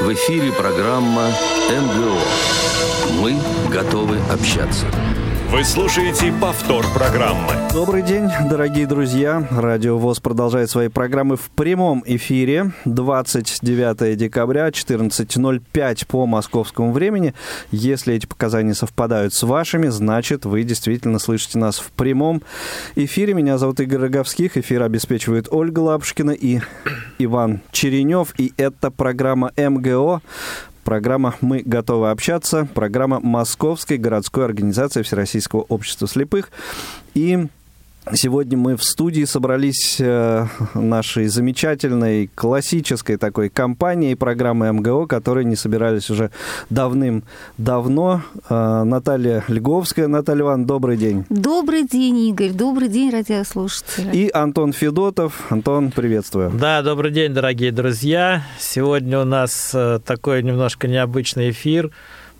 В 0.00 0.14
эфире 0.14 0.50
программа 0.50 1.28
МГО. 1.68 2.18
Мы 3.20 3.38
готовы 3.70 4.18
общаться. 4.32 4.86
Вы 5.52 5.64
слушаете 5.64 6.32
повтор 6.40 6.86
программы. 6.94 7.52
Добрый 7.72 8.02
день, 8.02 8.28
дорогие 8.48 8.86
друзья. 8.86 9.44
Радио 9.50 9.98
ВОЗ 9.98 10.20
продолжает 10.20 10.70
свои 10.70 10.86
программы 10.86 11.36
в 11.36 11.50
прямом 11.50 12.04
эфире. 12.06 12.70
29 12.84 14.16
декабря, 14.16 14.68
14.05 14.68 16.06
по 16.06 16.26
московскому 16.26 16.92
времени. 16.92 17.34
Если 17.72 18.14
эти 18.14 18.26
показания 18.26 18.74
совпадают 18.74 19.34
с 19.34 19.42
вашими, 19.42 19.88
значит, 19.88 20.44
вы 20.44 20.62
действительно 20.62 21.18
слышите 21.18 21.58
нас 21.58 21.80
в 21.80 21.90
прямом 21.90 22.42
эфире. 22.94 23.34
Меня 23.34 23.58
зовут 23.58 23.80
Игорь 23.80 24.02
Роговских. 24.02 24.56
Эфир 24.56 24.84
обеспечивает 24.84 25.48
Ольга 25.50 25.80
Лапушкина 25.80 26.30
и 26.30 26.60
Иван 27.18 27.60
Черенев. 27.72 28.38
И 28.38 28.52
это 28.56 28.92
программа 28.92 29.50
МГО 29.56 30.22
Программа 30.84 31.34
«Мы 31.40 31.62
готовы 31.64 32.10
общаться», 32.10 32.66
программа 32.74 33.20
Московской 33.20 33.98
городской 33.98 34.44
организации 34.44 35.02
Всероссийского 35.02 35.60
общества 35.62 36.08
слепых. 36.08 36.50
И 37.14 37.48
Сегодня 38.12 38.58
мы 38.58 38.76
в 38.76 38.82
студии 38.82 39.24
собрались 39.24 39.96
э, 40.00 40.46
нашей 40.74 41.26
замечательной 41.28 42.28
классической 42.34 43.16
такой 43.16 43.48
компанией 43.48 44.16
программы 44.16 44.72
МГО, 44.72 45.06
которые 45.06 45.44
не 45.44 45.54
собирались 45.54 46.10
уже 46.10 46.30
давным-давно. 46.70 48.22
Э, 48.48 48.82
Наталья 48.84 49.44
Льговская. 49.46 50.08
Наталья 50.08 50.42
Ивановна, 50.42 50.66
добрый 50.66 50.96
день. 50.96 51.24
Добрый 51.28 51.86
день, 51.86 52.18
Игорь. 52.28 52.50
Добрый 52.50 52.88
день, 52.88 53.10
радиослушатели. 53.10 54.10
И 54.12 54.30
Антон 54.32 54.72
Федотов. 54.72 55.46
Антон, 55.50 55.92
приветствую. 55.92 56.50
Да, 56.50 56.82
добрый 56.82 57.12
день, 57.12 57.32
дорогие 57.32 57.70
друзья. 57.70 58.42
Сегодня 58.58 59.20
у 59.20 59.24
нас 59.24 59.70
э, 59.72 60.00
такой 60.04 60.42
немножко 60.42 60.88
необычный 60.88 61.50
эфир 61.50 61.90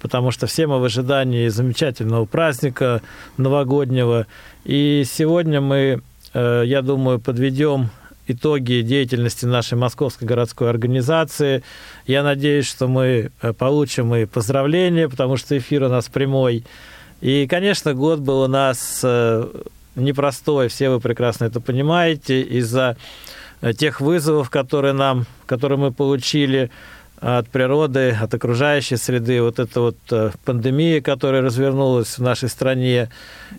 потому 0.00 0.30
что 0.30 0.46
все 0.46 0.66
мы 0.66 0.80
в 0.80 0.84
ожидании 0.84 1.48
замечательного 1.48 2.24
праздника 2.24 3.02
новогоднего. 3.36 4.26
И 4.64 5.04
сегодня 5.06 5.60
мы, 5.60 6.02
э, 6.34 6.62
я 6.66 6.82
думаю, 6.82 7.18
подведем 7.18 7.90
итоги 8.26 8.82
деятельности 8.82 9.46
нашей 9.46 9.78
Московской 9.78 10.28
городской 10.28 10.68
организации. 10.68 11.62
Я 12.06 12.22
надеюсь, 12.22 12.66
что 12.66 12.86
мы 12.86 13.32
э, 13.40 13.52
получим 13.52 14.14
и 14.14 14.26
поздравления, 14.26 15.08
потому 15.08 15.36
что 15.36 15.56
эфир 15.56 15.84
у 15.84 15.88
нас 15.88 16.08
прямой. 16.08 16.64
И, 17.20 17.46
конечно, 17.48 17.94
год 17.94 18.20
был 18.20 18.42
у 18.42 18.48
нас 18.48 19.00
э, 19.02 19.46
непростой, 19.96 20.68
все 20.68 20.90
вы 20.90 21.00
прекрасно 21.00 21.46
это 21.46 21.60
понимаете, 21.60 22.42
из-за 22.42 22.96
тех 23.76 24.00
вызовов, 24.00 24.48
которые 24.48 24.94
нам, 24.94 25.26
которые 25.44 25.78
мы 25.78 25.92
получили 25.92 26.70
от 27.20 27.48
природы, 27.48 28.16
от 28.18 28.32
окружающей 28.32 28.96
среды, 28.96 29.42
вот 29.42 29.58
эта 29.58 29.80
вот 29.80 29.96
э, 30.10 30.30
пандемия, 30.44 31.02
которая 31.02 31.42
развернулась 31.42 32.16
в 32.16 32.22
нашей 32.22 32.48
стране. 32.48 33.10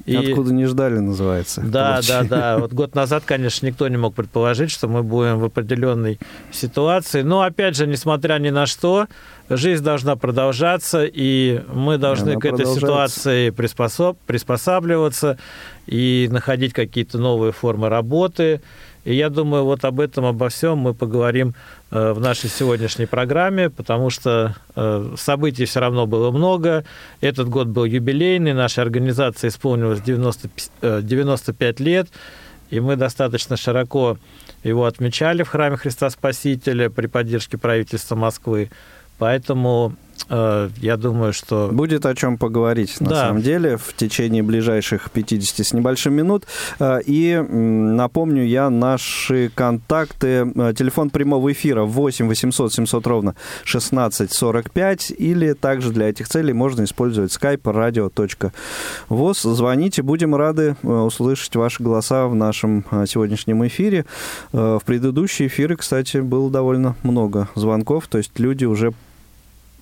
И... 0.06 0.16
Откуда 0.16 0.52
не 0.52 0.66
ждали, 0.66 0.98
называется. 0.98 1.62
Да, 1.62 2.02
да, 2.08 2.24
да. 2.24 2.58
Вот 2.58 2.74
год 2.74 2.96
назад, 2.96 3.24
конечно, 3.24 3.68
никто 3.68 3.88
не 3.88 3.98
мог 3.98 4.16
предположить, 4.16 4.72
что 4.72 4.88
мы 4.88 5.04
будем 5.04 5.38
в 5.38 5.46
определенной 5.46 6.20
ситуации. 6.52 7.22
Но, 7.22 7.42
опять 7.42 7.76
же, 7.76 7.86
несмотря 7.86 8.40
ни 8.40 8.50
на 8.50 8.66
что, 8.66 9.08
жизнь 9.48 9.84
должна 9.84 10.16
продолжаться, 10.16 11.06
и 11.06 11.62
мы 11.72 12.00
должны 12.00 12.32
Она 12.32 12.40
к 12.40 12.46
этой 12.46 12.66
ситуации 12.66 13.52
приспособ... 13.52 14.18
приспосабливаться 14.26 15.38
и 15.86 16.28
находить 16.32 16.74
какие-то 16.74 17.20
новые 17.20 17.52
формы 17.52 17.90
работы. 17.90 18.62
И 19.04 19.16
я 19.16 19.30
думаю, 19.30 19.64
вот 19.64 19.84
об 19.84 20.00
этом, 20.00 20.26
обо 20.26 20.50
всем 20.50 20.78
мы 20.78 20.94
поговорим 20.94 21.56
э, 21.90 22.12
в 22.14 22.20
нашей 22.20 22.50
сегодняшней 22.50 23.08
программе, 23.08 23.70
потому 23.70 24.12
что 24.12 24.56
э, 24.76 25.16
событий 25.18 25.66
все 25.66 25.80
равно 25.80 26.06
было 26.06 26.30
много. 26.32 26.86
Этот 27.20 27.50
год 27.50 27.68
был 27.68 27.86
юбилейный, 27.86 28.54
нашей 28.54 28.84
организации 28.84 29.48
исполнилось 29.48 30.02
90, 30.02 31.02
95 31.02 31.82
э, 31.82 31.84
лет, 31.84 32.10
и 32.70 32.80
мы 32.80 32.96
достаточно 32.96 33.58
широко 33.58 34.18
его 34.64 34.86
отмечали 34.86 35.42
в 35.42 35.50
храме 35.50 35.78
Христа 35.78 36.10
Спасителя 36.12 36.90
при 36.90 37.08
поддержке 37.08 37.58
правительства 37.58 38.16
Москвы. 38.16 38.70
Поэтому 39.18 39.96
я 40.30 40.98
думаю, 40.98 41.34
что... 41.34 41.70
Будет 41.72 42.06
о 42.06 42.16
чем 42.16 42.38
поговорить, 42.38 43.00
на 43.02 43.10
да. 43.10 43.28
самом 43.28 43.42
деле, 43.42 43.78
в 43.78 43.94
течение 43.96 44.44
ближайших 44.44 45.12
50 45.12 45.66
с 45.66 45.74
небольшим 45.74 46.14
минут. 46.14 46.46
Э, 46.80 47.00
и 47.06 47.36
напомню 47.38 48.44
я 48.46 48.70
наши 48.70 49.52
контакты. 49.54 50.52
Э, 50.56 50.74
телефон 50.78 51.10
прямого 51.10 51.52
эфира 51.52 51.84
8 51.84 52.28
800 52.28 52.74
700 52.74 53.08
ровно 53.08 53.36
16 53.64 54.32
45. 54.32 55.14
Или 55.18 55.54
также 55.54 55.92
для 55.92 56.10
этих 56.10 56.28
целей 56.28 56.54
можно 56.54 56.84
использовать 56.84 57.32
skype 57.32 57.62
radio.voz. 57.64 59.54
Звоните, 59.54 60.02
будем 60.02 60.36
рады 60.36 60.76
услышать 60.84 61.56
ваши 61.56 61.84
голоса 61.84 62.28
в 62.28 62.36
нашем 62.36 62.86
сегодняшнем 63.06 63.66
эфире. 63.68 64.06
В 64.52 64.82
предыдущие 64.86 65.48
эфиры, 65.48 65.76
кстати, 65.76 66.18
было 66.18 66.50
довольно 66.50 66.96
много 67.04 67.48
звонков, 67.56 68.08
то 68.08 68.18
есть 68.18 68.40
люди 68.40 68.66
уже 68.66 68.94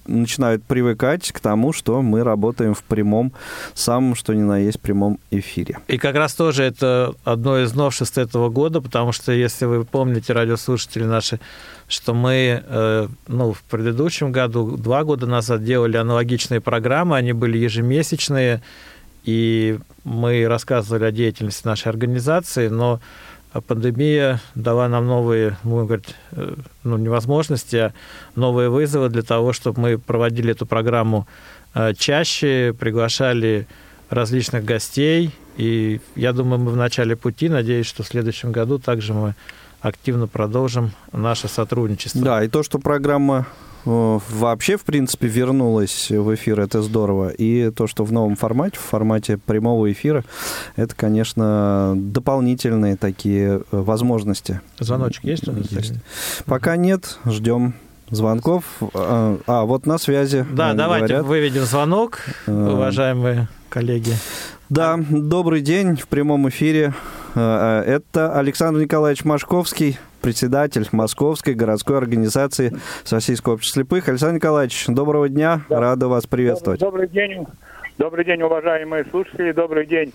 начинают 0.10 0.64
привыкать 0.64 1.32
к 1.32 1.40
тому, 1.40 1.74
что 1.74 2.02
мы 2.02 2.24
работаем 2.24 2.74
в 2.74 2.84
прямом, 2.84 3.32
самом 3.74 4.16
что 4.16 4.34
ни 4.34 4.42
на 4.42 4.60
есть 4.60 4.80
прямом 4.80 5.20
эфире. 5.32 5.80
И 5.88 5.98
как 5.98 6.16
раз 6.16 6.34
тоже 6.34 6.64
это 6.64 7.14
одно 7.24 7.60
из 7.60 7.74
новшеств 7.74 8.18
этого 8.18 8.50
года, 8.50 8.82
потому 8.82 9.12
что, 9.12 9.32
если 9.32 9.66
вы 9.66 9.86
помните, 9.86 10.34
радиослушатели 10.34 11.04
наши, 11.04 11.40
что 11.88 12.14
мы 12.14 12.64
э, 12.66 13.08
ну, 13.28 13.54
в 13.54 13.62
предыдущем 13.64 14.32
году, 14.32 14.78
два 14.78 15.04
года 15.04 15.28
назад 15.28 15.64
делали 15.64 15.98
аналогичные 15.98 16.62
программы, 16.62 17.18
они 17.18 17.34
были 17.34 17.58
ежемесячные, 17.58 18.62
и 19.24 19.80
мы 20.04 20.48
рассказывали 20.48 21.04
о 21.04 21.12
деятельности 21.12 21.66
нашей 21.68 21.90
организации, 21.90 22.68
но 22.68 23.00
пандемия 23.54 24.40
дала 24.56 24.88
нам 24.88 25.08
новые, 25.08 25.58
будем 25.64 25.88
говорить, 25.88 26.16
э, 26.32 26.56
ну, 26.84 26.98
невозможности, 26.98 27.76
а 27.76 27.94
новые 28.36 28.70
вызовы 28.70 29.10
для 29.10 29.24
того, 29.24 29.54
чтобы 29.54 29.82
мы 29.82 29.98
проводили 29.98 30.52
эту 30.52 30.66
программу 30.66 31.28
э, 31.74 31.94
чаще, 31.96 32.76
приглашали 32.80 33.68
различных 34.10 34.66
гостей. 34.66 35.32
И 35.58 36.00
я 36.16 36.34
думаю, 36.34 36.60
мы 36.60 36.72
в 36.72 36.76
начале 36.76 37.16
пути. 37.16 37.50
Надеюсь, 37.50 37.86
что 37.86 38.04
в 38.04 38.08
следующем 38.08 38.52
году 38.52 38.80
также 38.80 39.14
мы 39.14 39.36
активно 39.82 40.28
продолжим 40.28 40.92
наше 41.12 41.48
сотрудничество. 41.48 42.22
Да, 42.22 42.44
и 42.44 42.48
то, 42.48 42.64
что 42.64 42.80
программа 42.80 43.48
вообще, 43.86 44.78
в 44.78 44.84
принципе, 44.84 45.28
вернулась 45.28 46.10
в 46.10 46.36
эфир, 46.36 46.60
это 46.60 46.82
здорово. 46.82 47.30
И 47.30 47.72
то, 47.72 47.88
что 47.88 48.04
в 48.04 48.12
новом 48.12 48.36
формате, 48.36 48.78
в 48.78 48.82
формате 48.82 49.38
прямого 49.38 49.92
эфира, 49.92 50.24
это, 50.76 50.96
конечно, 50.96 51.94
дополнительные 51.96 52.96
такие 52.96 53.60
э, 53.60 53.62
возможности. 53.72 54.62
Звоночек 54.80 55.24
есть 55.24 55.48
у 55.48 55.52
нас? 55.52 55.72
Есть. 55.72 55.94
Пока 56.46 56.76
нет, 56.76 57.20
ждем 57.26 57.74
звонков. 58.10 58.64
А, 58.94 59.38
а 59.48 59.66
вот 59.66 59.86
на 59.86 59.98
связи. 59.98 60.46
Да, 60.52 60.74
давайте 60.74 61.08
говорят. 61.08 61.26
выведем 61.26 61.64
звонок, 61.64 62.22
э, 62.48 62.52
уважаемые 62.52 63.48
коллеги. 63.70 64.14
Да, 64.70 65.00
добрый 65.10 65.62
день 65.62 65.96
в 65.96 66.08
прямом 66.08 66.50
эфире. 66.50 66.94
Это 67.36 68.38
Александр 68.38 68.82
Николаевич 68.82 69.24
Машковский, 69.24 69.98
председатель 70.22 70.88
Московской 70.92 71.54
городской 71.54 71.98
организации 71.98 72.74
Российского 73.10 73.54
общества 73.54 73.82
слепых. 73.82 74.10
Александр 74.10 74.36
Николаевич, 74.36 74.86
доброго 74.88 75.30
дня, 75.30 75.62
да. 75.70 75.80
рада 75.80 76.08
вас 76.08 76.26
приветствовать. 76.26 76.80
Добрый, 76.80 77.08
добрый 77.08 77.28
день, 77.28 77.46
добрый 77.98 78.26
день, 78.26 78.42
уважаемые 78.42 79.06
слушатели, 79.06 79.52
добрый 79.52 79.86
день, 79.86 80.14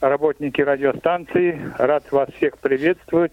работники 0.00 0.60
радиостанции. 0.60 1.60
Рад 1.78 2.10
вас 2.12 2.28
всех 2.36 2.58
приветствовать 2.58 3.32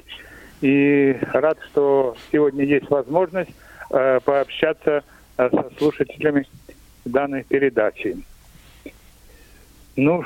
и 0.61 1.17
рад, 1.33 1.57
что 1.71 2.15
сегодня 2.31 2.63
есть 2.65 2.89
возможность 2.89 3.51
э, 3.91 4.19
пообщаться 4.23 5.03
э, 5.37 5.49
со 5.49 5.69
слушателями 5.77 6.47
данной 7.05 7.43
передачи. 7.43 8.17
Ну, 9.95 10.23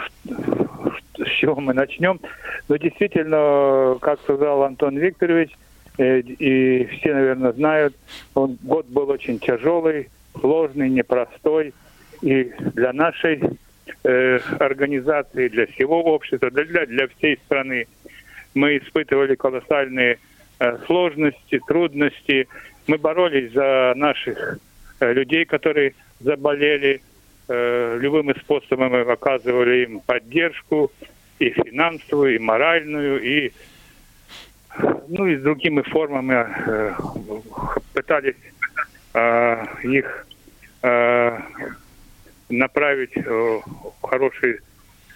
с 1.25 1.39
чего 1.39 1.55
мы 1.55 1.73
начнем? 1.73 2.19
Ну, 2.67 2.77
действительно, 2.77 3.97
как 4.01 4.19
сказал 4.21 4.63
Антон 4.63 4.97
Викторович, 4.97 5.51
Э, 5.97 6.19
и 6.19 6.85
все, 6.85 7.13
наверное, 7.13 7.51
знают, 7.53 7.95
он, 8.33 8.57
год 8.63 8.85
был 8.87 9.09
очень 9.09 9.39
тяжелый, 9.39 10.09
сложный, 10.39 10.89
непростой. 10.89 11.73
И 12.21 12.51
для 12.75 12.93
нашей 12.93 13.41
э, 14.03 14.39
организации, 14.59 15.49
для 15.49 15.67
всего 15.67 16.01
общества, 16.01 16.49
для, 16.51 16.85
для 16.85 17.07
всей 17.07 17.37
страны 17.45 17.87
мы 18.53 18.77
испытывали 18.77 19.35
колоссальные 19.35 20.17
э, 20.59 20.77
сложности, 20.85 21.59
трудности. 21.67 22.47
Мы 22.87 22.97
боролись 22.97 23.51
за 23.51 23.93
наших 23.95 24.59
э, 24.99 25.13
людей, 25.13 25.45
которые 25.45 25.93
заболели. 26.19 27.01
Э, 27.47 27.97
любыми 27.99 28.33
способами 28.39 29.11
оказывали 29.11 29.83
им 29.83 29.99
поддержку 29.99 30.91
и 31.41 31.49
финансовую, 31.49 32.35
и 32.35 32.39
моральную, 32.39 33.21
и 33.21 33.51
ну 35.07 35.25
и 35.25 35.37
с 35.37 35.41
другими 35.41 35.81
формами 35.81 36.45
э, 36.67 36.93
пытались 37.93 38.35
э, 39.13 39.65
их 39.83 40.27
э, 40.83 41.39
направить 42.49 43.17
э, 43.17 43.21
в 43.23 44.07
хорошие 44.07 44.59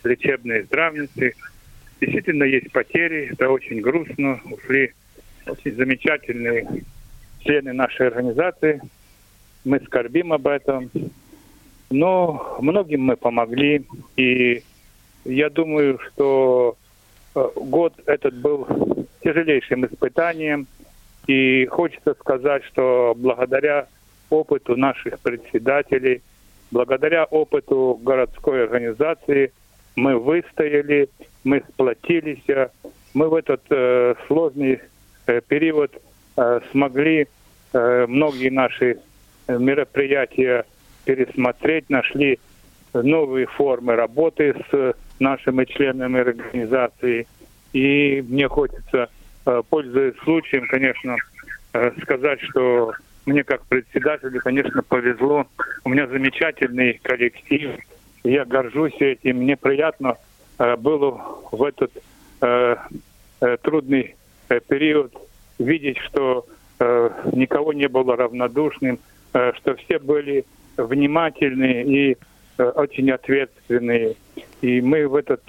лечебные 0.03 0.63
здравницы. 0.63 1.35
Действительно, 2.01 2.43
есть 2.43 2.71
потери, 2.71 3.29
это 3.31 3.49
очень 3.49 3.81
грустно. 3.81 4.41
Ушли 4.45 4.93
очень 5.45 5.75
замечательные 5.75 6.83
члены 7.41 7.71
нашей 7.73 8.07
организации. 8.07 8.81
Мы 9.63 9.79
скорбим 9.79 10.33
об 10.33 10.47
этом. 10.47 10.89
Но 11.91 12.57
многим 12.59 13.03
мы 13.03 13.15
помогли. 13.15 13.85
И 14.17 14.63
я 15.25 15.49
думаю, 15.49 15.99
что 16.07 16.77
э, 17.33 17.47
год 17.55 17.93
этот 18.05 18.35
был 18.35 18.67
тяжелейшим 19.23 19.85
испытанием. 19.85 20.67
И 21.27 21.65
хочется 21.65 22.13
сказать, 22.13 22.63
что 22.65 23.15
благодаря 23.17 23.87
опыту 24.29 24.75
наших 24.75 25.19
председателей, 25.19 26.21
благодаря 26.71 27.25
опыту 27.25 27.99
городской 28.03 28.63
организации 28.63 29.51
мы 29.95 30.19
выстояли, 30.19 31.09
мы 31.43 31.63
сплотились, 31.69 32.43
мы 33.13 33.29
в 33.29 33.33
этот 33.33 33.61
э, 33.69 34.15
сложный 34.27 34.79
э, 35.25 35.41
период 35.47 35.91
э, 36.37 36.59
смогли 36.71 37.27
э, 37.73 38.05
многие 38.07 38.49
наши 38.49 38.99
мероприятия 39.47 40.65
пересмотреть, 41.05 41.89
нашли 41.89 42.39
новые 42.93 43.45
формы 43.45 43.95
работы 43.95 44.55
с 44.71 44.95
нашими 45.19 45.65
членами 45.65 46.19
организации. 46.19 47.27
И 47.73 48.23
мне 48.27 48.47
хочется, 48.47 49.09
э, 49.45 49.61
пользуясь 49.69 50.15
случаем, 50.23 50.65
конечно, 50.67 51.17
э, 51.73 51.91
сказать, 52.01 52.39
что 52.41 52.93
мне 53.25 53.43
как 53.43 53.65
председателю, 53.65 54.39
конечно, 54.39 54.81
повезло. 54.83 55.47
У 55.83 55.89
меня 55.89 56.07
замечательный 56.07 56.99
коллектив. 57.01 57.71
Я 58.23 58.45
горжусь 58.45 58.95
этим. 58.99 59.37
Мне 59.37 59.57
приятно 59.57 60.17
э, 60.57 60.75
было 60.77 61.21
в 61.51 61.63
этот 61.63 61.91
трудный 63.63 64.15
период 64.67 65.13
видеть, 65.57 65.97
что 65.99 66.45
никого 66.79 67.73
не 67.73 67.87
было 67.87 68.15
равнодушным, 68.15 68.99
что 69.31 69.75
все 69.75 69.97
были 69.97 70.45
внимательные 70.77 71.83
и 71.85 72.17
очень 72.57 73.09
ответственные. 73.09 74.15
И 74.65 74.81
мы 74.81 75.07
в 75.07 75.13
этот 75.13 75.43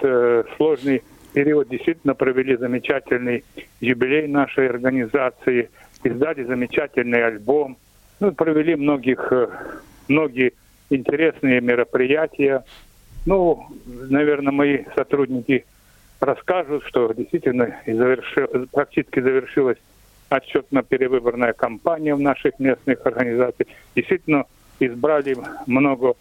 сложный 0.57 1.01
период 1.33 1.69
действительно 1.69 2.13
провели 2.13 2.55
замечательный 2.55 3.43
юбилей 3.79 4.27
нашей 4.27 4.69
организации, 4.69 5.71
издали 6.03 6.43
замечательный 6.43 7.25
альбом, 7.25 7.77
ну, 8.19 8.31
провели 8.31 8.75
многих, 8.75 9.27
э, 9.31 9.47
многие 10.07 10.53
интересные 10.91 11.61
мероприятия. 11.61 12.63
Ну, 13.25 13.65
наверное, 13.87 14.53
мои 14.53 14.83
сотрудники 14.95 15.65
расскажут, 16.19 16.83
что 16.85 17.11
действительно 17.11 17.75
заверши, 17.87 18.47
практически 18.71 19.19
завершилась 19.19 19.79
отчетно-перевыборная 20.29 21.53
кампания 21.53 22.13
в 22.13 22.19
наших 22.19 22.59
местных 22.59 23.03
организациях. 23.03 23.67
Действительно, 23.95 24.45
избрали 24.79 25.35
много 25.65 26.13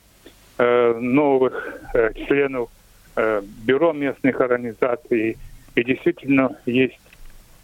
э, 0.57 0.95
новых 0.99 1.79
э, 1.93 2.15
членов 2.27 2.71
Э, 2.71 2.76
бюро 3.65 3.93
местных 3.93 4.41
организаций. 4.41 5.39
И 5.75 5.85
действительно 5.85 6.57
есть 6.67 6.99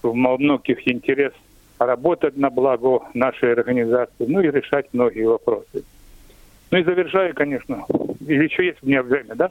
в 0.02 0.14
многих 0.14 0.86
интерес 0.86 1.32
работать 1.78 2.36
на 2.36 2.50
благо 2.50 3.00
нашей 3.14 3.52
организации, 3.52 4.26
ну 4.26 4.40
и 4.40 4.50
решать 4.50 4.86
многие 4.92 5.26
вопросы. 5.26 5.84
Ну 6.70 6.78
и 6.78 6.84
завершаю, 6.84 7.34
конечно. 7.34 7.84
Или 8.26 8.44
еще 8.44 8.66
есть 8.66 8.78
у 8.82 8.86
меня 8.86 9.02
время, 9.02 9.34
да? 9.34 9.50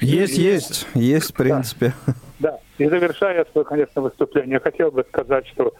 Есть, 0.00 0.38
есть, 0.38 0.86
есть, 0.94 1.30
в 1.30 1.34
принципе. 1.34 1.92
Да, 2.38 2.52
да. 2.52 2.58
и 2.78 2.88
завершая 2.88 3.44
свое, 3.52 3.64
конечно, 3.64 4.02
выступление, 4.02 4.54
я 4.54 4.60
хотел 4.60 4.90
бы 4.90 5.04
сказать, 5.08 5.46
что 5.48 5.74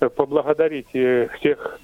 э, 0.00 0.08
поблагодарить 0.08 0.94
э, 0.94 1.28
всех 1.38 1.80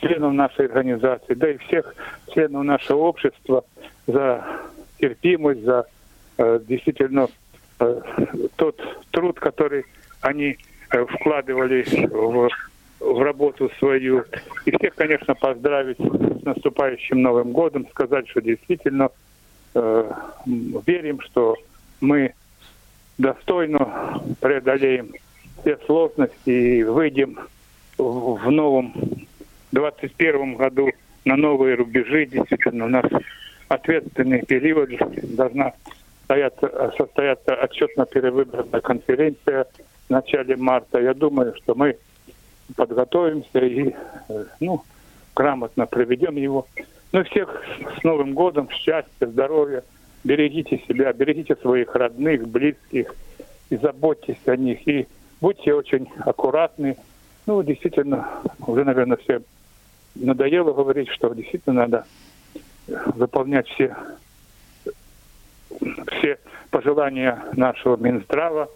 членов 0.00 0.34
нашей 0.34 0.66
организации, 0.66 1.34
да 1.34 1.50
и 1.50 1.56
всех 1.58 1.94
членов 2.34 2.64
нашего 2.64 2.98
общества 2.98 3.64
за 4.06 4.44
терпимость, 4.98 5.62
за 5.62 5.86
Э, 5.86 5.99
действительно 6.66 7.28
э, 7.78 8.00
тот 8.56 8.80
труд, 9.10 9.38
который 9.38 9.84
они 10.20 10.56
э, 10.90 11.04
вкладывали 11.04 11.84
в, 12.08 12.48
в 13.00 13.22
работу 13.22 13.70
свою. 13.78 14.24
И 14.64 14.76
всех, 14.76 14.94
конечно, 14.94 15.34
поздравить 15.34 15.98
с 15.98 16.44
наступающим 16.44 17.22
Новым 17.22 17.52
годом, 17.52 17.86
сказать, 17.90 18.28
что 18.28 18.40
действительно 18.40 19.10
э, 19.74 20.12
верим, 20.86 21.20
что 21.20 21.56
мы 22.00 22.34
достойно 23.18 24.22
преодолеем 24.40 25.12
все 25.60 25.78
сложности 25.86 26.50
и 26.50 26.82
выйдем 26.82 27.38
в 27.98 28.50
новом 28.50 28.94
21 29.72 30.54
году 30.54 30.90
на 31.24 31.36
новые 31.36 31.74
рубежи. 31.74 32.26
Действительно, 32.26 32.86
у 32.86 32.88
нас 32.88 33.04
ответственный 33.68 34.42
период 34.42 34.90
должна 35.36 35.74
состоят, 36.30 36.54
состоятся 36.96 37.54
отчетно-перевыборная 37.54 38.80
конференция 38.80 39.66
в 40.06 40.10
начале 40.10 40.56
марта. 40.56 41.00
Я 41.00 41.14
думаю, 41.14 41.54
что 41.56 41.74
мы 41.74 41.96
подготовимся 42.76 43.58
и 43.58 43.94
э, 44.28 44.44
ну, 44.60 44.82
грамотно 45.34 45.86
проведем 45.86 46.36
его. 46.36 46.66
Ну, 47.12 47.24
всех 47.24 47.62
с 47.98 48.04
Новым 48.04 48.34
годом, 48.34 48.70
счастья, 48.70 49.26
здоровья. 49.26 49.82
Берегите 50.22 50.80
себя, 50.86 51.12
берегите 51.12 51.56
своих 51.56 51.94
родных, 51.94 52.46
близких 52.46 53.14
и 53.70 53.76
заботьтесь 53.76 54.46
о 54.46 54.56
них. 54.56 54.86
И 54.86 55.08
будьте 55.40 55.74
очень 55.74 56.08
аккуратны. 56.20 56.96
Ну, 57.46 57.62
действительно, 57.62 58.28
уже, 58.66 58.84
наверное, 58.84 59.16
все 59.16 59.42
надоело 60.14 60.72
говорить, 60.72 61.08
что 61.08 61.34
действительно 61.34 61.86
надо 61.86 62.04
выполнять 62.86 63.66
все 63.68 63.96
все 65.80 66.38
пожелания 66.70 67.42
нашего 67.52 67.96
Минздрава, 67.96 68.68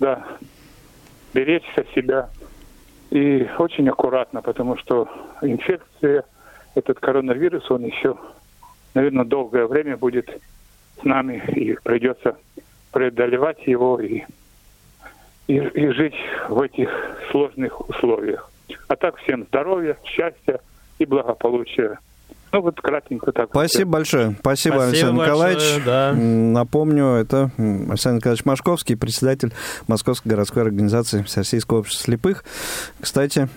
да, 0.00 0.24
беречься 1.32 1.84
себя 1.94 2.30
и 3.10 3.48
очень 3.58 3.88
аккуратно, 3.88 4.42
потому 4.42 4.76
что 4.76 5.08
инфекция, 5.42 6.24
этот 6.74 6.98
коронавирус, 7.00 7.70
он 7.70 7.84
еще, 7.84 8.16
наверное, 8.94 9.24
долгое 9.24 9.66
время 9.66 9.96
будет 9.96 10.28
с 11.00 11.04
нами, 11.04 11.42
и 11.54 11.74
придется 11.82 12.36
преодолевать 12.92 13.66
его 13.66 14.00
и, 14.00 14.22
и, 15.46 15.56
и 15.56 15.88
жить 15.88 16.14
в 16.48 16.60
этих 16.60 16.90
сложных 17.30 17.88
условиях. 17.88 18.50
А 18.88 18.96
так 18.96 19.16
всем 19.18 19.44
здоровья, 19.44 19.96
счастья 20.04 20.60
и 20.98 21.04
благополучия. 21.04 21.98
Ну, 22.54 22.60
вот 22.60 22.80
кратенько 22.80 23.32
так. 23.32 23.48
Спасибо 23.50 23.90
большое. 23.90 24.36
Спасибо, 24.38 24.74
Спасибо 24.74 24.84
Александр 24.84 25.16
большое, 25.16 25.56
Николаевич. 25.56 25.84
Да. 25.84 26.12
Напомню, 26.12 27.06
это 27.06 27.50
Александр 27.58 28.18
Николаевич 28.18 28.44
Машковский, 28.44 28.96
председатель 28.96 29.52
Московской 29.88 30.30
городской 30.30 30.62
организации 30.62 31.24
Всероссийского 31.24 31.78
общества 31.80 32.04
слепых. 32.04 32.44
Кстати, 33.00 33.48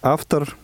автор 0.00 0.56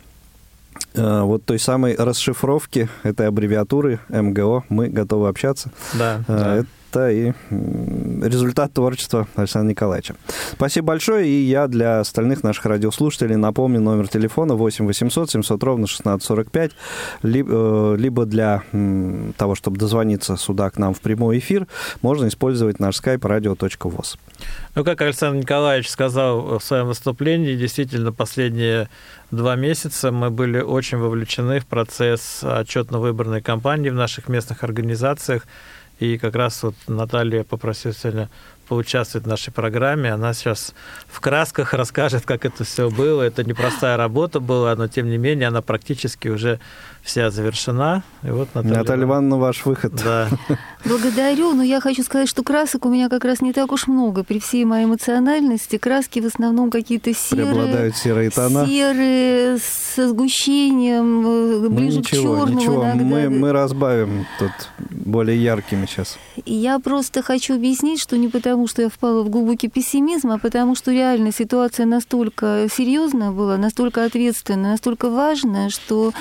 э, 0.95 1.21
вот 1.21 1.45
той 1.45 1.59
самой 1.59 1.95
расшифровки 1.95 2.89
этой 3.03 3.29
аббревиатуры 3.29 4.01
МГО 4.09 4.65
«Мы 4.71 4.89
готовы 4.89 5.29
общаться». 5.29 5.71
Да, 5.93 6.23
э, 6.27 6.39
да 6.39 6.57
это 6.57 6.69
и 6.97 7.33
результат 8.23 8.73
творчества 8.73 9.29
Александра 9.37 9.71
Николаевича. 9.71 10.15
Спасибо 10.53 10.89
большое, 10.89 11.29
и 11.29 11.45
я 11.45 11.67
для 11.69 12.01
остальных 12.01 12.43
наших 12.43 12.67
радиослушателей 12.67 13.37
напомню 13.37 13.81
номер 13.81 14.09
телефона 14.09 14.55
8 14.55 14.87
800 14.87 15.31
700 15.31 15.63
ровно 15.63 15.85
1645, 15.85 16.73
либо, 17.23 17.51
э, 17.53 17.97
либо 17.99 18.25
для 18.25 18.63
того, 19.37 19.55
чтобы 19.55 19.79
дозвониться 19.79 20.37
сюда 20.37 20.71
к 20.71 20.79
нам 20.79 20.95
в 20.95 21.01
прямой 21.01 21.39
эфир, 21.39 21.67
можно 22.03 22.29
использовать 22.29 22.81
наш 22.81 23.01
skype 23.01 23.21
radio.voz. 23.21 24.17
Ну, 24.75 24.85
как 24.85 25.01
Александр 25.01 25.41
Николаевич 25.41 25.89
сказал 25.89 26.59
в 26.59 26.65
своем 26.65 26.87
выступлении, 26.87 27.57
действительно, 27.57 28.13
последние 28.13 28.89
два 29.31 29.57
месяца 29.57 30.11
мы 30.11 30.31
были 30.31 30.61
очень 30.61 30.99
вовлечены 30.99 31.61
в 31.61 31.67
процесс 31.67 32.41
отчетно-выборной 32.43 33.43
кампании 33.43 33.91
в 33.91 33.95
наших 33.95 34.29
местных 34.29 34.65
организациях, 34.65 35.47
и 35.99 36.19
как 36.19 36.35
раз 36.37 36.63
вот 36.63 36.75
Наталья 36.87 37.45
попросила 37.45 37.93
сегодня 37.93 38.29
поучаствовать 38.69 39.27
в 39.27 39.29
нашей 39.29 39.53
программе. 39.53 40.13
Она 40.13 40.35
сейчас 40.35 40.75
в 41.07 41.21
красках 41.21 41.73
расскажет, 41.73 42.25
как 42.25 42.45
это 42.45 42.65
все 42.65 42.91
было. 42.91 43.23
Это 43.23 43.43
непростая 43.43 43.97
работа 43.97 44.41
была, 44.41 44.77
но 44.77 44.89
тем 44.89 45.09
не 45.09 45.17
менее 45.17 45.49
она 45.49 45.63
практически 45.63 46.29
уже 46.29 46.61
вся 47.03 47.31
завершена. 47.31 48.03
И 48.23 48.31
вот 48.31 48.49
Наталья, 48.55 48.79
Наталья 48.79 49.05
Ивановна, 49.05 49.39
ваш 49.39 49.65
выход. 49.65 49.95
Да. 50.05 50.29
Благодарю, 50.85 51.55
но 51.55 51.63
я 51.63 51.81
хочу 51.81 52.03
сказать, 52.03 52.29
что 52.29 52.43
красок 52.43 52.87
у 52.87 52.89
меня 52.89 53.09
как 53.09 53.25
раз 53.25 53.41
не 53.41 53.53
так 53.53 53.73
уж 53.73 53.87
много. 53.87 54.25
При 54.25 54.41
всей 54.41 54.65
моей 54.65 54.85
эмоциональности 54.85 55.79
краски 55.79 56.21
в 56.21 56.27
основном 56.27 56.71
какие-то 56.71 57.15
серые. 57.15 57.47
Преобладают 57.47 57.97
серые 57.97 58.31
тона. 58.31 58.67
Серые, 58.67 59.59
со 59.59 60.09
сгущением, 60.09 61.27
э, 61.27 61.59
ну, 61.63 61.71
ближе 61.71 61.99
ничего, 61.99 62.35
к 62.35 62.47
черному 62.47 62.61
ничего. 62.61 62.85
иногда. 62.85 63.05
Мы, 63.05 63.31
мы 63.31 63.53
разбавим 63.53 64.27
тут 64.39 64.53
более 64.91 65.43
яркими 65.43 65.87
сейчас. 65.87 66.19
Я 66.45 66.79
просто 66.79 67.23
хочу 67.23 67.55
объяснить, 67.55 68.01
что 68.01 68.17
не 68.17 68.29
потому, 68.29 68.69
что 68.69 68.83
я 68.83 68.89
впала 68.89 69.23
в 69.23 69.31
глубокий 69.31 69.69
пессимизм, 69.69 70.31
а 70.31 70.39
потому, 70.39 70.75
что 70.75 70.93
реально 70.93 71.33
ситуация 71.33 71.87
настолько 71.87 72.67
серьезная 72.71 73.31
была, 73.31 73.57
настолько 73.57 74.05
ответственная, 74.05 74.73
настолько 74.73 75.11
важная, 75.11 75.71
что 75.71 76.13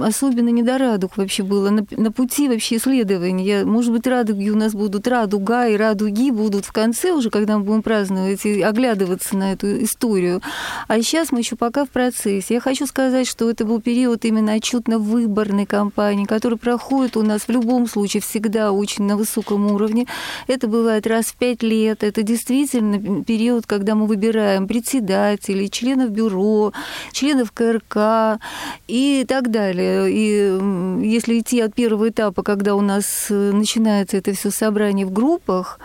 особенно 0.00 0.48
не 0.48 0.62
до 0.62 0.78
радуг 0.78 1.16
вообще 1.16 1.42
было 1.42 1.70
на, 1.70 1.86
на 1.90 2.12
пути 2.12 2.48
вообще 2.48 2.76
исследования. 2.76 3.64
Может 3.64 3.92
быть, 3.92 4.06
радуги 4.06 4.50
у 4.50 4.56
нас 4.56 4.72
будут, 4.72 5.06
радуга 5.06 5.66
и 5.68 5.76
радуги 5.76 6.30
будут 6.30 6.64
в 6.64 6.72
конце 6.72 7.12
уже, 7.12 7.30
когда 7.30 7.58
мы 7.58 7.64
будем 7.64 7.82
праздновать 7.82 8.44
и 8.44 8.60
оглядываться 8.62 9.36
на 9.36 9.52
эту 9.52 9.82
историю. 9.82 10.42
А 10.88 11.00
сейчас 11.00 11.32
мы 11.32 11.40
еще 11.40 11.56
пока 11.56 11.84
в 11.84 11.90
процессе. 11.90 12.54
Я 12.54 12.60
хочу 12.60 12.86
сказать, 12.86 13.26
что 13.26 13.50
это 13.50 13.64
был 13.64 13.80
период 13.80 14.24
именно 14.24 14.52
отчетно-выборной 14.52 15.66
кампании, 15.66 16.24
который 16.24 16.58
проходит 16.58 17.16
у 17.16 17.22
нас 17.22 17.42
в 17.42 17.48
любом 17.48 17.86
случае 17.86 18.20
всегда 18.20 18.72
очень 18.72 19.04
на 19.04 19.16
высоком 19.16 19.70
уровне. 19.72 20.06
Это 20.46 20.68
бывает 20.68 21.06
раз 21.06 21.26
в 21.26 21.36
пять 21.36 21.62
лет. 21.62 22.02
Это 22.02 22.22
действительно 22.22 23.24
период, 23.24 23.66
когда 23.66 23.94
мы 23.94 24.06
выбираем 24.06 24.66
председателей, 24.66 25.70
членов 25.70 26.10
бюро, 26.10 26.72
членов 27.12 27.52
КРК 27.52 28.40
и 28.86 29.24
так 29.28 29.50
далее. 29.50 29.61
И 29.70 30.58
если 31.02 31.38
идти 31.38 31.60
от 31.60 31.74
первого 31.74 32.08
этапа, 32.08 32.42
когда 32.42 32.74
у 32.74 32.80
нас 32.80 33.26
э, 33.30 33.52
начинается 33.52 34.16
это 34.16 34.32
все 34.32 34.50
собрание 34.50 35.06
в 35.06 35.12
группах, 35.12 35.78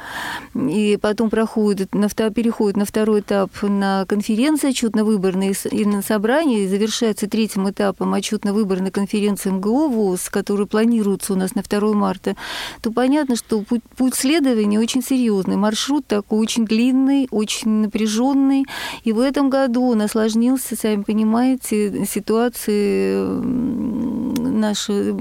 и 0.56 0.98
потом 1.02 1.30
проходит, 1.30 1.94
на, 1.94 2.10
переходит 2.10 2.78
на 2.78 2.86
второй 2.86 3.22
этап 3.22 3.52
на 3.62 4.06
конференции 4.06 4.70
отчетно-выборные 4.70 5.54
и 5.72 5.86
на 5.86 6.02
собрание, 6.02 6.64
и 6.64 6.68
завершается 6.68 7.30
третьим 7.30 7.70
этапом 7.70 8.14
отчетно-выборной 8.14 8.92
конференции 8.92 9.50
МГО 9.50 9.88
ВОЗ, 9.88 10.30
которая 10.30 10.68
планируется 10.68 11.34
у 11.34 11.36
нас 11.36 11.56
на 11.56 11.62
2 11.62 11.94
марта, 11.94 12.36
то 12.82 12.92
понятно, 12.92 13.36
что 13.36 13.62
путь, 13.62 13.84
путь 13.96 14.16
следования 14.16 14.80
очень 14.80 15.04
серьезный, 15.04 15.56
маршрут 15.56 16.06
такой 16.08 16.40
очень 16.40 16.66
длинный, 16.66 17.28
очень 17.32 17.70
напряженный, 17.70 18.66
и 19.04 19.12
в 19.12 19.20
этом 19.20 19.50
году 19.50 19.90
он 19.90 20.02
осложнился, 20.02 20.76
сами 20.76 21.04
понимаете, 21.04 22.06
ситуации 22.06 23.18
наши 24.38 25.14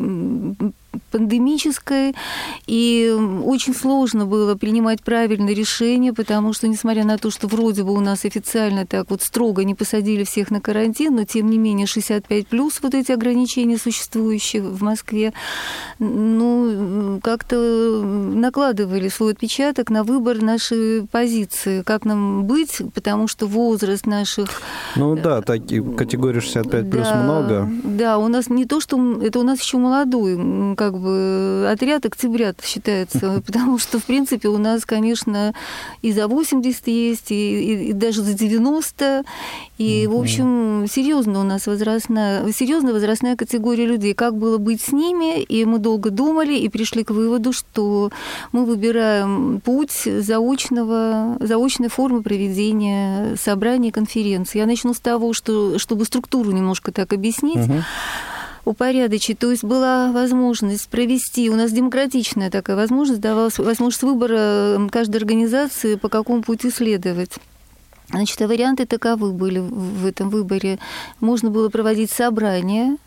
пандемической, 1.11 2.15
и 2.67 3.15
очень 3.45 3.75
сложно 3.75 4.27
было 4.27 4.55
принимать 4.55 5.03
правильные 5.03 5.55
решения, 5.55 6.13
потому 6.13 6.53
что, 6.53 6.69
несмотря 6.69 7.05
на 7.05 7.19
то, 7.19 7.31
что 7.31 7.47
вроде 7.47 7.83
бы 7.83 7.93
у 7.93 8.01
нас 8.01 8.25
официально 8.25 8.87
так 8.87 9.11
вот 9.11 9.23
строго 9.23 9.65
не 9.65 9.75
посадили 9.75 10.25
всех 10.25 10.51
на 10.51 10.61
карантин, 10.61 11.17
но 11.17 11.25
тем 11.25 11.51
не 11.51 11.59
менее 11.59 11.87
65 11.87 12.47
плюс 12.49 12.81
вот 12.83 12.95
эти 12.95 13.13
ограничения 13.13 13.79
существующие 13.79 14.63
в 14.63 14.83
Москве, 14.83 15.33
ну, 15.99 17.21
как-то 17.23 18.03
накладывали 18.03 19.09
свой 19.09 19.33
отпечаток 19.33 19.91
на 19.91 20.05
выбор 20.05 20.43
нашей 20.43 21.07
позиции, 21.07 21.83
как 21.83 22.05
нам 22.05 22.45
быть, 22.45 22.83
потому 22.95 23.29
что 23.29 23.47
возраст 23.47 24.07
наших... 24.07 24.49
Ну 24.97 25.17
да, 25.17 25.43
такие 25.43 25.83
категории 25.83 26.41
65 26.41 26.91
плюс 26.91 27.05
да, 27.05 27.23
много. 27.23 27.71
Да, 27.85 28.19
у 28.19 28.29
нас 28.29 28.49
не 28.49 28.65
то, 28.65 28.81
что... 28.81 28.97
Это 29.23 29.39
у 29.39 29.43
нас 29.43 29.61
еще 29.61 29.79
молодой, 29.79 30.75
как 30.77 30.96
как 30.97 31.03
бы 31.03 31.69
отряд 31.71 32.07
октября 32.07 32.55
считается, 32.63 33.43
потому 33.47 33.79
что, 33.79 33.99
в 33.99 34.05
принципе, 34.05 34.49
у 34.49 34.59
нас, 34.59 34.85
конечно, 34.87 35.53
и 36.03 36.13
за 36.13 36.27
80 36.27 36.87
есть, 36.89 37.31
и, 37.31 37.61
и, 37.61 37.91
и 37.91 37.93
даже 37.93 38.23
за 38.23 38.33
90, 38.33 39.25
и, 39.79 40.07
в 40.07 40.17
общем, 40.17 40.87
серьезно 40.91 41.41
у 41.41 41.43
нас 41.43 41.67
возрастная, 41.67 42.51
серьезная 42.53 42.95
возрастная 42.95 43.37
категория 43.37 43.87
людей. 43.87 44.15
Как 44.15 44.37
было 44.37 44.57
быть 44.57 44.81
с 44.81 44.93
ними? 44.93 45.43
И 45.43 45.65
мы 45.67 45.79
долго 45.79 46.11
думали 46.11 46.55
и 46.55 46.69
пришли 46.71 47.05
к 47.05 47.11
выводу, 47.11 47.53
что 47.53 48.11
мы 48.53 48.65
выбираем 48.65 49.61
путь 49.61 50.09
заочного, 50.21 51.37
заочной 51.41 51.89
формы 51.89 52.23
проведения 52.23 53.37
собраний 53.37 53.91
конференции. 53.91 54.59
Я 54.59 54.67
начну 54.67 54.95
с 54.95 55.01
того, 55.01 55.35
что, 55.35 55.79
чтобы 55.79 56.07
структуру 56.07 56.53
немножко 56.53 56.91
так 56.91 57.13
объяснить. 57.13 57.69
Угу 57.69 57.83
упорядочить. 58.67 59.39
То 59.39 59.51
есть 59.51 59.65
была 59.65 60.13
возможность 60.13 60.89
провести, 60.91 61.49
у 61.49 61.57
нас 61.57 61.73
демократичная 61.73 62.51
такая 62.51 62.77
возможность, 62.77 63.21
давалась 63.21 63.59
возможность 63.59 64.03
выбора 64.03 64.79
каждой 64.91 65.17
организации, 65.17 65.95
по 65.95 66.11
какому 66.11 66.43
пути 66.43 66.71
следовать. 66.71 67.33
Значит, 68.11 68.41
а 68.43 68.47
варианты 68.47 68.85
таковы 68.87 69.33
были 69.33 69.59
в 69.59 70.07
этом 70.07 70.31
выборе. 70.31 70.79
Можно 71.21 71.51
было 71.51 71.69
проводить 71.71 72.11
собрания, 72.11 72.99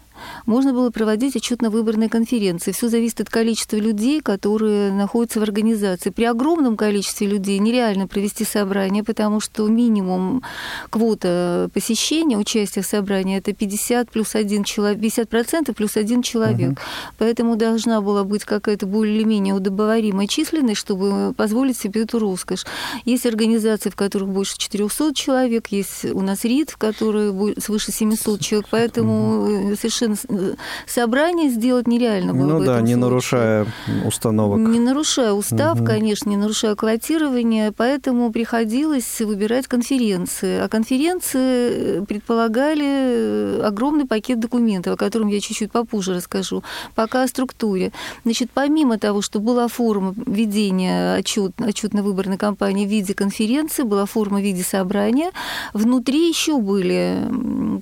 можно 0.45 0.73
было 0.73 0.89
проводить 0.89 1.35
отчетно-выборные 1.35 2.09
конференции. 2.09 2.71
Все 2.71 2.89
зависит 2.89 3.21
от 3.21 3.29
количества 3.29 3.77
людей, 3.77 4.21
которые 4.21 4.91
находятся 4.91 5.39
в 5.39 5.43
организации. 5.43 6.09
При 6.09 6.25
огромном 6.25 6.77
количестве 6.77 7.27
людей 7.27 7.59
нереально 7.59 8.07
провести 8.07 8.45
собрание, 8.45 9.03
потому 9.03 9.39
что 9.39 9.67
минимум 9.67 10.43
квота 10.89 11.69
посещения, 11.73 12.37
участия 12.37 12.81
в 12.81 12.85
собрании 12.85 13.37
это 13.37 13.53
50 13.53 14.09
плюс 14.11 14.35
один 14.35 14.63
человек, 14.63 14.99
50 14.99 15.29
процентов 15.29 15.75
плюс 15.75 15.97
один 15.97 16.21
человек. 16.21 16.71
Угу. 16.71 16.77
Поэтому 17.17 17.55
должна 17.55 18.01
была 18.01 18.23
быть 18.23 18.43
какая-то 18.43 18.85
более-менее 18.85 19.53
удобоваримая 19.53 20.27
численность, 20.27 20.79
чтобы 20.79 21.33
позволить 21.33 21.77
себе 21.77 22.03
эту 22.03 22.19
роскошь. 22.19 22.65
Есть 23.05 23.25
организации, 23.25 23.89
в 23.89 23.95
которых 23.95 24.29
больше 24.29 24.57
400 24.57 25.13
человек, 25.13 25.67
есть 25.67 26.05
у 26.05 26.21
нас 26.21 26.43
РИД, 26.43 26.71
в 26.71 26.77
которой 26.77 27.55
свыше 27.59 27.91
700 27.91 28.39
человек, 28.41 28.67
поэтому 28.69 29.43
угу. 29.43 29.75
совершенно 29.75 30.08
Э, 30.29 30.55
собрание 30.87 31.49
сделать 31.49 31.87
нереально 31.87 32.33
было. 32.33 32.59
Ну 32.59 32.65
да, 32.65 32.81
не 32.81 32.93
случае. 32.93 32.97
нарушая 32.97 33.67
установок. 34.05 34.59
Не 34.59 34.79
нарушая 34.79 35.33
устав, 35.33 35.77
угу. 35.77 35.85
конечно, 35.85 36.29
не 36.29 36.37
нарушая 36.37 36.75
квотирование, 36.75 37.71
поэтому 37.71 38.31
приходилось 38.31 39.19
выбирать 39.21 39.67
конференции. 39.67 40.59
А 40.59 40.67
конференции 40.67 41.99
э, 41.99 42.05
предполагали 42.07 42.85
э, 42.85 43.61
огромный 43.63 44.05
пакет 44.05 44.39
документов, 44.39 44.93
о 44.93 44.97
котором 44.97 45.27
я 45.27 45.39
чуть-чуть 45.39 45.71
попозже 45.71 46.15
расскажу. 46.15 46.63
Пока 46.95 47.23
о 47.23 47.27
структуре. 47.27 47.91
Значит, 48.23 48.49
помимо 48.53 48.97
того, 48.97 49.21
что 49.21 49.39
была 49.39 49.67
форма 49.67 50.13
ведения 50.25 51.15
отчет, 51.15 51.53
отчетно-выборной 51.57 52.37
кампании 52.37 52.85
в 52.85 52.89
виде 52.89 53.13
конференции, 53.13 53.83
была 53.83 54.05
форма 54.05 54.39
в 54.39 54.43
виде 54.43 54.63
собрания, 54.63 55.31
внутри 55.73 56.27
еще 56.27 56.57
были 56.59 57.17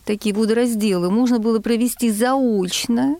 такие 0.05 0.33
водоразделы. 0.33 1.09
Можно 1.09 1.39
было 1.39 1.59
провести 1.59 2.11
заочно, 2.17 3.17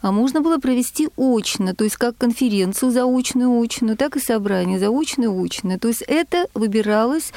а 0.00 0.12
можно 0.12 0.40
было 0.40 0.58
провести 0.58 1.08
очно, 1.16 1.74
то 1.74 1.84
есть 1.84 1.96
как 1.96 2.16
конференцию 2.16 2.90
заочную, 2.90 3.60
очную, 3.60 3.96
так 3.96 4.16
и 4.16 4.20
собрание 4.20 4.78
заочное, 4.78 5.28
очное. 5.28 5.78
То 5.78 5.88
есть 5.88 6.02
это 6.02 6.46
выбиралось 6.54 7.32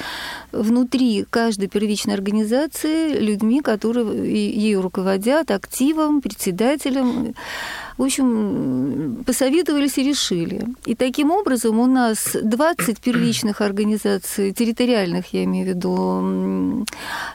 внутри 0.51 1.25
каждой 1.29 1.67
первичной 1.67 2.13
организации 2.13 3.17
людьми, 3.19 3.61
которые 3.61 4.05
ею 4.53 4.81
руководят, 4.81 5.51
активом, 5.51 6.21
председателем. 6.21 7.35
В 7.97 8.03
общем, 8.03 9.23
посоветовались 9.25 9.97
и 9.97 10.03
решили. 10.03 10.65
И 10.85 10.95
таким 10.95 11.31
образом 11.31 11.79
у 11.79 11.85
нас 11.85 12.35
20 12.35 12.99
первичных 12.99 13.61
организаций, 13.61 14.51
территориальных, 14.51 15.33
я 15.33 15.45
имею 15.45 15.65
в 15.65 15.69
виду, 15.69 16.85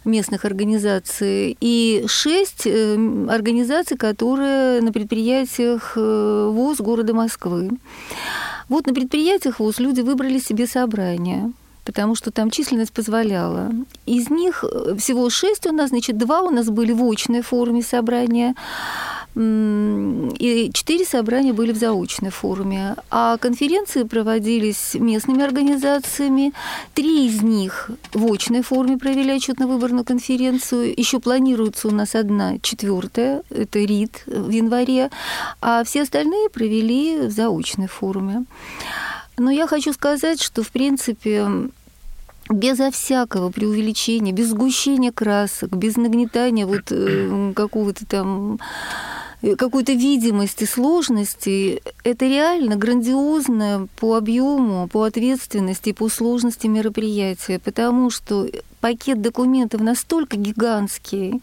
местных 0.05 0.45
организаций, 0.45 1.57
и 1.61 2.05
6 2.07 2.67
э, 2.67 3.27
организаций, 3.31 3.97
которые 3.97 4.83
на 4.83 4.93
предприятиях 4.93 5.95
э, 5.97 6.51
ВОЗ 6.53 6.81
города 6.81 7.15
Москвы. 7.15 7.71
Вот 8.69 8.87
на 8.87 8.93
предприятиях 8.93 9.61
ВОЗ 9.61 9.79
люди 9.79 10.03
выбрали 10.03 10.39
себе 10.39 10.67
собрание 10.67 11.53
потому 11.83 12.15
что 12.15 12.31
там 12.31 12.51
численность 12.51 12.93
позволяла. 12.93 13.71
Из 14.07 14.31
них 14.31 14.65
э, 14.65 14.95
всего 14.97 15.31
шесть 15.31 15.67
у 15.67 15.73
нас, 15.73 15.91
значит, 15.91 16.19
два 16.19 16.43
у 16.43 16.51
нас 16.51 16.69
были 16.69 16.93
в 16.93 17.03
очной 17.03 17.43
форме 17.43 17.83
собрания, 17.83 18.55
и 19.37 20.71
четыре 20.75 21.05
собрания 21.05 21.53
были 21.53 21.73
в 21.73 21.77
заочной 21.77 22.31
форме. 22.31 22.97
А 23.11 23.37
конференции 23.39 24.03
проводились 24.03 24.95
местными 24.95 25.43
организациями. 25.43 26.53
Три 26.95 27.27
из 27.27 27.43
них 27.43 27.91
в 28.13 28.33
очной 28.33 28.63
форме 28.63 28.99
провели 28.99 29.33
отчетно-выборную 29.33 30.05
конференцию. 30.05 30.93
Еще 30.97 31.21
планируется 31.21 31.89
у 31.89 31.93
нас 31.93 32.15
одна 32.15 32.59
четвертая, 32.59 33.43
это 33.51 33.79
РИД 33.79 34.25
в 34.27 34.51
январе, 34.51 35.11
а 35.61 35.85
все 35.85 36.03
остальные 36.03 36.49
провели 36.51 37.29
в 37.29 37.31
заочной 37.31 37.87
форме. 37.87 38.45
Но 39.39 39.51
я 39.51 39.67
хочу 39.67 39.93
сказать, 39.93 40.43
что, 40.43 40.63
в 40.63 40.71
принципе, 40.71 41.49
безо 42.51 42.91
всякого 42.91 43.51
преувеличения, 43.51 44.33
без 44.33 44.51
сгущения 44.51 45.13
красок, 45.13 45.71
без 45.71 45.97
нагнетания 45.97 46.67
вот 46.67 46.91
э, 46.91 47.53
какого-то 47.55 48.07
там 48.07 48.59
э, 49.43 49.57
какой-то 49.57 49.93
видимости 49.93 50.65
сложности, 50.65 51.83
это 52.05 52.27
реально 52.27 52.77
грандиозное 52.77 53.89
по 53.99 54.17
объему, 54.17 54.89
по 54.89 55.05
ответственности, 55.05 55.93
по 55.93 56.09
сложности 56.09 56.67
мероприятия, 56.67 57.59
потому 57.59 58.11
что 58.11 58.49
пакет 58.81 59.21
документов 59.21 59.81
настолько 59.81 60.37
гигантский, 60.37 61.41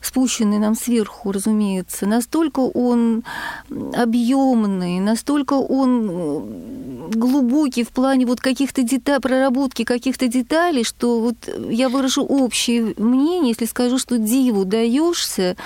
спущенный 0.00 0.58
нам 0.58 0.74
сверху, 0.74 1.32
разумеется, 1.32 2.06
настолько 2.06 2.60
он 2.60 3.22
объемный, 3.70 5.00
настолько 5.00 5.54
он 5.54 7.10
глубокий 7.10 7.84
в 7.84 7.90
плане 7.90 8.26
вот 8.26 8.40
каких-то 8.40 8.82
деталей, 8.82 9.20
проработки 9.20 9.84
каких-то 9.84 10.26
деталей, 10.26 10.84
что 10.84 11.20
вот 11.20 11.36
я 11.68 11.88
выражу 11.88 12.22
общее 12.22 12.94
мнение, 12.96 13.50
если 13.50 13.66
скажу, 13.66 13.98
что 13.98 14.18
диву 14.18 14.64
даешься, 14.64 15.56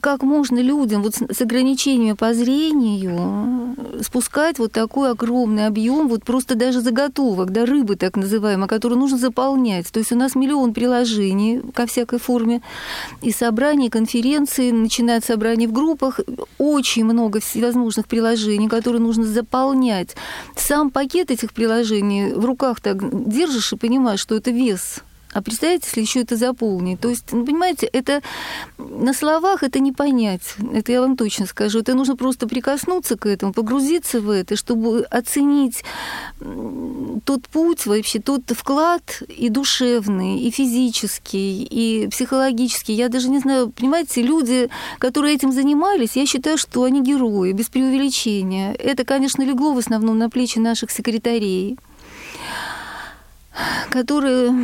как 0.00 0.22
можно 0.22 0.58
людям 0.58 1.02
вот 1.02 1.14
с 1.14 1.40
ограничениями 1.40 2.14
по 2.14 2.34
зрению 2.34 3.76
спускать 4.02 4.58
вот 4.58 4.72
такой 4.72 5.10
огромный 5.10 5.66
объем, 5.66 6.08
вот 6.08 6.24
просто 6.24 6.54
даже 6.54 6.80
заготовок, 6.80 7.50
да, 7.50 7.64
рыбы 7.66 7.96
так 7.96 8.16
называемой, 8.16 8.68
которую 8.68 8.98
нужно 8.98 9.18
заполнять. 9.18 9.90
То 9.90 9.98
есть 9.98 10.12
у 10.12 10.16
нас 10.16 10.34
миллион 10.34 10.72
приложений 10.74 11.62
ко 11.74 11.86
всякой 11.86 12.18
форме, 12.18 12.62
и 13.22 13.32
собраний, 13.32 13.90
конференции, 13.90 14.70
начиная 14.70 15.18
от 15.18 15.24
собраний 15.24 15.66
в 15.66 15.72
группах, 15.72 16.20
очень 16.58 17.04
много 17.04 17.40
всевозможных 17.40 18.06
приложений, 18.06 18.68
которые 18.68 19.02
нужно 19.02 19.24
заполнять. 19.24 20.16
Сам 20.56 20.90
пакет 20.90 21.30
этих 21.30 21.52
приложений 21.52 22.34
в 22.34 22.44
руках 22.44 22.80
так 22.80 22.98
держишь 23.28 23.72
и 23.72 23.76
понимаешь, 23.76 24.20
что 24.20 24.34
это 24.34 24.50
вес 24.50 25.02
а 25.38 25.42
представьте, 25.42 25.86
если 25.86 26.00
еще 26.00 26.20
это 26.20 26.36
заполнить. 26.36 27.00
То 27.00 27.08
есть, 27.08 27.32
ну, 27.32 27.44
понимаете, 27.44 27.86
это 27.86 28.22
на 28.76 29.12
словах 29.12 29.62
это 29.62 29.78
не 29.78 29.92
понять. 29.92 30.54
Это 30.72 30.92
я 30.92 31.00
вам 31.00 31.16
точно 31.16 31.46
скажу. 31.46 31.78
Это 31.78 31.94
нужно 31.94 32.16
просто 32.16 32.48
прикоснуться 32.48 33.16
к 33.16 33.26
этому, 33.26 33.52
погрузиться 33.52 34.20
в 34.20 34.30
это, 34.30 34.56
чтобы 34.56 35.02
оценить 35.02 35.84
тот 37.24 37.48
путь 37.48 37.86
вообще, 37.86 38.18
тот 38.18 38.42
вклад 38.50 39.22
и 39.28 39.48
душевный, 39.48 40.40
и 40.40 40.50
физический, 40.50 41.62
и 41.62 42.08
психологический. 42.08 42.94
Я 42.94 43.08
даже 43.08 43.28
не 43.28 43.38
знаю, 43.38 43.70
понимаете, 43.70 44.22
люди, 44.22 44.68
которые 44.98 45.34
этим 45.34 45.52
занимались, 45.52 46.16
я 46.16 46.26
считаю, 46.26 46.58
что 46.58 46.82
они 46.82 47.02
герои, 47.02 47.52
без 47.52 47.68
преувеличения. 47.68 48.72
Это, 48.72 49.04
конечно, 49.04 49.42
легло 49.42 49.72
в 49.72 49.78
основном 49.78 50.18
на 50.18 50.30
плечи 50.30 50.58
наших 50.58 50.90
секретарей 50.90 51.78
которые, 53.90 54.54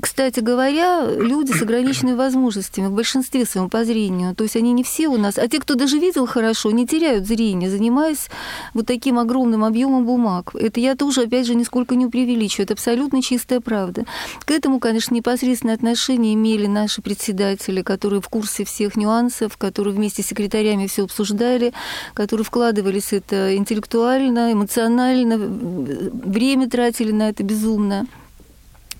кстати 0.00 0.40
говоря, 0.40 1.06
люди 1.06 1.52
с 1.52 1.62
ограниченными 1.62 2.16
возможностями 2.16 2.86
в 2.86 2.92
большинстве 2.92 3.44
своем 3.44 3.70
по 3.70 3.84
зрению. 3.84 4.34
То 4.34 4.44
есть 4.44 4.56
они 4.56 4.72
не 4.72 4.82
все 4.82 5.08
у 5.08 5.16
нас, 5.16 5.38
а 5.38 5.48
те, 5.48 5.60
кто 5.60 5.74
даже 5.74 5.98
видел 5.98 6.26
хорошо, 6.26 6.70
не 6.70 6.86
теряют 6.86 7.26
зрение, 7.26 7.70
занимаясь 7.70 8.28
вот 8.72 8.86
таким 8.86 9.18
огромным 9.18 9.64
объемом 9.64 10.04
бумаг. 10.04 10.54
Это 10.54 10.80
я 10.80 10.94
тоже, 10.94 11.22
опять 11.22 11.46
же, 11.46 11.54
нисколько 11.54 11.94
не 11.94 12.06
преувеличиваю. 12.06 12.64
Это 12.64 12.74
абсолютно 12.74 13.22
чистая 13.22 13.60
правда. 13.60 14.04
К 14.44 14.50
этому, 14.50 14.80
конечно, 14.80 15.14
непосредственное 15.14 15.74
отношение 15.74 16.34
имели 16.34 16.66
наши 16.66 17.02
председатели, 17.02 17.82
которые 17.82 18.20
в 18.20 18.28
курсе 18.28 18.64
всех 18.64 18.96
нюансов, 18.96 19.56
которые 19.56 19.94
вместе 19.94 20.22
с 20.22 20.26
секретарями 20.26 20.86
все 20.86 21.04
обсуждали, 21.04 21.72
которые 22.14 22.44
вкладывались 22.44 23.12
это 23.12 23.56
интеллектуально, 23.56 24.52
эмоционально, 24.52 25.38
время 25.38 26.68
тратили 26.68 27.12
на 27.12 27.28
это 27.28 27.42
безумно 27.42 27.83
безумно. 27.84 28.06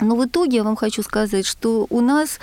Но 0.01 0.17
в 0.17 0.27
итоге 0.27 0.59
я 0.59 0.65
вам 0.65 0.77
хочу 0.77 1.03
сказать, 1.03 1.47
что 1.47 1.87
у 1.89 2.01
нас 2.01 2.41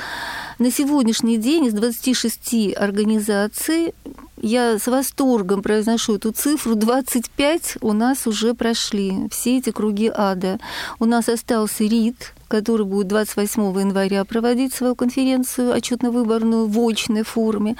на 0.57 0.71
сегодняшний 0.71 1.37
день 1.37 1.65
из 1.65 1.73
26 1.73 2.75
организаций, 2.77 3.93
я 4.41 4.79
с 4.79 4.87
восторгом 4.87 5.61
произношу 5.61 6.15
эту 6.15 6.31
цифру, 6.31 6.75
25 6.75 7.77
у 7.81 7.93
нас 7.93 8.25
уже 8.25 8.53
прошли 8.53 9.27
все 9.29 9.57
эти 9.57 9.71
круги 9.71 10.09
ада. 10.13 10.59
У 10.97 11.05
нас 11.05 11.27
остался 11.29 11.83
РИД, 11.83 12.33
который 12.47 12.85
будет 12.85 13.07
28 13.07 13.61
января 13.79 14.23
проводить 14.23 14.73
свою 14.73 14.95
конференцию 14.95 15.73
отчетно-выборную 15.75 16.67
в 16.67 16.79
очной 16.79 17.23
форме. 17.23 17.75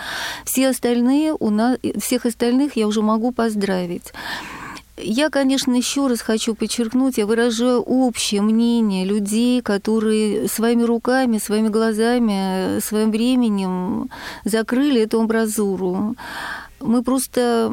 Все 0.46 0.70
остальные 0.70 1.34
у 1.40 1.50
нас, 1.50 1.78
всех 1.98 2.26
остальных 2.26 2.76
я 2.76 2.88
уже 2.88 3.02
могу 3.02 3.32
поздравить. 3.32 4.14
Я, 5.04 5.30
конечно, 5.30 5.74
еще 5.74 6.08
раз 6.08 6.22
хочу 6.22 6.56
подчеркнуть, 6.56 7.18
я 7.18 7.26
выражаю 7.26 7.82
общее 7.82 8.42
мнение 8.42 9.06
людей, 9.06 9.62
которые 9.62 10.48
своими 10.48 10.84
руками, 10.84 11.40
своими 11.40 11.70
глазами, 11.70 12.80
своим 12.80 13.12
временем 13.12 14.10
закрыли 14.46 15.02
эту 15.02 15.20
амбразуру. 15.22 16.16
Мы 16.80 17.04
просто 17.04 17.72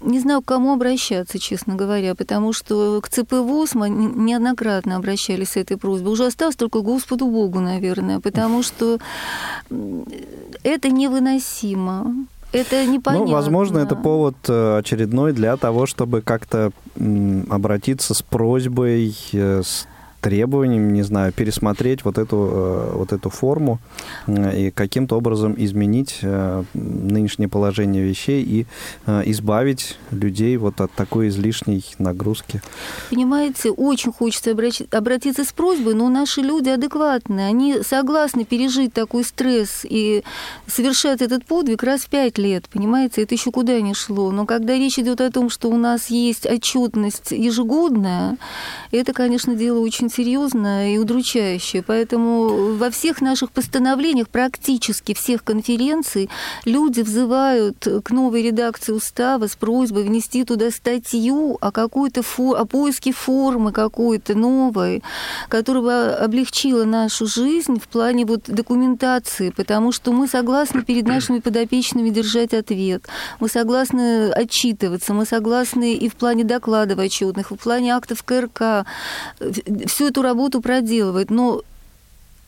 не 0.00 0.18
знаю, 0.18 0.42
к 0.42 0.46
кому 0.46 0.72
обращаться, 0.72 1.38
честно 1.38 1.74
говоря, 1.74 2.14
потому 2.14 2.52
что 2.52 3.00
к 3.00 3.08
ЦП 3.08 3.34
ВОЗ 3.34 3.74
мы 3.74 3.88
неоднократно 3.88 4.96
обращались 4.96 5.50
с 5.50 5.56
этой 5.56 5.76
просьбой. 5.76 6.12
Уже 6.12 6.26
осталось 6.26 6.56
только 6.56 6.80
Господу 6.80 7.26
Богу, 7.26 7.60
наверное, 7.60 8.20
потому 8.20 8.62
что 8.62 8.98
это 10.62 10.90
невыносимо 10.90 12.26
это 12.52 12.86
непонятно. 12.86 13.26
Ну, 13.26 13.32
возможно, 13.32 13.78
это 13.78 13.96
повод 13.96 14.36
э, 14.48 14.78
очередной 14.78 15.32
для 15.32 15.56
того, 15.56 15.86
чтобы 15.86 16.20
как-то 16.20 16.72
обратиться 17.48 18.14
с 18.14 18.22
просьбой, 18.22 19.16
э, 19.32 19.62
с 19.62 19.86
требованием, 20.22 20.92
не 20.92 21.02
знаю, 21.02 21.32
пересмотреть 21.32 22.04
вот 22.04 22.16
эту, 22.16 22.36
э, 22.36 22.92
вот 22.94 23.12
эту 23.12 23.28
форму 23.28 23.80
э, 24.26 24.66
и 24.66 24.70
каким-то 24.70 25.16
образом 25.16 25.54
изменить 25.58 26.20
э, 26.22 26.62
нынешнее 26.74 27.48
положение 27.48 28.02
вещей 28.02 28.42
и 28.42 28.66
избавить 29.30 29.98
людей 30.12 30.56
вот 30.56 30.80
от 30.80 30.92
такой 30.92 31.28
излишней 31.28 31.84
нагрузки. 31.98 32.62
Понимаете, 33.10 33.70
очень 33.70 34.12
хочется 34.12 34.52
обратиться 34.92 35.44
с 35.44 35.52
просьбой, 35.52 35.94
но 35.94 36.08
наши 36.08 36.40
люди 36.40 36.68
адекватные, 36.68 37.48
они 37.48 37.82
согласны 37.82 38.44
пережить 38.44 38.92
такой 38.92 39.24
стресс 39.24 39.80
и 39.82 40.22
совершать 40.66 41.20
этот 41.20 41.44
подвиг 41.44 41.82
раз 41.82 42.02
в 42.02 42.08
пять 42.08 42.38
лет, 42.38 42.68
понимаете, 42.72 43.22
это 43.22 43.34
еще 43.34 43.50
куда 43.50 43.80
не 43.80 43.94
шло. 43.94 44.30
Но 44.30 44.46
когда 44.46 44.74
речь 44.74 44.98
идет 44.98 45.20
о 45.20 45.30
том, 45.30 45.50
что 45.50 45.68
у 45.68 45.76
нас 45.76 46.10
есть 46.10 46.46
отчетность 46.46 47.32
ежегодная, 47.32 48.36
это, 48.92 49.12
конечно, 49.12 49.56
дело 49.56 49.80
очень 49.80 50.11
серьезное 50.12 50.94
и 50.94 50.98
удручающее. 50.98 51.82
Поэтому 51.82 52.74
во 52.76 52.90
всех 52.90 53.20
наших 53.20 53.50
постановлениях, 53.50 54.28
практически 54.28 55.14
всех 55.14 55.44
конференций, 55.44 56.28
люди 56.64 57.00
взывают 57.00 57.86
к 58.04 58.10
новой 58.10 58.42
редакции 58.42 58.92
устава 58.92 59.46
с 59.46 59.56
просьбой 59.56 60.04
внести 60.04 60.44
туда 60.44 60.70
статью 60.70 61.58
о 61.60 61.70
какой-то 61.70 62.22
фор... 62.22 62.56
о 62.58 62.64
поиске 62.64 63.12
формы 63.12 63.72
какой-то 63.72 64.34
новой, 64.34 65.02
которая 65.48 65.82
бы 65.82 66.12
облегчила 66.14 66.84
нашу 66.84 67.26
жизнь 67.26 67.80
в 67.80 67.88
плане 67.88 68.24
вот 68.24 68.44
документации, 68.46 69.50
потому 69.50 69.92
что 69.92 70.12
мы 70.12 70.28
согласны 70.28 70.82
перед 70.82 71.06
нашими 71.06 71.38
подопечными 71.38 72.10
держать 72.10 72.54
ответ, 72.54 73.06
мы 73.40 73.48
согласны 73.48 74.30
отчитываться, 74.30 75.14
мы 75.14 75.26
согласны 75.26 75.94
и 75.94 76.08
в 76.08 76.14
плане 76.14 76.44
докладов 76.44 76.98
отчетных, 76.98 77.50
и 77.50 77.54
в 77.56 77.58
плане 77.58 77.94
актов 77.94 78.22
КРК. 78.22 78.86
Все 79.86 80.01
всю 80.02 80.08
эту 80.08 80.22
работу 80.22 80.60
проделывает, 80.60 81.30
но 81.30 81.62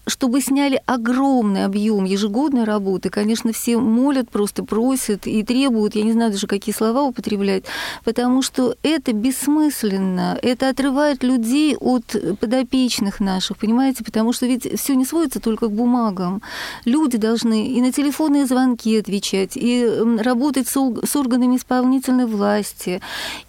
чтобы 0.06 0.40
сняли 0.40 0.80
огромный 0.86 1.64
объем 1.64 2.04
ежегодной 2.04 2.64
работы, 2.64 3.10
конечно, 3.10 3.52
все 3.52 3.78
молят, 3.78 4.30
просто 4.30 4.64
просят 4.64 5.26
и 5.26 5.42
требуют, 5.42 5.94
я 5.94 6.02
не 6.02 6.12
знаю 6.12 6.32
даже, 6.32 6.46
какие 6.46 6.74
слова 6.74 7.02
употреблять, 7.02 7.64
потому 8.04 8.42
что 8.42 8.76
это 8.82 9.12
бессмысленно, 9.12 10.38
это 10.42 10.68
отрывает 10.68 11.22
людей 11.22 11.76
от 11.76 12.04
подопечных 12.40 13.20
наших, 13.20 13.58
понимаете, 13.58 14.04
потому 14.04 14.32
что 14.32 14.46
ведь 14.46 14.78
все 14.78 14.94
не 14.94 15.04
сводится 15.04 15.40
только 15.40 15.68
к 15.68 15.72
бумагам. 15.72 16.42
Люди 16.84 17.18
должны 17.18 17.68
и 17.68 17.80
на 17.80 17.92
телефонные 17.92 18.46
звонки 18.46 18.98
отвечать, 18.98 19.52
и 19.56 19.86
работать 20.18 20.68
с 20.68 21.16
органами 21.16 21.56
исполнительной 21.56 22.26
власти, 22.26 23.00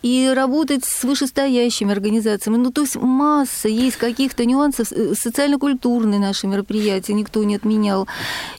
и 0.01 0.31
работать 0.33 0.85
с 0.85 1.03
вышестоящими 1.03 1.91
организациями. 1.91 2.57
Ну, 2.57 2.71
то 2.71 2.81
есть 2.81 2.95
масса 2.95 3.67
есть 3.67 3.97
каких-то 3.97 4.45
нюансов 4.45 4.91
э, 4.91 5.13
социально-культурной 5.15 6.19
нашей 6.19 6.44
наши 6.45 6.55
мероприятия 6.55 7.13
никто 7.13 7.43
не 7.43 7.55
отменял. 7.55 8.07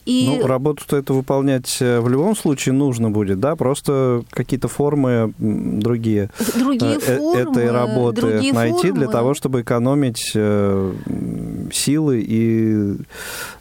И... 0.05 0.25
Ну, 0.27 0.47
работу-то 0.47 0.97
это 0.97 1.13
выполнять 1.13 1.77
э, 1.81 1.99
в 1.99 2.09
любом 2.09 2.35
случае 2.35 2.73
нужно 2.73 3.09
будет, 3.09 3.39
да, 3.39 3.55
просто 3.55 4.23
какие-то 4.29 4.67
формы 4.67 5.33
другие, 5.37 6.29
другие 6.55 6.95
э, 6.95 7.17
формы, 7.17 7.39
этой 7.39 7.71
работы 7.71 8.21
другие 8.21 8.53
найти 8.53 8.87
формы. 8.87 8.99
для 8.99 9.07
того, 9.07 9.33
чтобы 9.33 9.61
экономить 9.61 10.31
э, 10.35 10.93
силы 11.71 12.23
и 12.27 12.97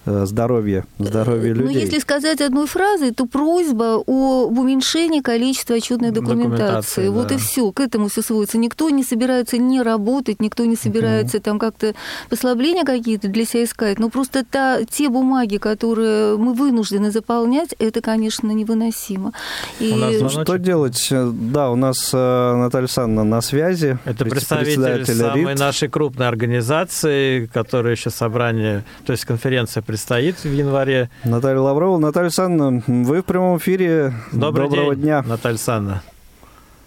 здоровья, 0.07 0.85
здоровья 0.99 1.55
ну, 1.55 1.63
людей. 1.63 1.75
Ну, 1.75 1.81
если 1.81 1.99
сказать 1.99 2.41
одной 2.41 2.67
фразой, 2.67 3.13
то 3.13 3.27
просьба 3.27 3.97
об 3.97 4.59
уменьшении 4.59 5.21
количества 5.21 5.77
отчетной 5.77 6.11
документации. 6.11 6.57
документации 6.57 7.09
вот 7.09 7.29
да. 7.29 7.35
и 7.35 7.39
все, 7.39 7.73
к 7.73 7.81
этому 7.81 8.09
все 8.09 8.23
сводится. 8.23 8.59
Никто 8.59 8.91
не 8.91 9.03
собирается 9.03 9.59
не 9.59 9.83
работать, 9.83 10.41
никто 10.41 10.65
не 10.65 10.77
собирается 10.77 11.39
uh-huh. 11.39 11.43
там 11.43 11.59
как-то 11.59 11.95
послабления 12.31 12.85
какие-то 12.85 13.29
для 13.29 13.45
себя 13.45 13.65
искать. 13.65 13.99
Но 13.99 14.09
просто 14.09 14.45
та, 14.45 14.85
те 14.85 15.09
бумаги, 15.09 15.57
которые 15.57 16.37
мы 16.37 16.55
вынуждены 16.55 17.11
заполнять, 17.11 17.75
это, 17.79 18.01
конечно, 18.01 18.51
невыносимо. 18.51 19.33
И... 19.81 19.93
У 19.93 19.97
нас 19.97 20.33
что 20.33 20.57
делать? 20.57 21.09
Да, 21.11 21.71
у 21.71 21.77
нас 21.77 22.13
Наталья 22.13 22.85
Александровна 22.85 23.25
на 23.25 23.41
связи. 23.41 23.99
Это 24.05 24.25
представитель 24.25 25.05
самой 25.07 25.53
РИТ. 25.53 25.59
нашей 25.59 25.89
крупной 25.89 26.29
организации, 26.29 27.47
которая 27.47 27.95
еще 27.95 28.11
собрание, 28.11 28.85
то 29.05 29.13
есть 29.13 29.25
конференция 29.25 29.83
предстоит 29.97 30.37
в 30.45 30.53
январе. 30.53 31.09
Наталья 31.25 31.59
Лаврова. 31.59 31.97
Наталья 31.97 32.27
Александровна, 32.27 32.83
вы 32.87 33.23
в 33.23 33.25
прямом 33.25 33.57
эфире. 33.57 34.13
Добрый 34.31 34.69
Доброго 34.69 34.95
день, 34.95 35.05
дня. 35.05 35.23
Наталья 35.27 35.55
Александровна. 35.55 36.03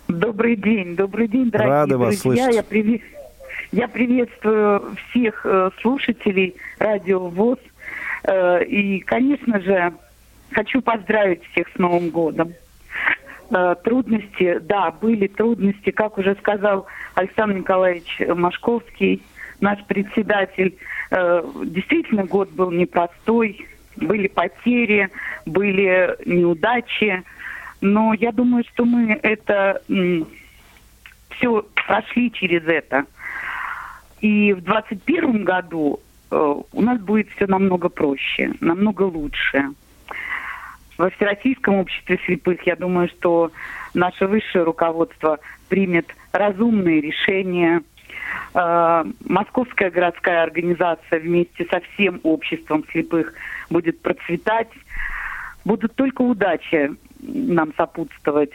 Добрый 0.08 0.56
день, 0.56 0.96
добрый 0.96 1.28
день, 1.28 1.50
дорогие 1.50 1.74
Рады 1.74 1.90
друзья. 1.90 2.06
вас 2.06 2.20
слышать. 2.20 2.54
Я, 2.54 2.62
привет... 2.62 3.02
Я 3.72 3.88
приветствую 3.88 4.96
всех 5.10 5.44
э, 5.44 5.72
слушателей 5.82 6.54
радио 6.78 7.30
ВОЗ. 7.30 7.58
Э, 8.26 8.64
и, 8.64 9.00
конечно 9.00 9.60
же, 9.60 9.92
хочу 10.52 10.80
поздравить 10.84 11.42
всех 11.52 11.68
с 11.76 11.80
Новым 11.80 12.12
годом. 12.12 12.54
Э, 13.50 13.74
трудности, 13.84 14.60
да, 14.62 14.92
были 14.92 15.26
трудности, 15.26 15.90
как 15.90 16.20
уже 16.20 16.36
сказал 16.36 16.86
Александр 17.16 17.58
Николаевич 17.58 18.22
Машковский, 18.36 19.24
наш 19.62 19.84
председатель. 19.86 20.78
Э, 21.12 21.44
действительно, 21.66 22.26
год 22.26 22.50
был 22.52 22.72
непростой, 22.72 23.66
были 23.96 24.28
потери, 24.28 25.10
были 25.46 26.16
неудачи, 26.26 27.24
но 27.82 28.14
я 28.14 28.32
думаю, 28.32 28.64
что 28.72 28.86
мы 28.86 29.20
это 29.22 29.82
все 31.32 31.66
прошли 31.88 32.32
через 32.32 32.64
это. 32.66 33.06
И 34.22 34.54
в 34.54 34.62
2021 34.62 35.44
году 35.46 36.00
э, 36.30 36.56
у 36.72 36.82
нас 36.82 37.00
будет 37.00 37.30
все 37.36 37.48
намного 37.48 37.90
проще, 37.90 38.54
намного 38.60 39.04
лучше 39.04 39.70
во 41.00 41.10
Всероссийском 41.12 41.76
обществе 41.76 42.20
слепых, 42.26 42.62
я 42.68 42.76
думаю, 42.76 43.08
что 43.08 43.52
наше 43.94 44.28
высшее 44.28 44.66
руководство 44.66 45.40
примет 45.70 46.14
разумные 46.34 47.00
решения. 47.00 47.82
А, 48.54 49.06
Московская 49.26 49.92
городская 49.92 50.44
организация 50.44 51.20
вместе 51.20 51.66
со 51.70 51.80
всем 51.82 52.20
обществом 52.24 52.86
слепых 52.92 53.34
будет 53.70 54.02
процветать. 54.02 54.70
Будут 55.66 55.96
только 55.96 56.22
удачи 56.22 56.92
нам 57.20 57.74
сопутствовать. 57.76 58.52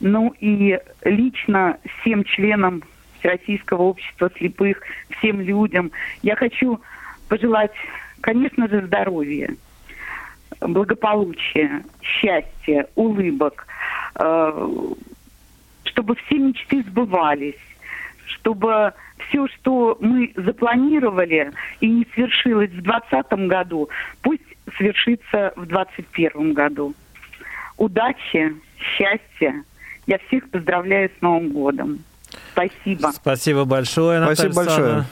Ну 0.00 0.34
и 0.40 0.78
лично 1.04 1.78
всем 2.00 2.24
членам 2.24 2.82
Всероссийского 3.18 3.82
общества 3.82 4.30
слепых, 4.36 4.80
всем 5.18 5.40
людям 5.40 5.92
я 6.22 6.36
хочу 6.36 6.80
пожелать, 7.28 7.72
конечно 8.22 8.66
же, 8.66 8.86
здоровья 8.86 9.54
благополучия, 10.60 11.82
счастья, 12.02 12.86
улыбок, 12.94 13.66
э, 14.16 14.68
чтобы 15.84 16.16
все 16.16 16.38
мечты 16.38 16.82
сбывались, 16.82 17.60
чтобы 18.34 18.92
все, 19.28 19.46
что 19.48 19.96
мы 20.00 20.32
запланировали 20.36 21.52
и 21.80 21.88
не 21.88 22.06
свершилось 22.14 22.70
в 22.70 22.82
2020 22.82 23.32
году, 23.48 23.88
пусть 24.22 24.42
свершится 24.76 25.52
в 25.56 25.66
2021 25.66 26.52
году. 26.54 26.94
Удачи, 27.76 28.54
счастья. 28.78 29.64
Я 30.06 30.18
всех 30.26 30.48
поздравляю 30.50 31.10
с 31.18 31.22
Новым 31.22 31.50
годом. 31.50 32.00
Спасибо. 32.52 33.08
Спасибо 33.12 33.64
большое, 33.64 34.20
Наталья 34.20 34.52
Спасибо 34.52 34.54
большое. 34.54 35.04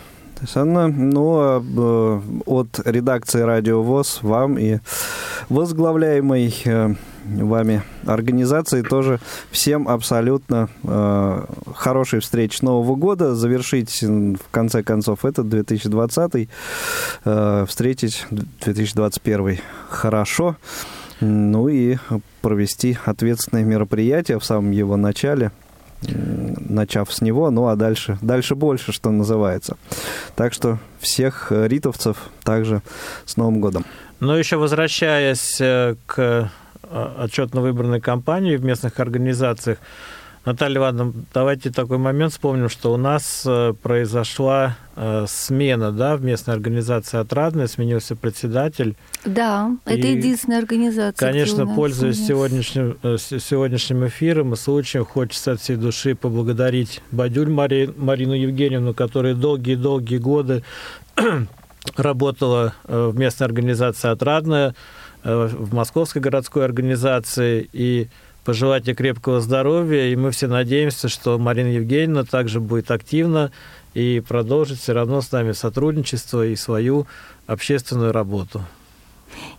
Анна, 0.54 0.88
ну, 0.88 1.38
а, 1.38 1.62
э, 1.62 2.20
от 2.46 2.80
редакции 2.84 3.40
«Радио 3.40 3.82
ВОЗ» 3.82 4.20
вам 4.22 4.58
и 4.58 4.78
возглавляемой 5.48 6.54
э, 6.64 6.94
вами 7.24 7.82
организации 8.06 8.82
тоже 8.82 9.20
всем 9.50 9.88
абсолютно 9.88 10.68
э, 10.84 11.44
хорошей 11.74 12.20
встречи 12.20 12.64
Нового 12.64 12.94
года, 12.96 13.34
завершить 13.34 14.02
в 14.02 14.50
конце 14.50 14.82
концов 14.82 15.24
этот 15.24 15.48
2020, 15.48 16.48
э, 17.24 17.66
встретить 17.68 18.26
2021 18.30 19.58
хорошо, 19.88 20.56
ну 21.20 21.68
и 21.68 21.96
провести 22.42 22.96
ответственные 23.04 23.64
мероприятия 23.64 24.38
в 24.38 24.44
самом 24.44 24.70
его 24.70 24.96
начале– 24.96 25.50
начав 26.00 27.12
с 27.12 27.20
него, 27.20 27.50
ну 27.50 27.68
а 27.68 27.76
дальше, 27.76 28.18
дальше 28.22 28.54
больше, 28.54 28.92
что 28.92 29.10
называется. 29.10 29.76
Так 30.36 30.52
что 30.52 30.78
всех 31.00 31.50
ритовцев 31.50 32.16
также 32.44 32.82
с 33.24 33.36
Новым 33.36 33.60
годом. 33.60 33.84
Ну, 34.20 34.34
еще 34.34 34.56
возвращаясь 34.56 35.60
э, 35.60 35.94
к 36.06 36.18
э, 36.18 36.48
отчетно-выборной 36.82 38.00
кампании 38.00 38.56
в 38.56 38.64
местных 38.64 38.98
организациях, 38.98 39.78
Наталья 40.44 40.78
Ивановна, 40.78 41.12
давайте 41.34 41.70
такой 41.70 41.98
момент 41.98 42.32
вспомним, 42.32 42.68
что 42.68 42.92
у 42.92 42.96
нас 42.96 43.42
э, 43.44 43.74
произошла 43.82 44.76
э, 44.96 45.26
смена 45.28 45.92
да, 45.92 46.16
в 46.16 46.22
местной 46.22 46.54
организации 46.54 47.18
«Отрадная», 47.18 47.66
сменился 47.66 48.16
председатель. 48.16 48.96
Да, 49.24 49.76
и, 49.86 49.90
это 49.90 50.06
единственная 50.06 50.58
организация. 50.58 51.14
Конечно, 51.14 51.66
пользуясь 51.66 52.24
сегодняшним, 52.24 52.96
э, 53.02 53.16
сегодняшним 53.18 54.06
эфиром 54.06 54.54
и 54.54 54.56
случаем, 54.56 55.04
хочется 55.04 55.52
от 55.52 55.60
всей 55.60 55.76
души 55.76 56.14
поблагодарить 56.14 57.02
Бадюль 57.10 57.50
Мари, 57.50 57.92
Марину 57.96 58.34
Евгеньевну, 58.34 58.94
которая 58.94 59.34
долгие-долгие 59.34 60.18
годы 60.18 60.62
работала 61.96 62.74
в 62.84 63.16
местной 63.18 63.46
организации 63.46 64.08
«Отрадная», 64.08 64.74
в 65.24 65.74
Московской 65.74 66.22
городской 66.22 66.64
организации, 66.64 67.68
и 67.72 68.08
пожелать 68.44 68.86
ей 68.86 68.94
крепкого 68.94 69.40
здоровья, 69.40 70.08
и 70.08 70.16
мы 70.16 70.30
все 70.30 70.46
надеемся, 70.46 71.08
что 71.08 71.38
Марина 71.38 71.68
Евгеньевна 71.68 72.24
также 72.24 72.60
будет 72.60 72.90
активна 72.90 73.52
и 73.94 74.22
продолжит 74.26 74.78
все 74.78 74.92
равно 74.92 75.20
с 75.20 75.32
нами 75.32 75.52
сотрудничество 75.52 76.46
и 76.46 76.56
свою 76.56 77.06
общественную 77.46 78.12
работу. 78.12 78.62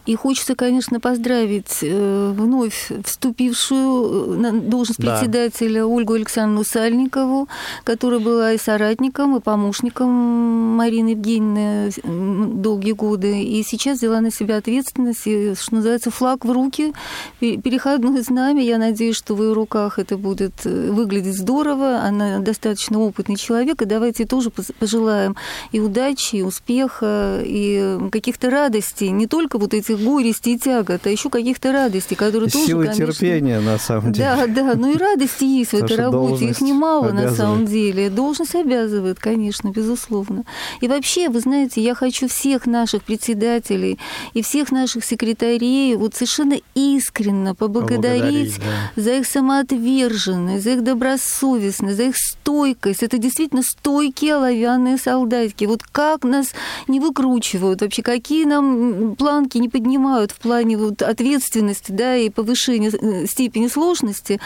И 0.06 0.16
хочется, 0.16 0.56
конечно, 0.56 1.00
поздравить 1.00 1.80
э, 1.82 2.34
вновь 2.36 2.92
вступившую 3.06 4.40
на 4.40 4.52
должность 4.54 5.00
да. 5.00 5.12
председателя 5.12 5.86
Ольгу 5.86 6.14
Александровну 6.14 6.64
Сальникову, 6.64 7.48
которая 7.84 8.20
была 8.20 8.54
и 8.54 8.58
соратником, 8.58 9.36
и 9.36 9.40
помощником 9.40 10.10
Марины 10.10 11.10
Евгеньевны 11.10 11.92
долгие 12.04 12.94
годы. 12.94 13.44
И 13.44 13.62
сейчас 13.64 14.00
взяла 14.00 14.22
на 14.22 14.32
себя 14.32 14.58
ответственность, 14.58 15.28
и, 15.28 15.54
что 15.54 15.76
называется, 15.76 16.10
флаг 16.10 16.44
в 16.44 16.52
руки, 16.52 16.94
переходное 17.40 18.24
знамя. 18.24 18.64
Я 18.64 18.80
надеюсь, 18.80 19.16
что 19.16 19.36
в 19.36 19.44
ее 19.44 19.54
руках 19.54 20.00
это 20.00 20.18
будет 20.18 20.54
э, 20.66 20.92
выглядеть 20.92 21.38
здорово. 21.38 22.00
Она 22.00 22.40
достаточно 22.40 23.00
опытный 23.00 23.36
человек, 23.36 23.82
и 23.82 23.86
давайте 23.86 24.26
тоже 24.26 24.50
пожелаем 24.50 25.36
и 25.72 25.80
удачи, 25.80 26.38
и 26.38 26.42
успеха, 26.42 27.42
и 27.44 28.00
каких-то 28.12 28.50
радостей, 28.50 29.10
не 29.12 29.28
только 29.28 29.60
вот 29.60 29.69
этих 29.74 30.00
горести 30.00 30.50
и 30.50 30.58
тягот, 30.58 31.06
а 31.06 31.10
еще 31.10 31.30
каких-то 31.30 31.72
радостей, 31.72 32.16
которые 32.16 32.50
Силы 32.50 32.86
тоже, 32.86 32.98
конечно... 32.98 33.14
терпения, 33.14 33.60
на 33.60 33.78
самом 33.78 34.12
деле. 34.12 34.30
Да, 34.30 34.48
да, 34.48 34.74
ну 34.76 34.94
и 34.94 34.98
радости 34.98 35.44
есть 35.44 35.72
в 35.72 35.76
этой 35.76 35.98
работе, 35.98 36.46
их 36.46 36.62
немало 36.62 37.12
на 37.12 37.34
самом 37.34 37.66
деле. 37.66 38.10
Должность 38.10 38.56
обязывает, 38.56 39.20
конечно, 39.20 39.70
безусловно. 39.70 40.44
И 40.82 40.88
вообще, 40.88 41.30
вы 41.30 41.40
знаете, 41.40 41.82
я 41.82 41.96
хочу 41.96 42.28
всех 42.28 42.66
наших 42.66 43.04
председателей 43.04 44.00
и 44.34 44.42
всех 44.42 44.72
наших 44.72 45.06
секретарей 45.06 45.96
вот 45.96 46.16
совершенно 46.16 46.58
искренне 46.76 47.54
поблагодарить, 47.54 48.56
поблагодарить 48.60 48.60
да. 48.96 49.02
за 49.02 49.12
их 49.18 49.28
самоотверженность, 49.28 50.64
за 50.64 50.72
их 50.72 50.84
добросовестность, 50.84 51.98
за 51.98 52.04
их 52.04 52.16
стойкость. 52.18 53.04
Это 53.04 53.18
действительно 53.18 53.64
стойкие 53.64 54.36
оловянные 54.36 54.98
солдатики. 54.98 55.66
Вот 55.66 55.84
как 55.84 56.24
нас 56.24 56.48
не 56.88 57.00
выкручивают 57.00 57.82
вообще, 57.82 58.02
какие 58.02 58.46
нам 58.46 59.16
планки 59.16 59.58
не 59.60 59.70
поднимают 59.70 60.32
в 60.32 60.40
плане 60.40 60.78
вот 60.78 61.02
ответственности, 61.02 61.92
да, 61.92 62.16
и 62.16 62.30
повышения 62.30 62.90
э, 62.90 63.26
степени 63.28 63.68
сложности, 63.68 64.40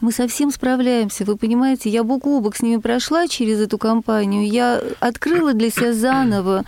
мы 0.00 0.12
совсем 0.12 0.50
справляемся. 0.50 1.24
Вы 1.24 1.36
понимаете, 1.36 1.88
я 1.90 2.04
бок 2.04 2.26
о 2.26 2.40
бок 2.40 2.56
с 2.56 2.62
ними 2.62 2.80
прошла 2.80 3.28
через 3.28 3.60
эту 3.60 3.78
кампанию, 3.78 4.46
я 4.46 4.82
открыла 5.00 5.52
для 5.54 5.70
себя 5.70 5.92
заново 5.92 6.64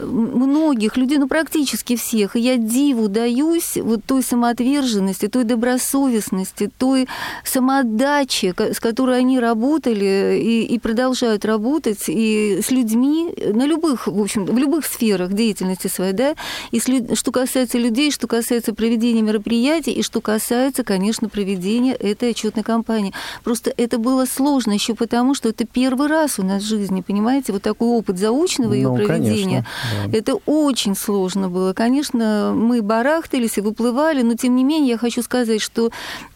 многих 0.00 0.96
людей, 0.96 1.18
ну 1.18 1.28
практически 1.28 1.96
всех. 1.96 2.36
И 2.36 2.40
я 2.40 2.56
диву 2.56 3.08
даюсь 3.08 3.76
вот 3.76 4.04
той 4.04 4.22
самоотверженности, 4.22 5.28
той 5.28 5.44
добросовестности, 5.44 6.70
той 6.78 7.08
самоотдаче, 7.44 8.54
с 8.56 8.80
которой 8.80 9.18
они 9.18 9.38
работали 9.38 10.40
и, 10.42 10.62
и 10.64 10.78
продолжают 10.78 11.44
работать 11.44 12.04
и 12.08 12.60
с 12.62 12.70
людьми 12.70 13.34
на 13.52 13.66
любых, 13.66 14.06
в 14.06 14.20
общем, 14.20 14.44
в 14.44 14.58
любых 14.58 14.86
сферах 14.86 15.32
деятельности 15.32 15.88
своей, 15.88 16.12
да, 16.12 16.34
и 16.70 16.80
что 17.14 17.32
касается 17.32 17.78
людей, 17.78 18.10
что 18.10 18.26
касается 18.26 18.74
проведения 18.74 19.22
мероприятий, 19.22 19.92
и 19.92 20.02
что 20.02 20.20
касается, 20.20 20.84
конечно, 20.84 21.28
проведения 21.28 21.92
этой 21.92 22.30
отчетной 22.30 22.62
кампании. 22.62 23.12
Просто 23.44 23.72
это 23.76 23.98
было 23.98 24.24
сложно 24.26 24.72
еще 24.72 24.94
потому, 24.94 25.34
что 25.34 25.48
это 25.48 25.64
первый 25.64 26.08
раз 26.08 26.38
у 26.38 26.42
нас 26.42 26.62
в 26.62 26.66
жизни, 26.66 27.00
понимаете, 27.00 27.52
вот 27.52 27.62
такой 27.62 27.88
опыт 27.88 28.18
заочного 28.18 28.72
ее 28.72 28.88
ну, 28.88 28.96
проведения. 28.96 29.64
Конечно, 29.64 29.66
Это 30.12 30.34
очень 30.46 30.94
сложно 30.96 31.48
было. 31.48 31.72
Конечно, 31.72 32.52
мы 32.54 32.82
барахтались 32.82 33.58
и 33.58 33.60
выплывали, 33.60 34.22
но 34.22 34.34
тем 34.34 34.56
не 34.56 34.64
менее 34.64 34.90
я 34.90 34.98
хочу 34.98 35.22
сказать, 35.22 35.60
что 35.60 35.90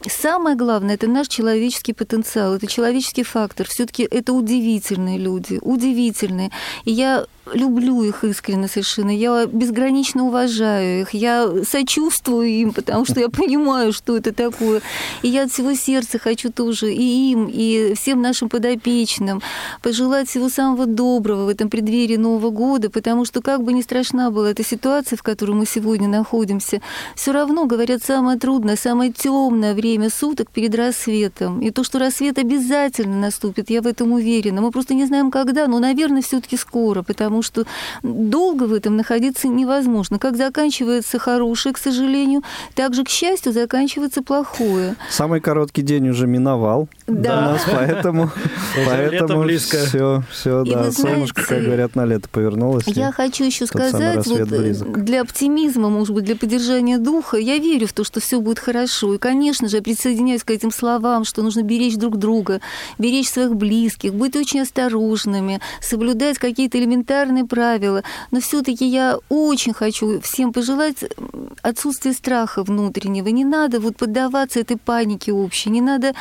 самое 0.06 0.56
главное 0.56 0.94
это 0.94 1.06
наш 1.06 1.28
человеческий 1.28 1.92
потенциал, 1.92 2.54
это 2.54 2.66
человеческий 2.66 3.22
фактор. 3.22 3.66
Все-таки 3.68 4.02
это 4.02 4.32
удивительные 4.32 5.18
люди, 5.18 5.58
удивительные. 5.62 6.50
И 6.84 6.92
я 6.92 7.26
люблю 7.52 8.02
их 8.02 8.24
искренне 8.24 8.68
совершенно, 8.68 9.10
я 9.10 9.46
безгранично 9.46 10.24
уважаю 10.24 11.02
их, 11.02 11.14
я 11.14 11.50
сочувствую 11.64 12.48
им, 12.48 12.72
потому 12.72 13.04
что 13.04 13.20
я 13.20 13.28
понимаю, 13.28 13.92
что 13.92 14.16
это 14.16 14.32
такое. 14.32 14.80
И 15.22 15.28
я 15.28 15.44
от 15.44 15.52
всего 15.52 15.74
сердца 15.74 16.18
хочу 16.18 16.50
тоже 16.50 16.92
и 16.92 17.32
им, 17.32 17.48
и 17.50 17.94
всем 17.94 18.22
нашим 18.22 18.48
подопечным 18.48 19.42
пожелать 19.82 20.28
всего 20.28 20.48
самого 20.48 20.86
доброго 20.86 21.44
в 21.44 21.48
этом 21.48 21.68
преддверии 21.68 22.16
Нового 22.16 22.50
года, 22.50 22.90
потому 22.90 23.24
что 23.24 23.42
как 23.42 23.62
бы 23.62 23.72
ни 23.72 23.82
страшна 23.82 24.30
была 24.30 24.50
эта 24.50 24.64
ситуация, 24.64 25.16
в 25.16 25.22
которой 25.22 25.52
мы 25.52 25.66
сегодня 25.66 26.08
находимся, 26.08 26.80
все 27.14 27.32
равно, 27.32 27.66
говорят, 27.66 28.02
самое 28.02 28.38
трудное, 28.38 28.76
самое 28.76 29.12
темное 29.12 29.74
время 29.74 30.10
суток 30.10 30.50
перед 30.50 30.74
рассветом. 30.74 31.60
И 31.60 31.70
то, 31.70 31.84
что 31.84 31.98
рассвет 31.98 32.38
обязательно 32.38 33.16
наступит, 33.16 33.70
я 33.70 33.82
в 33.82 33.86
этом 33.86 34.12
уверена. 34.12 34.60
Мы 34.60 34.70
просто 34.70 34.94
не 34.94 35.06
знаем, 35.06 35.30
когда, 35.30 35.66
но, 35.66 35.78
наверное, 35.78 36.22
все-таки 36.22 36.56
скоро, 36.56 37.02
потому 37.02 37.33
потому 37.34 37.42
что 37.42 37.64
долго 38.02 38.64
в 38.64 38.72
этом 38.72 38.96
находиться 38.96 39.48
невозможно. 39.48 40.18
Как 40.18 40.36
заканчивается 40.36 41.18
хорошее, 41.18 41.74
к 41.74 41.78
сожалению, 41.78 42.42
так 42.74 42.94
же, 42.94 43.04
к 43.04 43.08
счастью, 43.08 43.52
заканчивается 43.52 44.22
плохое. 44.22 44.96
Самый 45.10 45.40
короткий 45.40 45.82
день 45.82 46.08
уже 46.08 46.26
миновал 46.26 46.88
да. 47.06 47.38
у 47.38 47.40
нас, 47.40 47.62
поэтому, 47.70 48.30
поэтому 48.86 49.48
все, 49.58 50.22
все, 50.30 50.64
да, 50.64 50.92
солнышко, 50.92 51.42
как 51.44 51.62
говорят, 51.62 51.96
на 51.96 52.04
лето 52.04 52.28
повернулось. 52.30 52.84
Я 52.86 53.12
хочу 53.12 53.44
еще 53.44 53.66
сказать, 53.66 54.26
вот, 54.26 55.04
для 55.04 55.20
оптимизма, 55.20 55.88
может 55.88 56.14
быть, 56.14 56.24
для 56.24 56.36
поддержания 56.36 56.98
духа, 56.98 57.36
я 57.36 57.58
верю 57.58 57.86
в 57.86 57.92
то, 57.92 58.04
что 58.04 58.20
все 58.20 58.40
будет 58.40 58.58
хорошо. 58.58 59.14
И, 59.14 59.18
конечно 59.18 59.68
же, 59.68 59.76
я 59.76 59.82
присоединяюсь 59.82 60.44
к 60.44 60.50
этим 60.50 60.70
словам, 60.70 61.24
что 61.24 61.42
нужно 61.42 61.62
беречь 61.62 61.96
друг 61.96 62.16
друга, 62.16 62.60
беречь 62.98 63.28
своих 63.28 63.54
близких, 63.56 64.14
быть 64.14 64.36
очень 64.36 64.60
осторожными, 64.60 65.60
соблюдать 65.80 66.38
какие-то 66.38 66.78
элементарные 66.78 67.23
элементарные 67.24 67.44
правила. 67.44 68.02
Но 68.30 68.40
все-таки 68.40 68.86
я 68.86 69.18
очень 69.28 69.72
хочу 69.72 70.20
всем 70.20 70.52
пожелать 70.52 71.04
отсутствия 71.62 72.12
страха 72.12 72.62
внутреннего. 72.62 73.28
Не 73.28 73.44
надо 73.44 73.80
вот 73.80 73.96
поддаваться 73.96 74.60
этой 74.60 74.76
панике 74.76 75.32
общей, 75.32 75.70
не 75.70 75.80
надо 75.80 76.14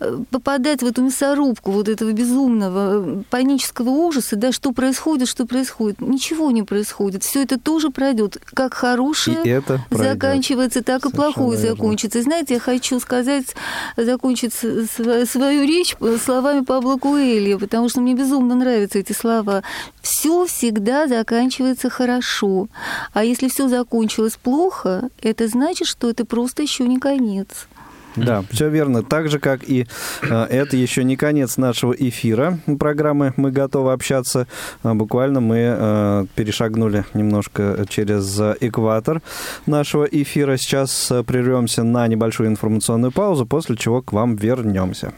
э, 0.00 0.18
попадать 0.30 0.82
в 0.82 0.86
эту 0.86 1.02
мясорубку 1.02 1.70
вот 1.70 1.88
этого 1.88 2.12
безумного 2.12 3.20
э, 3.20 3.22
панического 3.30 3.88
ужаса, 3.90 4.36
да, 4.36 4.52
что 4.52 4.72
происходит, 4.72 5.28
что 5.28 5.46
происходит. 5.46 6.00
Ничего 6.00 6.50
не 6.50 6.62
происходит. 6.62 7.22
Все 7.22 7.42
это 7.42 7.58
тоже 7.58 7.90
пройдет. 7.90 8.38
Как 8.54 8.74
хорошее 8.74 9.38
и 9.44 9.48
это 9.48 9.80
заканчивается, 9.90 10.82
так 10.82 11.02
Совершенно 11.02 11.30
и 11.30 11.32
плохое 11.32 11.58
верно. 11.58 11.76
закончится. 11.76 12.18
И 12.18 12.22
знаете, 12.22 12.54
я 12.54 12.60
хочу 12.60 13.00
сказать, 13.00 13.54
закончить 13.96 14.52
свою 14.54 15.66
речь 15.66 15.96
словами 16.24 16.64
Пабло 16.64 16.96
Куэлья, 16.96 17.58
потому 17.58 17.88
что 17.88 18.00
мне 18.00 18.14
безумно 18.14 18.54
нравятся 18.54 18.98
эти 18.98 19.12
слова. 19.12 19.62
Все 20.00 20.41
всегда 20.46 21.06
заканчивается 21.06 21.90
хорошо. 21.90 22.68
А 23.12 23.24
если 23.24 23.48
все 23.48 23.68
закончилось 23.68 24.38
плохо, 24.42 25.08
это 25.20 25.48
значит, 25.48 25.88
что 25.88 26.10
это 26.10 26.24
просто 26.24 26.62
еще 26.62 26.86
не 26.88 26.98
конец. 26.98 27.68
Да, 28.16 28.44
все 28.50 28.68
верно. 28.68 29.02
Так 29.02 29.28
же, 29.30 29.38
как 29.38 29.68
и 29.68 29.86
э, 30.22 30.44
это 30.44 30.76
еще 30.76 31.04
не 31.04 31.16
конец 31.16 31.56
нашего 31.56 31.92
эфира 31.92 32.58
программы 32.78 33.32
«Мы 33.36 33.50
готовы 33.50 33.92
общаться». 33.92 34.46
А, 34.82 34.94
буквально 34.94 35.40
мы 35.40 35.56
э, 35.58 36.26
перешагнули 36.34 37.04
немножко 37.14 37.86
через 37.88 38.38
экватор 38.60 39.22
нашего 39.66 40.04
эфира. 40.04 40.56
Сейчас 40.56 41.10
э, 41.10 41.22
прервемся 41.22 41.84
на 41.84 42.06
небольшую 42.06 42.48
информационную 42.48 43.12
паузу, 43.12 43.46
после 43.46 43.76
чего 43.76 44.02
к 44.02 44.12
вам 44.12 44.36
вернемся. 44.36 45.12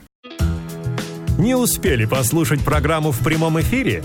Не 1.39 1.57
успели 1.57 2.05
послушать 2.05 2.65
программу 2.65 3.11
в 3.11 3.19
прямом 3.25 3.61
эфире? 3.61 4.05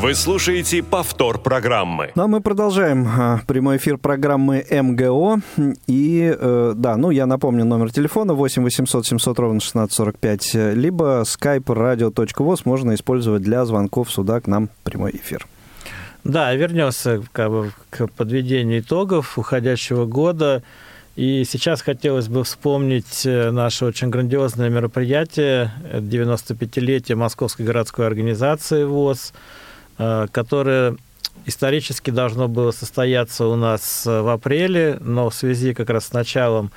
Вы 0.00 0.14
слушаете 0.14 0.82
повтор 0.82 1.38
программы. 1.38 2.10
Ну, 2.14 2.22
а 2.22 2.26
мы 2.26 2.40
продолжаем 2.40 3.06
а, 3.06 3.40
прямой 3.46 3.76
эфир 3.76 3.98
программы 3.98 4.64
МГО. 4.70 5.42
И, 5.86 6.34
э, 6.40 6.72
да, 6.74 6.96
ну, 6.96 7.10
я 7.10 7.26
напомню 7.26 7.66
номер 7.66 7.92
телефона 7.92 8.32
8 8.32 8.62
800 8.62 9.06
700 9.06 9.38
ровно 9.38 9.58
1645, 9.58 10.74
либо 10.74 11.24
skype 11.26 11.66
radio.voz 11.66 12.62
можно 12.64 12.94
использовать 12.94 13.42
для 13.42 13.66
звонков 13.66 14.10
сюда 14.10 14.40
к 14.40 14.46
нам 14.46 14.70
прямой 14.84 15.10
эфир. 15.10 15.46
Да, 16.24 16.54
вернемся 16.54 17.22
как 17.32 17.50
бы, 17.50 17.72
к 17.90 18.06
подведению 18.06 18.80
итогов 18.80 19.36
уходящего 19.36 20.06
года. 20.06 20.62
И 21.14 21.44
сейчас 21.44 21.82
хотелось 21.82 22.28
бы 22.28 22.42
вспомнить 22.44 23.26
э, 23.26 23.50
наше 23.50 23.84
очень 23.84 24.08
грандиозное 24.08 24.70
мероприятие 24.70 25.72
95-летие 25.92 27.16
Московской 27.16 27.66
городской 27.66 28.06
организации 28.06 28.84
ВОЗ– 28.84 29.34
Э, 29.42 29.59
которое 30.32 30.96
исторически 31.46 32.10
должно 32.10 32.48
было 32.48 32.70
состояться 32.70 33.46
у 33.46 33.56
нас 33.56 34.06
э, 34.06 34.20
в 34.20 34.28
апреле, 34.28 34.98
но 35.00 35.30
в 35.30 35.34
связи 35.34 35.74
как 35.74 35.90
раз 35.90 36.06
с 36.06 36.12
началом 36.12 36.70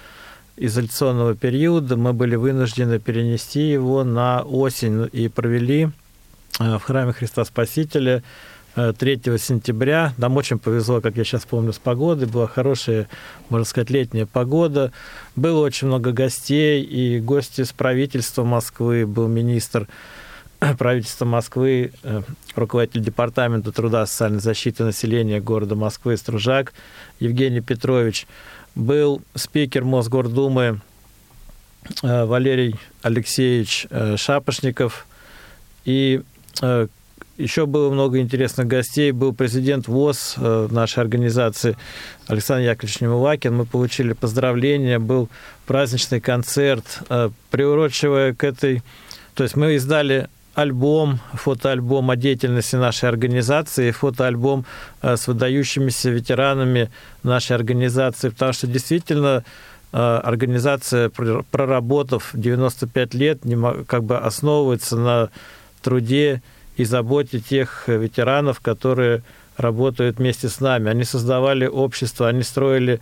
изоляционного 0.55 1.35
периода 1.35 1.97
мы 1.97 2.13
были 2.13 2.35
вынуждены 2.35 2.99
перенести 2.99 3.61
его 3.61 4.03
на 4.03 4.41
осень 4.41 5.09
и 5.11 5.27
провели 5.27 5.89
э, 6.59 6.77
в 6.77 6.83
храме 6.83 7.13
Христа 7.13 7.45
Спасителя 7.45 8.23
3 8.75 9.21
сентября. 9.37 10.13
Нам 10.17 10.35
очень 10.35 10.57
повезло, 10.57 10.99
как 10.99 11.15
я 11.15 11.23
сейчас 11.23 11.45
помню, 11.45 11.73
с 11.73 11.77
погодой. 11.77 12.27
Была 12.27 12.47
хорошая, 12.47 13.07
можно 13.49 13.65
сказать, 13.65 13.91
летняя 13.91 14.25
погода. 14.25 14.91
Было 15.35 15.63
очень 15.63 15.85
много 15.85 16.11
гостей, 16.11 16.81
и 16.81 17.19
гости 17.19 17.63
с 17.65 17.71
правительства 17.71 18.43
Москвы, 18.43 19.05
был 19.05 19.27
министр 19.27 19.87
правительства 20.77 21.25
Москвы, 21.25 21.91
э, 22.03 22.21
руководитель 22.55 23.01
Департамента 23.01 23.71
труда 23.71 24.03
и 24.03 24.05
социальной 24.05 24.39
защиты 24.39 24.83
населения 24.83 25.39
города 25.39 25.75
Москвы 25.75 26.17
Стружак 26.17 26.73
Евгений 27.19 27.61
Петрович, 27.61 28.27
был 28.75 29.21
спикер 29.35 29.83
Мосгордумы 29.83 30.81
э, 32.01 32.25
Валерий 32.25 32.75
Алексеевич 33.01 33.87
э, 33.89 34.15
Шапошников, 34.17 35.05
и 35.85 36.21
еще 37.37 37.65
было 37.65 37.89
много 37.89 38.19
интересных 38.19 38.67
гостей. 38.67 39.11
Был 39.11 39.33
президент 39.33 39.87
ВОЗ 39.87 40.35
нашей 40.37 40.99
организации 40.99 41.75
Александр 42.27 42.69
Яковлевич 42.69 43.01
Немывакин. 43.01 43.55
Мы 43.55 43.65
получили 43.65 44.13
поздравления. 44.13 44.99
Был 44.99 45.29
праздничный 45.65 46.21
концерт, 46.21 47.01
приурочивая 47.49 48.35
к 48.35 48.43
этой... 48.43 48.83
То 49.33 49.43
есть 49.43 49.55
мы 49.55 49.73
издали 49.73 50.29
альбом, 50.53 51.19
фотоальбом 51.33 52.11
о 52.11 52.15
деятельности 52.15 52.75
нашей 52.75 53.09
организации, 53.09 53.91
фотоальбом 53.91 54.65
э, 55.01 55.17
с 55.17 55.27
выдающимися 55.27 56.09
ветеранами 56.11 56.91
нашей 57.23 57.55
организации, 57.55 58.29
потому 58.29 58.53
что 58.53 58.67
действительно 58.67 59.43
э, 59.91 59.97
организация, 59.97 61.09
проработав 61.09 62.29
95 62.33 63.13
лет, 63.13 63.41
как 63.87 64.03
бы 64.03 64.17
основывается 64.17 64.95
на 64.95 65.29
труде 65.81 66.41
и 66.77 66.85
заботе 66.85 67.39
тех 67.39 67.87
ветеранов, 67.87 68.59
которые 68.59 69.23
работают 69.57 70.17
вместе 70.17 70.49
с 70.49 70.59
нами. 70.59 70.89
Они 70.89 71.03
создавали 71.03 71.65
общество, 71.65 72.27
они 72.27 72.43
строили 72.43 72.99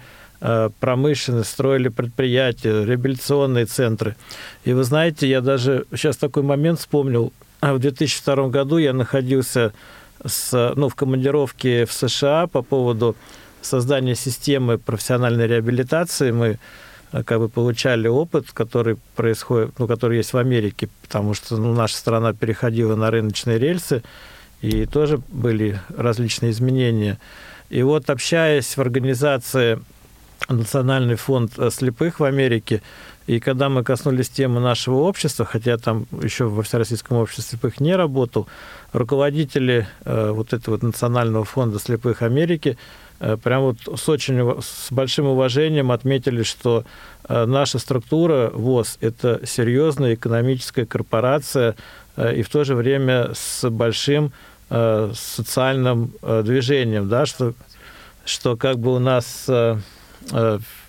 промышленность, 0.79 1.51
строили 1.51 1.89
предприятия, 1.89 2.83
реабилитационные 2.83 3.65
центры. 3.65 4.15
И 4.63 4.73
вы 4.73 4.83
знаете, 4.83 5.29
я 5.29 5.39
даже 5.39 5.85
сейчас 5.91 6.17
такой 6.17 6.41
момент 6.41 6.79
вспомнил. 6.79 7.31
В 7.61 7.77
2002 7.77 8.47
году 8.47 8.77
я 8.77 8.91
находился 8.91 9.71
с, 10.25 10.73
ну, 10.75 10.89
в 10.89 10.95
командировке 10.95 11.85
в 11.85 11.93
США 11.93 12.47
по 12.47 12.61
поводу 12.61 13.15
создания 13.61 14.15
системы 14.15 14.77
профессиональной 14.77 15.47
реабилитации. 15.47 16.31
Мы 16.31 16.59
э, 17.11 17.23
как 17.23 17.39
бы 17.39 17.49
получали 17.49 18.07
опыт, 18.07 18.51
который 18.51 18.97
происходит, 19.15 19.77
ну, 19.77 19.87
который 19.87 20.17
есть 20.17 20.33
в 20.33 20.37
Америке, 20.37 20.89
потому 21.03 21.33
что 21.33 21.57
ну, 21.57 21.73
наша 21.73 21.95
страна 21.95 22.33
переходила 22.33 22.95
на 22.95 23.11
рыночные 23.11 23.59
рельсы, 23.59 24.03
и 24.61 24.85
тоже 24.85 25.19
были 25.29 25.79
различные 25.95 26.51
изменения. 26.51 27.19
И 27.69 27.83
вот 27.83 28.09
общаясь 28.09 28.75
в 28.75 28.81
организации 28.81 29.79
Национальный 30.49 31.15
фонд 31.15 31.53
слепых 31.71 32.19
в 32.19 32.23
Америке, 32.23 32.81
и 33.27 33.39
когда 33.39 33.69
мы 33.69 33.83
коснулись 33.83 34.29
темы 34.29 34.59
нашего 34.59 34.95
общества, 34.95 35.45
хотя 35.45 35.77
там 35.77 36.05
еще 36.21 36.45
во 36.45 36.63
Всероссийском 36.63 37.17
обществе 37.17 37.43
слепых 37.43 37.79
не 37.79 37.95
работал, 37.95 38.47
руководители 38.93 39.87
э, 40.03 40.31
вот 40.31 40.53
этого 40.53 40.75
вот 40.75 40.83
Национального 40.83 41.45
фонда 41.45 41.79
слепых 41.79 42.23
Америки 42.23 42.77
э, 43.19 43.37
прям 43.37 43.61
вот 43.61 43.77
с 43.99 44.09
очень 44.09 44.61
с 44.61 44.91
большим 44.91 45.27
уважением 45.27 45.91
отметили, 45.91 46.43
что 46.43 46.83
э, 47.29 47.45
наша 47.45 47.79
структура 47.79 48.49
ВОЗ– 48.53 48.97
это 49.01 49.39
серьезная 49.45 50.15
экономическая 50.15 50.85
корпорация 50.85 51.75
и 52.17 52.41
в 52.41 52.49
то 52.49 52.65
же 52.65 52.75
время 52.75 53.31
с 53.33 53.69
большим 53.69 54.33
социальным 54.67 56.13
движением, 56.21 57.07
да, 57.07 57.25
что, 57.25 57.53
что 58.25 58.57
как 58.57 58.79
бы 58.79 58.93
у 58.93 58.99
нас 58.99 59.49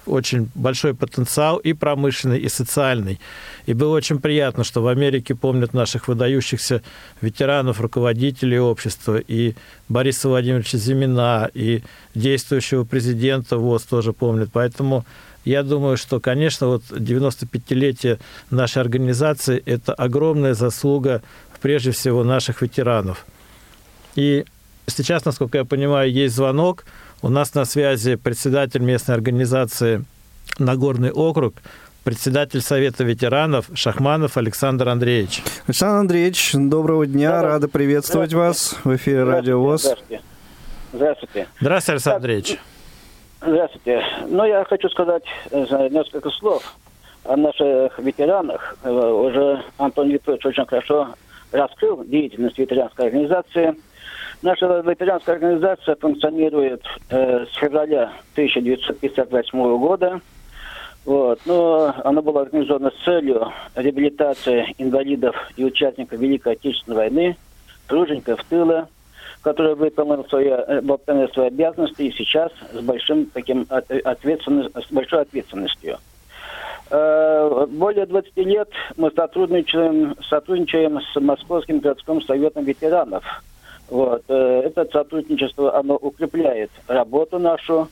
очень 0.07 0.49
большой 0.55 0.95
потенциал 0.95 1.59
и 1.59 1.73
промышленный, 1.73 2.39
и 2.39 2.49
социальный. 2.49 3.21
И 3.67 3.73
было 3.73 3.97
очень 3.97 4.19
приятно, 4.19 4.65
что 4.65 4.83
в 4.83 4.89
Америке 4.89 5.35
помнят 5.35 5.75
наших 5.75 6.09
выдающихся 6.09 6.83
ветеранов, 7.21 7.81
руководителей 7.81 8.59
общества, 8.59 9.19
и 9.19 9.55
Бориса 9.89 10.29
Владимировича 10.29 10.79
Зимина, 10.79 11.51
и 11.55 11.83
действующего 12.15 12.85
президента 12.85 13.59
ВОЗ 13.59 13.85
тоже 13.85 14.13
помнят. 14.13 14.51
Поэтому 14.53 15.05
я 15.45 15.63
думаю, 15.63 15.97
что, 15.97 16.21
конечно, 16.21 16.67
вот 16.67 16.83
95-летие 16.91 18.19
нашей 18.51 18.83
организации– 18.83 19.63
это 19.67 19.93
огромная 19.95 20.55
заслуга, 20.55 21.23
прежде 21.61 21.93
всего, 21.93 22.25
наших 22.25 22.63
ветеранов. 22.63 23.25
И 24.17 24.45
сейчас, 24.87 25.25
насколько 25.25 25.59
я 25.59 25.65
понимаю, 25.65 26.11
есть 26.11 26.35
звонок– 26.35 26.85
у 27.23 27.29
нас 27.29 27.55
на 27.55 27.65
связи 27.65 28.17
председатель 28.17 28.83
местной 28.83 29.15
организации 29.15 30.05
Нагорный 30.59 31.13
округ, 31.13 31.55
председатель 32.05 32.61
Совета 32.61 33.05
ветеранов 33.05 33.71
Шахманов 33.75 34.37
Александр 34.37 34.89
Андреевич. 34.89 35.43
Александр 35.67 36.01
Андреевич, 36.01 36.51
доброго 36.55 37.07
дня, 37.07 37.31
да, 37.31 37.43
рада 37.43 37.69
приветствовать 37.69 38.35
вас 38.35 38.77
в 38.85 38.95
эфире 38.97 39.23
Радио 39.23 39.61
ВОЗ. 39.61 39.83
Здравствуйте. 39.83 40.23
Здравствуйте. 40.93 41.49
Здравствуйте, 41.61 41.93
Александр 41.93 42.17
Андреевич. 42.17 42.59
Здравствуйте. 43.41 44.03
Ну, 44.29 44.45
я 44.45 44.65
хочу 44.65 44.89
сказать 44.89 45.23
э, 45.51 45.89
несколько 45.91 46.31
слов 46.31 46.77
о 47.25 47.37
наших 47.37 47.99
ветеранах. 47.99 48.77
Э, 48.83 48.91
уже 48.91 49.63
Антон 49.79 50.11
Викторович 50.11 50.45
очень 50.45 50.67
хорошо 50.67 51.15
раскрыл 51.53 52.05
деятельность 52.05 52.59
ветеранской 52.59 53.07
организации– 53.07 53.77
Наша 54.43 54.81
ветеранская 54.81 55.37
организация 55.37 55.95
функционирует 55.95 56.83
э, 57.11 57.47
с 57.47 57.55
февраля 57.55 58.13
1958 58.33 59.79
года. 59.79 60.21
Вот. 61.05 61.39
Но 61.47 61.95
она 62.03 62.23
была 62.23 62.43
организована 62.43 62.91
с 62.91 63.05
целью 63.05 63.53
реабилитации 63.77 64.75
инвалидов 64.79 65.37
и 65.57 65.65
участников 65.65 66.19
Великой 66.19 66.55
Отечественной 66.55 66.97
войны, 66.97 67.37
тружеников 67.87 68.43
тыла, 68.49 68.89
которые 69.43 69.77
выполнили 69.77 70.29
свои, 70.29 70.49
э, 70.49 70.81
выполнили 70.81 71.31
свои 71.33 71.47
обязанности 71.47 72.03
и 72.03 72.13
сейчас 72.13 72.51
с, 72.73 72.81
большим 72.81 73.27
таким 73.27 73.65
ответственностью, 73.71 74.83
с 74.83 74.93
большой 74.93 75.21
ответственностью. 75.21 75.99
Э, 76.91 77.67
более 77.71 78.07
20 78.07 78.37
лет 78.39 78.71
мы 78.97 79.13
сотрудничаем, 79.13 80.17
сотрудничаем 80.29 81.01
с 81.01 81.21
Московским 81.21 81.79
городским 81.79 82.21
советом 82.23 82.65
ветеранов– 82.65 83.23
вот. 83.93 84.25
Э, 84.29 84.63
это 84.65 84.89
сотрудничество, 84.91 85.77
оно 85.77 85.97
укрепляет 85.97 86.71
работу 86.87 87.39
нашу. 87.39 87.89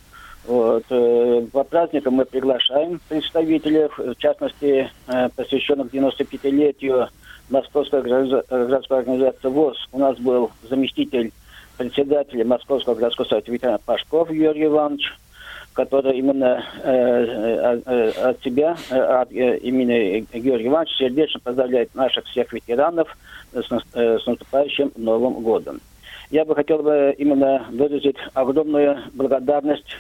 Вот. 0.46 0.82
Э, 0.88 1.46
по 1.52 1.62
праздникам 1.62 2.14
мы 2.14 2.24
приглашаем 2.24 3.02
представителей, 3.06 3.90
в 3.94 4.16
частности, 4.16 4.90
э, 5.08 5.28
посвященных 5.36 5.92
95-летию 5.92 7.08
Московской 7.50 8.00
городской 8.00 9.00
организации 9.00 9.48
ВОЗ. 9.48 9.88
У 9.92 9.98
нас 9.98 10.16
был 10.16 10.50
заместитель 10.70 11.32
председателя 11.76 12.46
Московского 12.46 12.94
городского 12.94 13.26
совета 13.26 13.52
ветеранов 13.52 13.82
Пашков 13.82 14.30
Юрий 14.30 14.64
Иванович, 14.64 15.12
который 15.74 16.16
именно 16.16 16.64
от 16.80 18.42
себя, 18.42 18.76
от 18.90 19.30
имени 19.32 20.26
Георгия 20.32 20.68
Ивановича 20.68 20.96
сердечно 20.96 21.40
поздравляет 21.40 21.94
наших 21.94 22.24
всех 22.24 22.54
ветеранов 22.54 23.14
с 23.52 23.68
наступающим 24.26 24.92
Новым 24.96 25.42
годом. 25.42 25.80
Я 26.30 26.44
бы 26.44 26.54
хотел 26.54 26.78
бы 26.78 27.12
именно 27.18 27.66
выразить 27.72 28.16
огромную 28.34 28.98
благодарность 29.14 29.96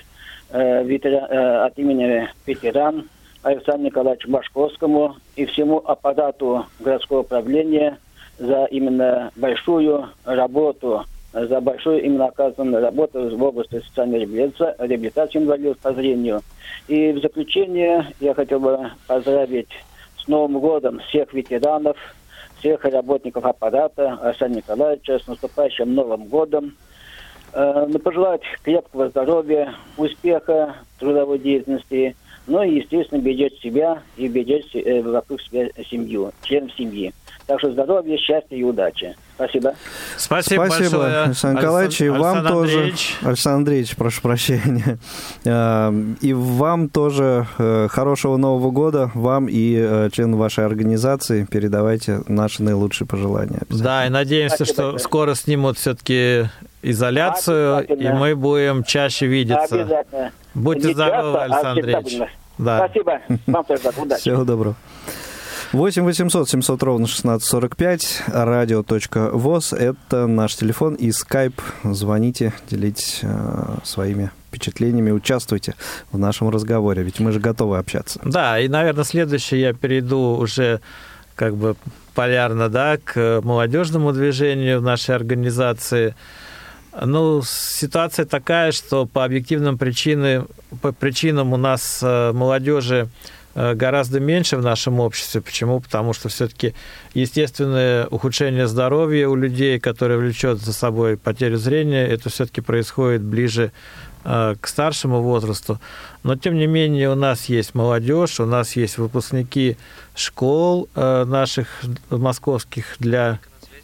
э, 0.50 0.84
ветера, 0.84 1.26
э, 1.28 1.66
от 1.66 1.76
имени 1.76 2.28
ветеран 2.46 3.08
Александру 3.42 3.86
Николаевичу 3.86 4.30
Башковскому 4.30 5.16
и 5.34 5.44
всему 5.46 5.78
аппарату 5.78 6.66
городского 6.78 7.20
управления 7.20 7.98
за 8.38 8.66
именно 8.66 9.32
большую 9.34 10.08
работу, 10.24 11.04
за 11.32 11.60
большую 11.60 12.04
именно 12.04 12.26
оказанную 12.26 12.80
работу 12.80 13.36
в 13.36 13.42
области 13.42 13.80
социальной 13.80 14.20
реабилитации, 14.20 14.74
реабилитации 14.78 15.38
инвалидов 15.38 15.78
по 15.78 15.92
зрению. 15.92 16.42
И 16.86 17.10
в 17.10 17.20
заключение 17.20 18.06
я 18.20 18.34
хотел 18.34 18.60
бы 18.60 18.90
поздравить 19.08 19.70
с 20.16 20.28
Новым 20.28 20.60
годом 20.60 21.00
всех 21.08 21.32
ветеранов, 21.32 21.96
всех 22.60 22.84
работников 22.84 23.44
аппарата 23.44 24.12
Арсения 24.22 24.58
Николаевича 24.58 25.18
с 25.18 25.26
наступающим 25.26 25.94
Новым 25.94 26.24
годом. 26.26 26.76
Э, 27.52 27.86
пожелать 28.04 28.42
крепкого 28.62 29.08
здоровья, 29.08 29.74
успеха 29.96 30.76
трудовой 30.98 31.38
деятельности, 31.40 32.14
ну 32.46 32.62
и, 32.62 32.76
естественно, 32.76 33.20
беречь 33.20 33.60
себя 33.60 34.02
и 34.16 34.28
беречь 34.28 34.74
э, 34.74 35.02
вокруг 35.02 35.40
себя 35.42 35.68
семью, 35.90 36.30
членов 36.42 36.72
семьи. 36.74 37.12
Так 37.46 37.58
что 37.58 37.72
здоровья, 37.72 38.16
счастья 38.18 38.56
и 38.56 38.62
удачи. 38.62 39.16
Спасибо. 39.40 39.74
Спасибо, 40.18 40.66
Спасибо 40.66 40.98
большое, 40.98 41.22
Александр 41.22 41.60
Николаевич. 41.60 42.00
И 42.02 42.08
вам 42.10 42.22
Александр 42.22 42.48
тоже, 42.50 42.74
Андреевич. 42.74 43.16
Александр 43.22 43.56
Андреевич, 43.56 43.96
прошу 43.96 44.20
прощения. 44.20 44.98
Э, 45.44 45.92
и 46.20 46.32
вам 46.34 46.88
тоже 46.90 47.46
э, 47.58 47.88
хорошего 47.90 48.36
Нового 48.36 48.70
года, 48.70 49.10
вам 49.14 49.46
и 49.48 49.76
э, 49.78 50.10
членам 50.12 50.38
вашей 50.38 50.66
организации. 50.66 51.46
Передавайте 51.50 52.20
наши 52.28 52.62
наилучшие 52.62 53.08
пожелания. 53.08 53.62
Да, 53.70 54.06
и 54.06 54.10
надеемся, 54.10 54.56
Спасибо 54.56 54.74
что 54.74 54.82
большое. 54.82 54.98
скоро 55.00 55.34
снимут 55.34 55.78
все-таки 55.78 56.46
изоляцию, 56.82 57.86
и 57.86 58.08
мы 58.08 58.36
будем 58.36 58.84
чаще 58.84 59.26
видеться. 59.26 59.74
Обязательно. 59.74 60.32
Будьте 60.52 60.88
Не 60.88 60.94
здоровы, 60.94 61.38
а 61.38 61.42
Александр 61.44 61.96
Андреевич. 61.96 62.30
Да. 62.58 62.76
Спасибо. 62.84 63.20
Вам 63.46 63.64
тоже 63.64 63.80
удачи. 63.96 64.20
Всего 64.20 64.44
доброго. 64.44 64.76
8 65.72 66.02
800 66.02 66.48
700 66.48 66.82
ровно 66.82 67.04
1645, 67.04 68.22
радио.воз, 68.26 69.72
это 69.72 70.26
наш 70.26 70.56
телефон 70.56 70.96
и 70.96 71.12
скайп. 71.12 71.62
Звоните, 71.84 72.52
делитесь 72.68 73.20
э, 73.22 73.76
своими 73.84 74.32
впечатлениями, 74.48 75.12
участвуйте 75.12 75.76
в 76.10 76.18
нашем 76.18 76.50
разговоре, 76.50 77.04
ведь 77.04 77.20
мы 77.20 77.30
же 77.30 77.38
готовы 77.38 77.78
общаться. 77.78 78.20
Да, 78.24 78.58
и, 78.58 78.66
наверное, 78.66 79.04
следующее 79.04 79.60
я 79.60 79.72
перейду 79.72 80.36
уже 80.36 80.80
как 81.36 81.54
бы 81.54 81.76
полярно, 82.16 82.68
да, 82.68 82.96
к 82.96 83.40
молодежному 83.44 84.12
движению 84.12 84.80
в 84.80 84.82
нашей 84.82 85.14
организации. 85.14 86.16
Ну, 87.00 87.42
ситуация 87.46 88.24
такая, 88.24 88.72
что 88.72 89.06
по 89.06 89.24
объективным 89.24 89.78
причинам, 89.78 90.48
по 90.82 90.90
причинам 90.90 91.52
у 91.52 91.56
нас 91.56 92.00
э, 92.02 92.32
молодежи 92.32 93.08
гораздо 93.74 94.20
меньше 94.20 94.56
в 94.56 94.62
нашем 94.62 95.00
обществе. 95.00 95.40
Почему? 95.40 95.80
Потому 95.80 96.12
что 96.12 96.28
все-таки 96.28 96.74
естественное 97.14 98.06
ухудшение 98.06 98.66
здоровья 98.66 99.28
у 99.28 99.34
людей, 99.34 99.78
которое 99.78 100.18
влечет 100.18 100.60
за 100.60 100.72
собой 100.72 101.16
потерю 101.16 101.56
зрения, 101.58 102.06
это 102.06 102.30
все-таки 102.30 102.60
происходит 102.60 103.22
ближе 103.22 103.72
э, 104.24 104.54
к 104.60 104.66
старшему 104.66 105.20
возрасту. 105.20 105.80
Но, 106.22 106.36
тем 106.36 106.56
не 106.56 106.66
менее, 106.66 107.10
у 107.10 107.14
нас 107.14 107.46
есть 107.46 107.74
молодежь, 107.74 108.40
у 108.40 108.46
нас 108.46 108.76
есть 108.76 108.98
выпускники 108.98 109.76
школ 110.14 110.88
э, 110.94 111.24
наших 111.24 111.82
московских 112.10 112.96
для, 112.98 113.40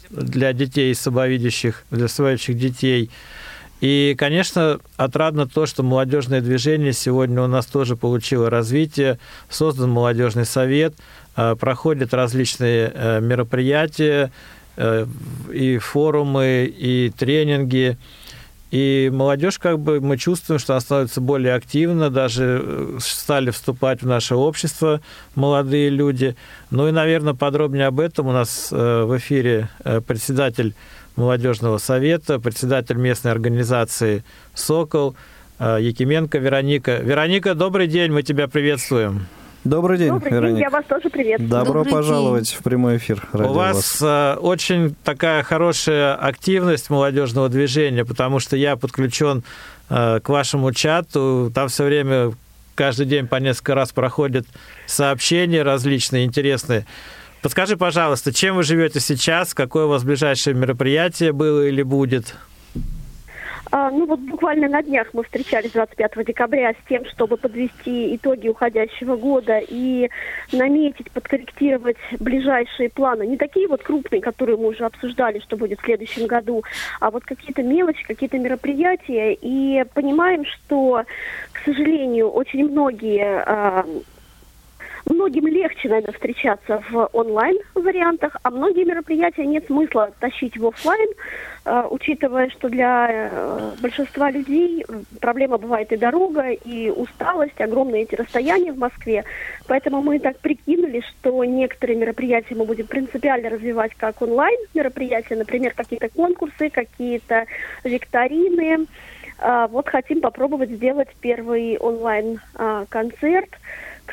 для 0.09 0.53
детей 0.53 0.93
слабовидящих, 0.95 1.83
для 1.91 2.07
слабовидящих 2.07 2.57
детей. 2.57 3.09
И, 3.79 4.15
конечно, 4.17 4.79
отрадно 4.95 5.47
то, 5.47 5.65
что 5.65 5.83
молодежное 5.83 6.41
движение 6.41 6.93
сегодня 6.93 7.43
у 7.43 7.47
нас 7.47 7.67
тоже 7.67 7.95
получило 7.95 8.49
развитие, 8.49 9.19
создан 9.49 9.91
молодежный 9.91 10.45
совет, 10.45 10.95
э, 11.35 11.55
проходят 11.55 12.13
различные 12.13 12.91
э, 12.93 13.19
мероприятия, 13.21 14.31
э, 14.77 15.05
и 15.53 15.77
форумы, 15.77 16.65
и 16.65 17.11
тренинги. 17.15 17.97
И 18.71 19.09
молодежь, 19.13 19.59
как 19.59 19.79
бы, 19.79 20.01
мы 20.01 20.17
чувствуем, 20.17 20.59
что 20.59 20.73
она 20.73 20.81
становится 20.81 21.21
более 21.21 21.53
активна, 21.53 22.09
даже 22.09 22.97
стали 22.99 23.51
вступать 23.51 24.01
в 24.01 24.07
наше 24.07 24.35
общество 24.35 25.01
молодые 25.35 25.89
люди. 25.89 26.35
Ну 26.69 26.89
и, 26.89 26.91
наверное, 26.91 27.33
подробнее 27.33 27.85
об 27.85 27.99
этом 28.01 28.27
у 28.27 28.33
нас 28.33 28.69
в 28.71 29.17
эфире 29.17 29.69
председатель 30.05 30.75
молодежного 31.17 31.77
совета, 31.79 32.39
председатель 32.39 32.95
местной 32.95 33.31
организации 33.31 34.23
«Сокол», 34.53 35.15
э, 35.59 35.79
Якименко 35.81 36.37
Вероника. 36.37 36.97
Вероника, 36.97 37.55
добрый 37.55 37.87
день, 37.87 38.11
мы 38.11 38.23
тебя 38.23 38.47
приветствуем. 38.47 39.25
Добрый 39.63 39.97
день, 39.97 40.09
Добрый 40.09 40.31
Вероника. 40.31 40.55
день, 40.55 40.61
я 40.61 40.69
вас 40.69 40.85
тоже 40.85 41.09
приветствую. 41.09 41.49
Добро 41.49 41.83
Добрый 41.83 41.91
пожаловать 41.91 42.49
день. 42.49 42.57
в 42.57 42.63
прямой 42.63 42.97
эфир. 42.97 43.27
У 43.33 43.37
Радио 43.37 43.53
вас 43.53 44.01
э, 44.01 44.35
очень 44.35 44.95
такая 45.03 45.43
хорошая 45.43 46.15
активность 46.15 46.89
молодежного 46.89 47.49
движения, 47.49 48.05
потому 48.05 48.39
что 48.39 48.55
я 48.55 48.77
подключен 48.77 49.43
э, 49.89 50.19
к 50.21 50.29
вашему 50.29 50.71
чату, 50.71 51.51
там 51.53 51.67
все 51.67 51.83
время 51.83 52.31
каждый 52.75 53.07
день 53.07 53.27
по 53.27 53.37
несколько 53.37 53.75
раз 53.75 53.91
проходят 53.91 54.45
сообщения 54.85 55.63
различные, 55.63 56.23
интересные. 56.23 56.85
Подскажи, 57.47 57.77
пожалуйста, 57.77 58.33
чем 58.33 58.57
вы 58.57 58.63
живете 58.63 58.99
сейчас, 58.99 59.53
какое 59.53 59.85
у 59.85 59.87
вас 59.87 60.03
ближайшее 60.03 60.53
мероприятие 60.53 61.31
было 61.31 61.65
или 61.65 61.81
будет? 61.81 62.35
А, 63.71 63.89
ну 63.89 64.05
вот 64.05 64.19
буквально 64.19 64.67
на 64.67 64.83
днях 64.83 65.07
мы 65.13 65.23
встречались 65.23 65.71
25 65.71 66.25
декабря 66.25 66.73
с 66.73 66.89
тем, 66.89 67.05
чтобы 67.05 67.37
подвести 67.37 68.17
итоги 68.17 68.49
уходящего 68.49 69.15
года 69.15 69.59
и 69.65 70.09
наметить, 70.51 71.09
подкорректировать 71.11 71.95
ближайшие 72.19 72.89
планы. 72.89 73.25
Не 73.25 73.37
такие 73.37 73.69
вот 73.69 73.81
крупные, 73.81 74.21
которые 74.21 74.57
мы 74.57 74.67
уже 74.67 74.83
обсуждали, 74.83 75.39
что 75.39 75.55
будет 75.55 75.79
в 75.79 75.85
следующем 75.85 76.27
году, 76.27 76.65
а 76.99 77.11
вот 77.11 77.23
какие-то 77.23 77.63
мелочи, 77.63 78.05
какие-то 78.05 78.37
мероприятия. 78.37 79.37
И 79.39 79.85
понимаем, 79.93 80.43
что, 80.43 81.05
к 81.53 81.59
сожалению, 81.63 82.29
очень 82.29 82.69
многие 82.69 83.41
а, 83.45 83.85
Многим 85.09 85.47
легче, 85.47 85.87
наверное, 85.87 86.13
встречаться 86.13 86.83
в 86.89 87.09
онлайн-вариантах, 87.13 88.35
а 88.43 88.49
многие 88.49 88.83
мероприятия 88.83 89.45
нет 89.45 89.65
смысла 89.67 90.11
тащить 90.19 90.57
в 90.57 90.67
офлайн, 90.67 91.09
э, 91.63 91.83
учитывая, 91.89 92.49
что 92.49 92.67
для 92.67 93.07
э, 93.09 93.71
большинства 93.81 94.29
людей 94.29 94.85
проблема 95.21 95.57
бывает 95.57 95.93
и 95.93 95.97
дорога, 95.97 96.49
и 96.49 96.89
усталость, 96.89 97.59
огромные 97.61 98.03
эти 98.03 98.15
расстояния 98.15 98.73
в 98.73 98.79
Москве. 98.79 99.23
Поэтому 99.67 100.01
мы 100.01 100.19
так 100.19 100.39
прикинули, 100.39 101.01
что 101.01 101.41
некоторые 101.45 101.97
мероприятия 101.97 102.55
мы 102.55 102.65
будем 102.65 102.87
принципиально 102.87 103.49
развивать 103.49 103.93
как 103.95 104.21
онлайн-мероприятия, 104.21 105.37
например, 105.37 105.73
какие-то 105.73 106.09
конкурсы, 106.09 106.69
какие-то 106.69 107.45
викторины. 107.85 108.87
А, 109.39 109.67
Вот 109.67 109.87
хотим 109.87 110.19
попробовать 110.19 110.71
сделать 110.71 111.09
первый 111.21 111.77
онлайн-концерт 111.77 113.51
к 113.51 113.57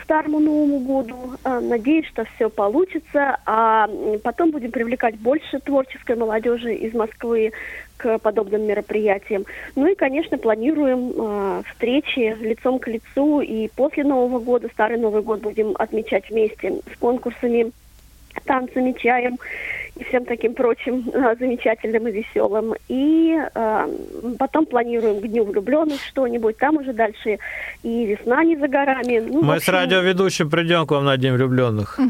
Старому 0.05 0.39
Новому 0.39 0.79
году. 0.81 1.17
А, 1.43 1.61
Надеюсь, 1.61 2.07
что 2.07 2.25
все 2.37 2.49
получится. 2.49 3.39
А 3.47 3.89
потом 4.23 4.51
будем 4.51 4.71
привлекать 4.71 5.19
больше 5.19 5.59
творческой 5.61 6.17
молодежи 6.17 6.75
из 6.75 6.95
Москвы 6.95 7.53
к 7.97 8.19
подобным 8.19 8.67
мероприятиям. 8.67 9.45
Ну 9.77 9.87
и, 9.87 9.95
конечно, 9.95 10.39
планируем 10.39 11.13
а, 11.19 11.63
встречи 11.71 12.37
лицом 12.41 12.79
к 12.79 12.89
лицу. 12.89 13.41
И 13.41 13.69
после 13.75 14.05
Нового 14.05 14.39
года, 14.39 14.69
Старый 14.73 14.99
Новый 14.99 15.23
год 15.23 15.41
будем 15.41 15.75
отмечать 15.79 16.29
вместе 16.31 16.81
с 16.93 16.99
конкурсами 16.99 17.73
танцами, 18.45 18.93
чаем 18.99 19.39
и 19.97 20.05
всем 20.05 20.25
таким 20.25 20.55
прочим 20.55 21.11
а, 21.15 21.35
замечательным 21.37 22.09
и 22.09 22.13
веселым. 22.13 22.75
И 22.89 23.39
а, 23.55 23.89
потом 24.39 24.67
планируем 24.67 25.21
к 25.21 25.27
Дню 25.27 25.45
влюбленных 25.45 26.01
что-нибудь. 26.09 26.57
Там 26.59 26.77
уже 26.77 26.93
дальше 26.93 27.39
и 27.83 28.07
весна 28.07 28.45
не 28.45 28.57
за 28.57 28.69
горами. 28.69 29.19
Ну, 29.19 29.43
Мы 29.43 29.55
с 29.55 29.59
общем, 29.59 29.73
радиоведущим 29.75 30.51
придем 30.51 30.87
к 30.87 30.91
вам 30.91 31.05
на 31.05 31.17
День 31.17 31.33
влюбленных. 31.33 31.99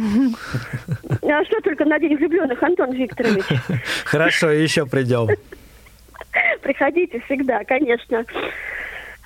А 1.22 1.44
что 1.46 1.60
только 1.62 1.84
на 1.84 1.98
День 1.98 2.16
влюбленных, 2.16 2.62
Антон 2.62 2.92
Викторович? 2.92 3.44
Хорошо, 4.04 4.50
еще 4.50 4.86
придем. 4.86 5.28
Приходите 6.62 7.20
всегда, 7.20 7.64
конечно. 7.64 8.24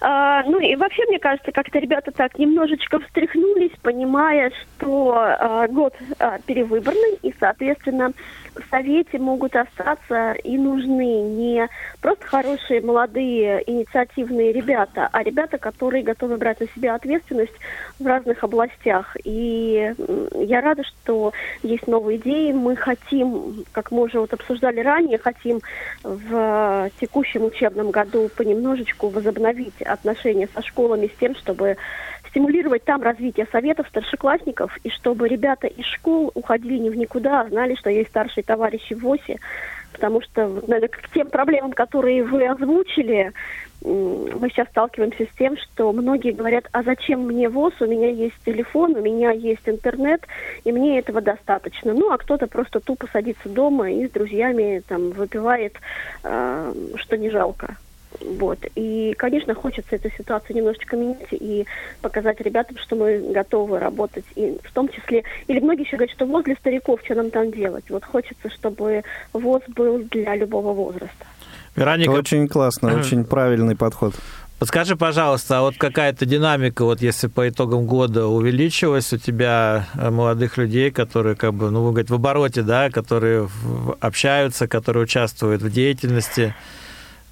А, 0.00 0.44
ну 0.44 0.60
и 0.60 0.76
вообще, 0.76 1.04
мне 1.06 1.18
кажется, 1.18 1.50
как-то 1.50 1.78
ребята 1.78 2.12
так 2.12 2.38
немножечко 2.38 3.00
встряхнулись, 3.00 3.72
понимая, 3.82 4.50
что 4.50 5.14
а, 5.16 5.66
год 5.66 5.94
а, 6.20 6.38
перевыборный, 6.46 7.18
и, 7.22 7.34
соответственно, 7.40 8.12
в 8.58 8.70
Совете 8.70 9.18
могут 9.18 9.56
остаться 9.56 10.32
и 10.32 10.56
нужны 10.56 11.22
не 11.22 11.68
просто 12.00 12.26
хорошие, 12.26 12.80
молодые, 12.80 13.62
инициативные 13.66 14.52
ребята, 14.52 15.08
а 15.12 15.22
ребята, 15.22 15.58
которые 15.58 16.02
готовы 16.02 16.36
брать 16.36 16.60
на 16.60 16.66
себя 16.68 16.94
ответственность 16.94 17.54
в 17.98 18.06
разных 18.06 18.42
областях. 18.44 19.16
И 19.24 19.94
я 20.34 20.60
рада, 20.60 20.82
что 20.84 21.32
есть 21.62 21.86
новые 21.86 22.18
идеи. 22.18 22.52
Мы 22.52 22.76
хотим, 22.76 23.64
как 23.72 23.90
мы 23.90 24.02
уже 24.02 24.20
вот 24.20 24.32
обсуждали 24.32 24.80
ранее, 24.80 25.18
хотим 25.18 25.60
в 26.02 26.90
текущем 27.00 27.44
учебном 27.44 27.90
году 27.90 28.28
понемножечку 28.36 29.08
возобновить 29.08 29.80
отношения 29.82 30.48
со 30.54 30.62
школами 30.62 31.10
с 31.14 31.18
тем, 31.18 31.34
чтобы 31.36 31.76
стимулировать 32.30 32.84
там 32.84 33.02
развитие 33.02 33.46
советов 33.50 33.86
старшеклассников, 33.88 34.78
и 34.84 34.90
чтобы 34.90 35.28
ребята 35.28 35.66
из 35.66 35.84
школ 35.84 36.30
уходили 36.34 36.78
не 36.78 36.90
в 36.90 36.96
никуда, 36.96 37.42
а 37.42 37.48
знали, 37.48 37.74
что 37.74 37.90
есть 37.90 38.10
старшие 38.10 38.44
товарищи 38.44 38.94
в 38.94 39.00
ВОСе, 39.00 39.38
потому 39.92 40.20
что, 40.20 40.48
наверное, 40.66 40.88
к 40.88 41.10
тем 41.12 41.28
проблемам, 41.28 41.72
которые 41.72 42.24
вы 42.24 42.46
озвучили, 42.46 43.32
мы 43.82 44.48
сейчас 44.50 44.68
сталкиваемся 44.68 45.24
с 45.24 45.38
тем, 45.38 45.56
что 45.56 45.92
многие 45.92 46.32
говорят, 46.32 46.68
а 46.72 46.82
зачем 46.82 47.20
мне 47.26 47.48
ВОЗ, 47.48 47.74
у 47.80 47.86
меня 47.86 48.10
есть 48.10 48.34
телефон, 48.44 48.96
у 48.96 49.00
меня 49.00 49.30
есть 49.30 49.62
интернет, 49.66 50.22
и 50.64 50.72
мне 50.72 50.98
этого 50.98 51.20
достаточно. 51.20 51.94
Ну, 51.94 52.10
а 52.10 52.18
кто-то 52.18 52.48
просто 52.48 52.80
тупо 52.80 53.06
садится 53.12 53.48
дома 53.48 53.90
и 53.90 54.08
с 54.08 54.10
друзьями 54.10 54.82
там 54.86 55.10
выпивает, 55.10 55.76
э, 56.24 56.72
что 56.96 57.16
не 57.16 57.30
жалко. 57.30 57.76
Вот. 58.20 58.58
И, 58.74 59.14
конечно, 59.16 59.54
хочется 59.54 59.96
эту 59.96 60.10
ситуацию 60.10 60.56
немножечко 60.56 60.96
менять 60.96 61.28
и 61.30 61.66
показать 62.02 62.40
ребятам, 62.40 62.76
что 62.78 62.96
мы 62.96 63.32
готовы 63.32 63.78
работать. 63.78 64.24
И 64.34 64.58
в 64.62 64.72
том 64.72 64.88
числе, 64.88 65.24
или 65.46 65.60
многие 65.60 65.82
еще 65.82 65.96
говорят, 65.96 66.14
что 66.14 66.26
ВОЗ 66.26 66.44
для 66.44 66.56
стариков, 66.56 67.00
что 67.04 67.14
нам 67.14 67.30
там 67.30 67.50
делать. 67.50 67.84
Вот 67.88 68.04
хочется, 68.04 68.50
чтобы 68.50 69.02
ВОЗ 69.32 69.62
был 69.68 69.98
для 70.10 70.36
любого 70.36 70.72
возраста. 70.72 71.26
Вероника, 71.76 72.10
Очень 72.10 72.48
классно, 72.48 72.98
очень 72.98 73.24
правильный 73.24 73.76
подход. 73.76 74.14
Подскажи, 74.58 74.96
пожалуйста, 74.96 75.58
а 75.58 75.62
вот 75.62 75.76
какая-то 75.78 76.26
динамика, 76.26 76.84
вот 76.84 77.00
если 77.00 77.28
по 77.28 77.48
итогам 77.48 77.86
года 77.86 78.26
увеличилась 78.26 79.12
у 79.12 79.16
тебя 79.16 79.86
э, 79.94 80.10
молодых 80.10 80.56
людей, 80.56 80.90
которые, 80.90 81.36
как 81.36 81.54
бы, 81.54 81.70
ну, 81.70 81.84
вы 81.84 81.92
говорите, 81.92 82.12
в 82.12 82.16
обороте, 82.16 82.62
да, 82.62 82.90
которые 82.90 83.48
общаются, 84.00 84.66
которые 84.66 85.04
участвуют 85.04 85.62
в 85.62 85.70
деятельности, 85.70 86.56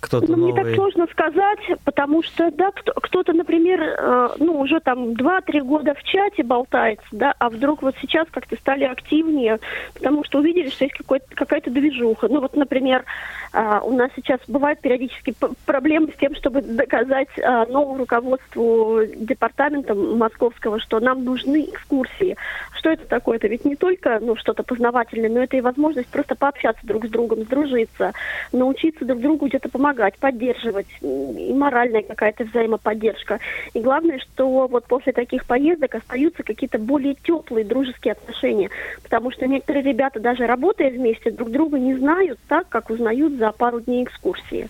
кто-то 0.06 0.30
Ну, 0.30 0.36
мне 0.38 0.52
так 0.54 0.62
новый? 0.64 0.74
сложно 0.74 1.06
сказать, 1.10 1.58
потому 1.84 2.22
что, 2.22 2.50
да, 2.52 2.70
кто- 2.70 2.92
кто-то, 2.94 3.32
например, 3.32 3.80
э, 3.82 4.28
ну, 4.38 4.58
уже 4.60 4.80
там 4.80 5.12
2-3 5.14 5.60
года 5.60 5.94
в 5.94 6.02
чате 6.04 6.42
болтается, 6.42 7.06
да, 7.12 7.34
а 7.38 7.50
вдруг 7.50 7.82
вот 7.82 7.94
сейчас 8.00 8.26
как-то 8.30 8.56
стали 8.56 8.84
активнее, 8.84 9.58
потому 9.94 10.24
что 10.24 10.38
увидели, 10.38 10.70
что 10.70 10.84
есть 10.84 10.96
какой-то, 10.96 11.26
какая-то 11.34 11.70
движуха. 11.70 12.28
Ну, 12.28 12.40
вот, 12.40 12.54
например, 12.56 13.04
э, 13.52 13.80
у 13.82 13.92
нас 13.92 14.10
сейчас 14.16 14.40
бывают 14.46 14.80
периодически 14.80 15.34
проблемы 15.66 16.08
с 16.14 16.18
тем, 16.18 16.34
чтобы 16.36 16.62
доказать 16.62 17.28
э, 17.36 17.64
новому 17.66 17.98
руководству 17.98 19.00
департамента 19.16 19.94
московского, 19.94 20.78
что 20.80 21.00
нам 21.00 21.24
нужны 21.24 21.62
экскурсии. 21.64 22.36
Что 22.78 22.90
это 22.90 23.06
такое? 23.06 23.36
Это 23.38 23.48
ведь 23.48 23.64
не 23.64 23.74
только, 23.74 24.18
ну, 24.20 24.36
что-то 24.36 24.62
познавательное, 24.62 25.30
но 25.30 25.40
это 25.42 25.56
и 25.56 25.60
возможность 25.60 26.08
просто 26.08 26.34
пообщаться 26.36 26.86
друг 26.86 27.06
с 27.06 27.10
другом, 27.10 27.42
сдружиться, 27.42 28.12
научиться 28.52 29.04
друг 29.04 29.20
другу 29.20 29.46
где-то 29.46 29.68
помогать, 29.68 29.95
поддерживать, 30.18 30.88
м, 31.02 31.36
и 31.36 31.52
моральная 31.52 32.02
какая-то 32.02 32.44
взаимоподдержка. 32.44 33.40
И 33.72 33.80
главное, 33.80 34.18
что 34.18 34.66
вот 34.66 34.86
после 34.86 35.12
таких 35.12 35.46
поездок 35.46 35.94
остаются 35.94 36.42
какие-то 36.42 36.78
более 36.78 37.14
теплые 37.22 37.64
дружеские 37.64 38.12
отношения, 38.12 38.70
потому 39.02 39.30
что 39.30 39.46
некоторые 39.46 39.82
ребята, 39.82 40.20
даже 40.20 40.46
работая 40.46 40.90
вместе, 40.90 41.30
друг 41.30 41.50
друга 41.50 41.78
не 41.78 41.96
знают 41.96 42.38
так, 42.48 42.68
как 42.68 42.90
узнают 42.90 43.34
за 43.34 43.52
пару 43.52 43.80
дней 43.80 44.04
экскурсии. 44.04 44.68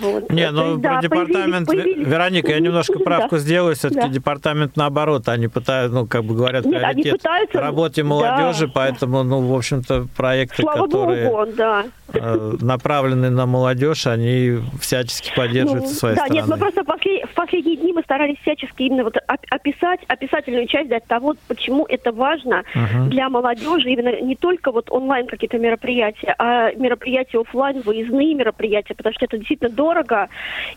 Вот. 0.00 0.30
Не, 0.30 0.50
ну 0.50 0.72
есть, 0.72 0.82
про 0.82 0.94
да, 0.94 1.00
департамент, 1.00 1.68
появились- 1.68 1.94
появились- 1.94 2.08
Вероника, 2.08 2.52
я 2.52 2.60
немножко 2.60 2.98
Да. 2.98 3.04
правку 3.04 3.38
сделаю, 3.38 3.74
все-таки 3.74 4.08
Да. 4.08 4.08
департамент 4.08 4.76
наоборот, 4.76 5.28
они 5.28 5.48
пытаются, 5.48 5.94
ну, 5.94 6.06
как 6.06 6.24
бы 6.24 6.34
говорят, 6.34 6.64
Нет, 6.64 6.82
они 6.82 7.02
пытаются, 7.04 7.60
работе 7.60 8.02
да. 8.02 8.08
молодежи, 8.08 8.68
поэтому, 8.68 9.22
ну, 9.22 9.40
в 9.40 9.54
общем-то, 9.54 10.06
проекты, 10.16 10.62
Слава 10.62 10.86
которые... 10.86 11.28
богу, 11.28 11.46
да. 11.56 11.84
э, 12.12 12.56
направленные 12.60 13.30
на 13.30 13.46
молодежь, 13.46 14.06
они 14.06 14.58
всячески 14.80 15.32
поддерживают 15.34 15.84
ну, 15.84 15.90
своей 15.90 16.16
да, 16.16 16.24
стороны. 16.26 16.40
Нет, 16.40 16.48
мы 16.48 16.56
просто 16.58 16.84
послед... 16.84 17.30
в 17.30 17.34
последние 17.34 17.76
дни 17.76 17.92
мы 17.92 18.02
старались 18.02 18.38
всячески 18.42 18.82
именно 18.82 19.04
вот 19.04 19.16
описать, 19.50 20.00
описательную 20.08 20.66
часть 20.66 20.88
дать 20.88 21.06
того, 21.06 21.34
почему 21.48 21.86
это 21.88 22.12
важно 22.12 22.64
uh-huh. 22.74 23.08
для 23.08 23.28
молодежи, 23.28 23.90
именно 23.90 24.20
не 24.20 24.36
только 24.36 24.70
вот 24.72 24.90
онлайн 24.90 25.26
какие-то 25.26 25.58
мероприятия, 25.58 26.34
а 26.38 26.72
мероприятия 26.74 27.40
офлайн, 27.40 27.80
выездные 27.80 28.34
мероприятия, 28.34 28.94
потому 28.94 29.14
что 29.14 29.24
это 29.24 29.38
действительно 29.38 29.70
дорого, 29.84 30.28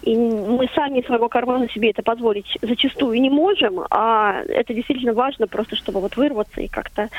и 0.01 0.15
мы 0.15 0.69
сами 0.75 0.99
из 0.99 1.05
своего 1.05 1.29
кармана 1.29 1.69
себе 1.69 1.91
это 1.91 2.03
позволить 2.03 2.57
зачастую 2.61 3.21
не 3.21 3.29
можем, 3.29 3.81
а 3.89 4.41
это 4.47 4.73
действительно 4.73 5.13
важно 5.13 5.47
просто, 5.47 5.75
чтобы 5.75 6.01
вот 6.01 6.17
вырваться 6.17 6.59
и 6.61 6.67
как-то 6.67 7.09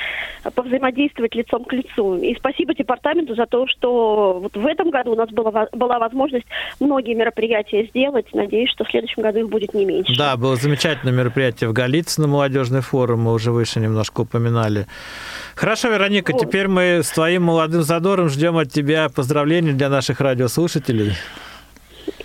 повзаимодействовать 0.55 1.35
лицом 1.35 1.65
к 1.65 1.73
лицу. 1.73 2.17
И 2.17 2.35
спасибо 2.37 2.75
департаменту 2.75 3.35
за 3.35 3.47
то, 3.47 3.67
что 3.67 4.39
вот 4.43 4.55
в 4.57 4.67
этом 4.67 4.91
году 4.91 5.13
у 5.13 5.17
нас 5.17 5.31
была, 5.31 5.69
была 5.73 5.99
возможность 5.99 6.47
многие 6.81 7.15
мероприятия 7.15 7.87
сделать. 7.87 8.27
Надеюсь, 8.35 8.71
что 8.71 8.85
в 8.85 8.91
следующем 8.91 9.23
году 9.23 9.39
их 9.41 9.49
будет 9.49 9.73
не 9.75 9.85
меньше. 9.85 10.15
Да, 10.17 10.37
было 10.37 10.57
замечательное 10.57 11.15
мероприятие 11.15 11.71
в 11.71 11.73
Голицыно, 11.73 12.27
молодежный 12.27 12.83
форум, 12.83 13.23
мы 13.23 13.33
уже 13.33 13.51
выше 13.51 13.81
немножко 13.81 14.23
упоминали. 14.23 14.87
Хорошо, 15.55 15.89
Вероника, 15.89 16.33
вот. 16.33 16.41
теперь 16.41 16.69
мы 16.69 17.03
с 17.03 17.11
твоим 17.11 17.45
молодым 17.45 17.83
задором 17.83 18.29
ждем 18.29 18.59
от 18.59 18.71
тебя 18.71 19.09
поздравлений 19.09 19.73
для 19.73 19.89
наших 19.89 20.21
радиослушателей. 20.21 21.13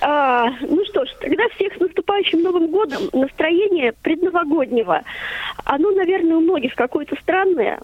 А, 0.01 0.49
ну 0.61 0.84
что 0.86 1.05
ж, 1.05 1.09
тогда 1.19 1.43
всех 1.55 1.75
с 1.75 1.79
наступающим 1.79 2.41
Новым 2.41 2.67
годом. 2.67 3.09
Настроение 3.13 3.93
предновогоднего. 4.01 5.03
Оно, 5.65 5.91
наверное, 5.91 6.38
у 6.38 6.41
многих 6.41 6.75
какое-то 6.75 7.15
странное 7.21 7.79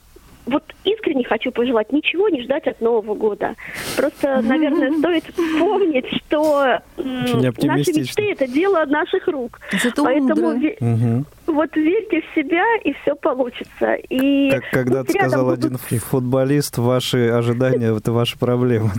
вот 0.50 0.64
искренне 0.84 1.24
хочу 1.24 1.52
пожелать 1.52 1.92
ничего 1.92 2.30
не 2.30 2.42
ждать 2.42 2.68
от 2.68 2.82
Нового 2.82 3.14
года. 3.14 3.56
Просто, 3.96 4.42
наверное, 4.44 4.92
стоит 4.98 5.24
помнить, 5.60 6.08
что 6.26 6.80
наши 6.98 7.94
мечты– 7.94 8.32
это 8.32 8.48
дело 8.48 8.86
наших 8.86 9.28
рук. 9.28 9.60
Зато 9.72 10.04
Поэтому 10.04 10.50
угу. 10.50 11.26
Вот 11.54 11.76
верьте 11.76 12.22
в 12.22 12.36
себя, 12.36 12.64
и 12.84 12.94
все 12.94 13.16
получится. 13.16 13.94
И 14.10 14.52
как 14.52 14.70
когда-то 14.72 15.12
сказал 15.12 15.46
будут... 15.46 15.66
один 15.66 15.78
футболист, 15.78 16.78
ваши 16.78 17.30
ожидания– 17.30 17.96
это 17.98 18.12
ваша 18.12 18.38
проблема. 18.38 18.92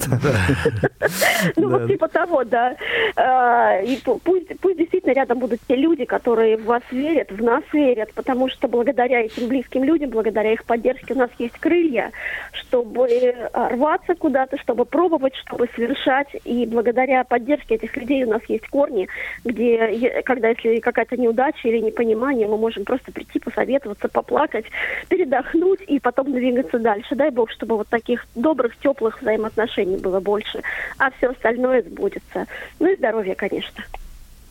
Ну, 1.56 1.70
вот 1.70 1.86
типа 1.86 2.08
того, 2.08 2.44
да. 2.44 2.76
А, 3.16 3.80
и 3.80 3.98
пусть 4.04 4.76
действительно 4.76 5.12
рядом 5.12 5.38
будут 5.38 5.60
те 5.66 5.76
люди, 5.76 6.04
которые 6.04 6.56
в 6.56 6.64
вас 6.64 6.82
верят, 6.90 7.30
в 7.30 7.42
нас 7.42 7.62
верят, 7.72 8.12
потому 8.14 8.48
что 8.48 8.68
благодаря 8.68 9.20
этим 9.22 9.48
близким 9.48 9.84
людям, 9.84 10.10
благодаря 10.10 10.52
их 10.52 10.64
поддержке 10.64 11.14
у 11.14 11.18
нас 11.18 11.30
есть 11.38 11.58
крылья, 11.58 12.12
чтобы 12.52 13.34
рваться 13.52 14.14
куда-то, 14.14 14.58
чтобы 14.58 14.84
пробовать, 14.84 15.34
чтобы 15.36 15.68
совершать. 15.74 16.28
И 16.44 16.66
благодаря 16.66 17.24
поддержке 17.24 17.76
этих 17.76 17.96
людей 17.96 18.24
у 18.24 18.30
нас 18.30 18.42
есть 18.48 18.68
корни, 18.68 19.08
где, 19.44 20.22
когда 20.24 20.48
если 20.48 20.80
какая-то 20.80 21.16
неудача 21.16 21.68
или 21.68 21.78
непонимание, 21.78 22.39
мы 22.46 22.58
можем 22.58 22.84
просто 22.84 23.12
прийти, 23.12 23.38
посоветоваться, 23.38 24.08
поплакать, 24.08 24.66
передохнуть 25.08 25.80
и 25.86 25.98
потом 25.98 26.32
двигаться 26.32 26.78
дальше. 26.78 27.14
Дай 27.14 27.30
Бог, 27.30 27.50
чтобы 27.50 27.76
вот 27.76 27.88
таких 27.88 28.26
добрых, 28.34 28.76
теплых 28.78 29.20
взаимоотношений 29.20 29.96
было 29.96 30.20
больше, 30.20 30.62
а 30.98 31.10
все 31.12 31.30
остальное 31.30 31.82
сбудется. 31.82 32.46
Ну 32.78 32.92
и 32.92 32.96
здоровья, 32.96 33.34
конечно. 33.34 33.84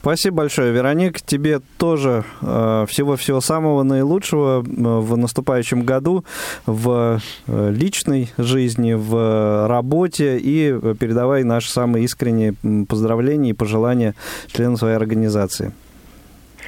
Спасибо 0.01 0.37
большое, 0.37 0.71
Вероник. 0.71 1.19
Тебе 1.21 1.59
тоже 1.77 2.23
э, 2.41 2.85
всего-всего 2.87 3.41
самого 3.41 3.83
наилучшего 3.83 4.61
э, 4.61 4.63
в 4.63 5.17
наступающем 5.17 5.83
году, 5.83 6.23
в 6.65 7.19
э, 7.47 7.71
личной 7.71 8.31
жизни, 8.37 8.93
в 8.93 9.67
работе. 9.67 10.37
И 10.37 10.73
передавай 10.97 11.43
наши 11.43 11.69
самые 11.69 12.05
искренние 12.05 12.55
поздравления 12.87 13.49
и 13.49 13.53
пожелания 13.53 14.15
членам 14.47 14.77
своей 14.77 14.95
организации. 14.95 15.73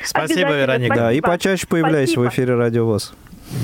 Спасибо, 0.05 0.51
Вероника. 0.51 0.95
Да, 0.95 1.11
и 1.11 1.21
почаще 1.21 1.67
появляйся 1.67 2.13
спасибо. 2.13 2.29
в 2.29 2.33
эфире 2.33 2.55
Радио 2.55 2.85
ВОЗ. 2.85 3.13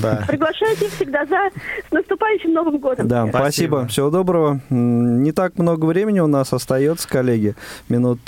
Да. 0.02 0.24
Приглашайте 0.28 0.88
всегда 0.90 1.24
за 1.26 1.50
с 1.88 1.92
наступающим 1.92 2.52
Новым 2.52 2.78
годом. 2.78 3.08
Да, 3.08 3.26
спасибо. 3.26 3.38
спасибо. 3.40 3.86
Всего 3.88 4.10
доброго. 4.10 4.60
Не 4.70 5.32
так 5.32 5.58
много 5.58 5.86
времени 5.86 6.20
у 6.20 6.26
нас 6.26 6.52
остается, 6.52 7.08
коллеги. 7.08 7.54
Минут 7.88 8.20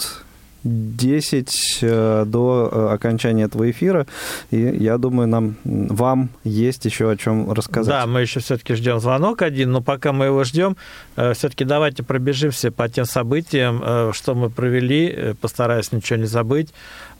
10 0.62 1.78
э, 1.82 2.24
до 2.26 2.68
э, 2.70 2.94
окончания 2.94 3.44
этого 3.44 3.70
эфира. 3.70 4.06
И 4.50 4.58
я 4.58 4.98
думаю, 4.98 5.26
нам, 5.28 5.56
вам 5.64 6.30
есть 6.44 6.84
еще 6.84 7.10
о 7.10 7.16
чем 7.16 7.50
рассказать. 7.50 7.94
Да, 7.94 8.06
мы 8.06 8.20
еще 8.20 8.40
все-таки 8.40 8.74
ждем 8.74 9.00
звонок 9.00 9.42
один, 9.42 9.72
но 9.72 9.80
пока 9.80 10.12
мы 10.12 10.26
его 10.26 10.44
ждем, 10.44 10.76
э, 11.16 11.32
все-таки 11.32 11.64
давайте 11.64 12.02
пробежимся 12.02 12.70
по 12.70 12.88
тем 12.88 13.06
событиям, 13.06 14.12
что 14.12 14.34
мы 14.34 14.50
провели, 14.50 15.34
постараюсь 15.40 15.92
ничего 15.92 16.18
не 16.18 16.26
забыть. 16.26 16.74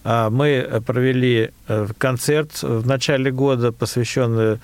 Мы 0.05 0.83
провели 0.87 1.51
концерт 1.99 2.63
в 2.63 2.87
начале 2.87 3.31
года, 3.31 3.71
посвященный 3.71 4.59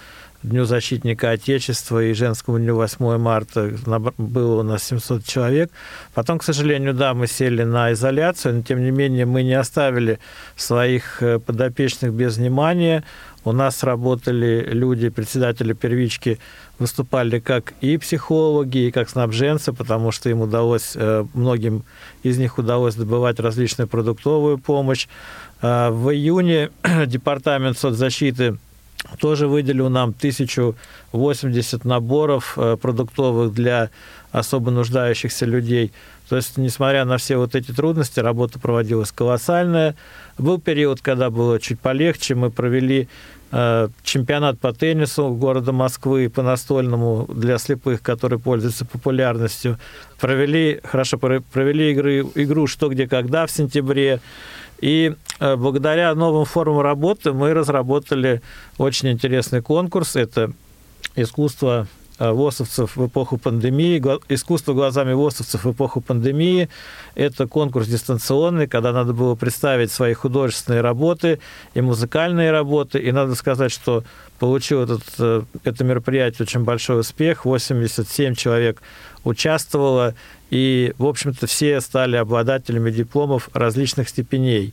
Дню 0.47 0.65
защитника 0.65 1.31
Отечества 1.31 2.05
и 2.05 2.13
женскому 2.13 2.61
дню 2.61 2.77
8 2.77 3.19
марта 3.19 3.73
было 4.17 4.61
у 4.61 4.63
нас 4.63 4.85
700 4.85 5.25
человек. 5.25 5.73
Потом, 6.15 6.39
к 6.39 6.45
сожалению, 6.45 6.95
да, 6.95 7.15
мы 7.15 7.27
сели 7.27 7.65
на 7.65 7.93
изоляцию, 7.93 8.55
но 8.55 8.63
тем 8.63 8.85
не 8.85 8.93
менее 8.93 9.27
мы 9.27 9.43
не 9.43 9.55
оставили 9.55 10.21
своих 10.55 11.21
э, 11.21 11.41
подопечных 11.41 12.13
без 12.13 12.37
внимания. 12.37 13.03
У 13.47 13.53
нас 13.53 13.85
работали 13.85 14.69
люди, 14.73 15.09
председатели 15.09 15.73
первички, 15.73 16.41
выступали 16.81 17.39
как 17.39 17.75
и 17.81 17.97
психологи, 17.97 18.89
и 18.89 18.91
как 18.91 19.09
снабженцы, 19.09 19.73
потому 19.73 20.11
что 20.11 20.29
им 20.29 20.41
удалось, 20.41 20.97
э, 20.97 21.25
многим 21.33 21.85
из 22.25 22.39
них 22.39 22.59
удалось 22.59 22.97
добывать 22.97 23.39
различную 23.39 23.87
продуктовую 23.87 24.59
помощь. 24.59 25.07
Э, 25.63 25.91
в 25.91 26.11
июне 26.11 26.71
департамент 27.07 27.79
соцзащиты 27.79 28.59
тоже 29.21 29.47
выделил 29.47 29.91
нам 29.91 30.09
1080 30.11 31.85
наборов 31.85 32.55
э, 32.57 32.77
продуктовых 32.77 33.55
для 33.55 33.91
особо 34.33 34.73
нуждающихся 34.73 35.47
людей. 35.47 35.93
То 36.29 36.37
есть, 36.37 36.57
несмотря 36.57 37.05
на 37.05 37.19
все 37.19 37.37
вот 37.37 37.55
эти 37.55 37.71
трудности, 37.71 38.19
работа 38.21 38.59
проводилась 38.59 39.13
колоссальная. 39.13 39.95
Был 40.39 40.61
период, 40.61 41.01
когда 41.01 41.31
было 41.31 41.61
чуть 41.61 41.79
полегче. 41.79 42.35
Мы 42.35 42.51
провели 42.51 43.09
чемпионат 43.51 44.59
по 44.59 44.73
теннису 44.73 45.31
города 45.31 45.73
Москвы 45.73 46.29
по 46.29 46.43
настольному 46.43 47.27
для 47.29 47.59
слепых, 47.59 48.03
который 48.03 48.39
пользуется 48.39 48.85
популярностью. 48.85 49.79
Провели, 50.21 50.81
хорошо, 50.83 51.19
провели 51.19 51.93
игры, 51.93 52.27
игру 52.35 52.67
«Что, 52.67 52.89
где, 52.89 53.07
когда» 53.07 53.47
в 53.47 53.51
сентябре. 53.51 54.21
И 54.81 55.15
э, 55.41 55.57
благодаря 55.57 56.15
новым 56.15 56.45
формам 56.45 56.81
работы 56.81 57.33
мы 57.33 57.55
разработали 57.55 58.43
очень 58.79 59.11
интересный 59.11 59.63
конкурс. 59.63 60.17
Это 60.17 60.53
искусство 61.15 61.87
э, 61.91 62.06
ВОСовцев 62.19 62.97
в 62.97 63.07
эпоху 63.07 63.39
пандемии, 63.39 64.03
искусство 64.29 64.73
глазами 64.73 65.13
ВОСовцев 65.13 65.65
в 65.65 65.73
эпоху 65.73 66.01
пандемии. 66.01 66.69
Это 67.15 67.47
конкурс 67.47 67.87
дистанционный, 67.87 68.67
когда 68.67 68.93
надо 68.93 69.13
было 69.13 69.35
представить 69.35 69.91
свои 69.91 70.15
художественные 70.15 70.81
работы 70.81 71.41
и 71.75 71.81
музыкальные 71.81 72.51
работы. 72.51 72.99
И 72.99 73.13
надо 73.13 73.35
сказать, 73.35 73.73
что 73.73 74.05
получил 74.39 74.83
этот, 74.83 75.03
э, 75.19 75.43
это 75.65 75.85
мероприятие 75.85 76.45
очень 76.45 76.65
большой 76.65 77.01
успех. 77.01 77.45
87 77.45 78.35
человек 78.35 78.83
участвовало, 79.25 80.15
и, 80.51 80.95
в 80.99 81.07
общем-то, 81.07 81.47
все 81.47 81.81
стали 81.81 82.17
обладателями 82.17 82.91
дипломов 82.91 83.51
различных 83.53 84.09
степеней. 84.09 84.73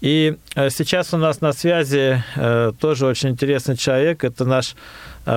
И 0.00 0.36
э, 0.54 0.70
сейчас 0.70 1.12
у 1.12 1.18
нас 1.18 1.40
на 1.40 1.52
связи 1.52 2.22
э, 2.36 2.72
тоже 2.80 3.06
очень 3.06 3.30
интересный 3.30 3.76
человек. 3.76 4.24
Это 4.24 4.44
наш 4.44 4.72
э, 4.72 4.76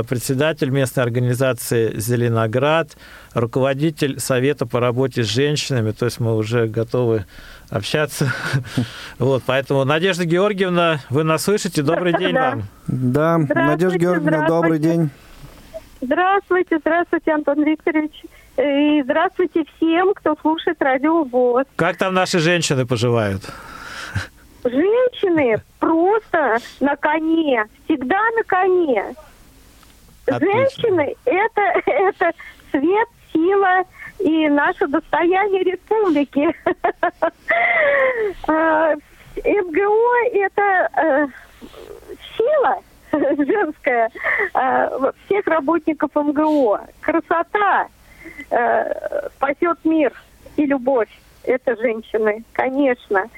председатель 0.08 0.70
местной 0.70 1.04
организации 1.04 2.00
«Зеленоград», 2.00 2.98
руководитель 3.34 4.20
Совета 4.20 4.66
по 4.66 4.80
работе 4.80 5.24
с 5.24 5.28
женщинами. 5.28 5.92
То 5.92 6.06
есть 6.06 6.20
мы 6.20 6.36
уже 6.36 6.68
готовы 6.68 7.26
общаться. 7.70 8.32
Вот, 9.20 9.44
поэтому, 9.46 9.84
Надежда 9.86 10.26
Георгиевна, 10.26 11.00
вы 11.10 11.24
нас 11.24 11.44
слышите? 11.44 11.82
Добрый 11.82 12.14
день 12.18 12.34
вам. 12.34 12.64
Да, 12.88 13.38
Надежда 13.38 13.98
Георгиевна, 13.98 14.48
добрый 14.48 14.80
день. 14.80 15.10
Здравствуйте, 16.02 16.80
здравствуйте, 16.80 17.32
Антон 17.32 17.64
Викторович. 17.64 18.24
И 18.58 19.02
здравствуйте 19.04 19.64
всем, 19.76 20.14
кто 20.14 20.36
слушает 20.42 20.82
радио 20.82 21.24
ВОЗ. 21.24 21.66
Как 21.76 21.98
там 21.98 22.14
наши 22.14 22.40
женщины 22.40 22.86
поживают? 22.86 23.42
Женщины 24.64 25.58
просто 25.80 26.58
на 26.80 26.96
коне, 26.96 27.66
всегда 27.86 28.20
на 28.38 28.44
коне. 28.44 29.16
Женщины 30.28 31.16
это, 31.26 31.62
это 31.86 32.32
свет, 32.72 33.08
сила 33.32 33.84
и 34.20 34.48
наше 34.50 34.88
достояние 34.88 35.64
республики. 35.64 36.54
А, 38.48 38.94
МГО 39.36 40.30
это 40.34 40.90
э, 40.96 41.28
сила, 42.38 42.80
женская, 43.12 44.10
э, 44.54 45.12
всех 45.26 45.48
работников 45.48 46.12
МГО. 46.16 46.82
Красота. 47.02 47.88
э, 48.50 49.30
спасет 49.36 49.78
мир 49.84 50.14
и 50.56 50.66
любовь. 50.66 51.10
Это 51.44 51.76
женщины, 51.76 52.44
конечно. 52.54 53.30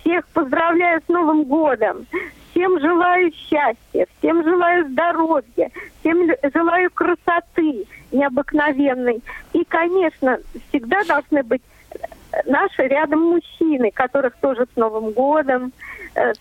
Всех 0.00 0.26
поздравляю 0.28 1.00
с 1.06 1.08
Новым 1.08 1.44
годом. 1.44 2.06
Всем 2.54 2.78
желаю 2.78 3.32
счастья, 3.32 4.06
всем 4.18 4.44
желаю 4.44 4.88
здоровья, 4.88 5.70
всем 5.98 6.30
желаю 6.54 6.88
красоты 6.92 7.84
необыкновенной. 8.12 9.20
И, 9.52 9.64
конечно, 9.64 10.38
всегда 10.68 11.02
должны 11.02 11.42
быть 11.42 11.62
наши 12.46 12.82
рядом 12.82 13.22
мужчины, 13.22 13.90
которых 13.90 14.36
тоже 14.36 14.66
с 14.72 14.76
Новым 14.76 15.10
годом. 15.10 15.72
Э, 16.14 16.32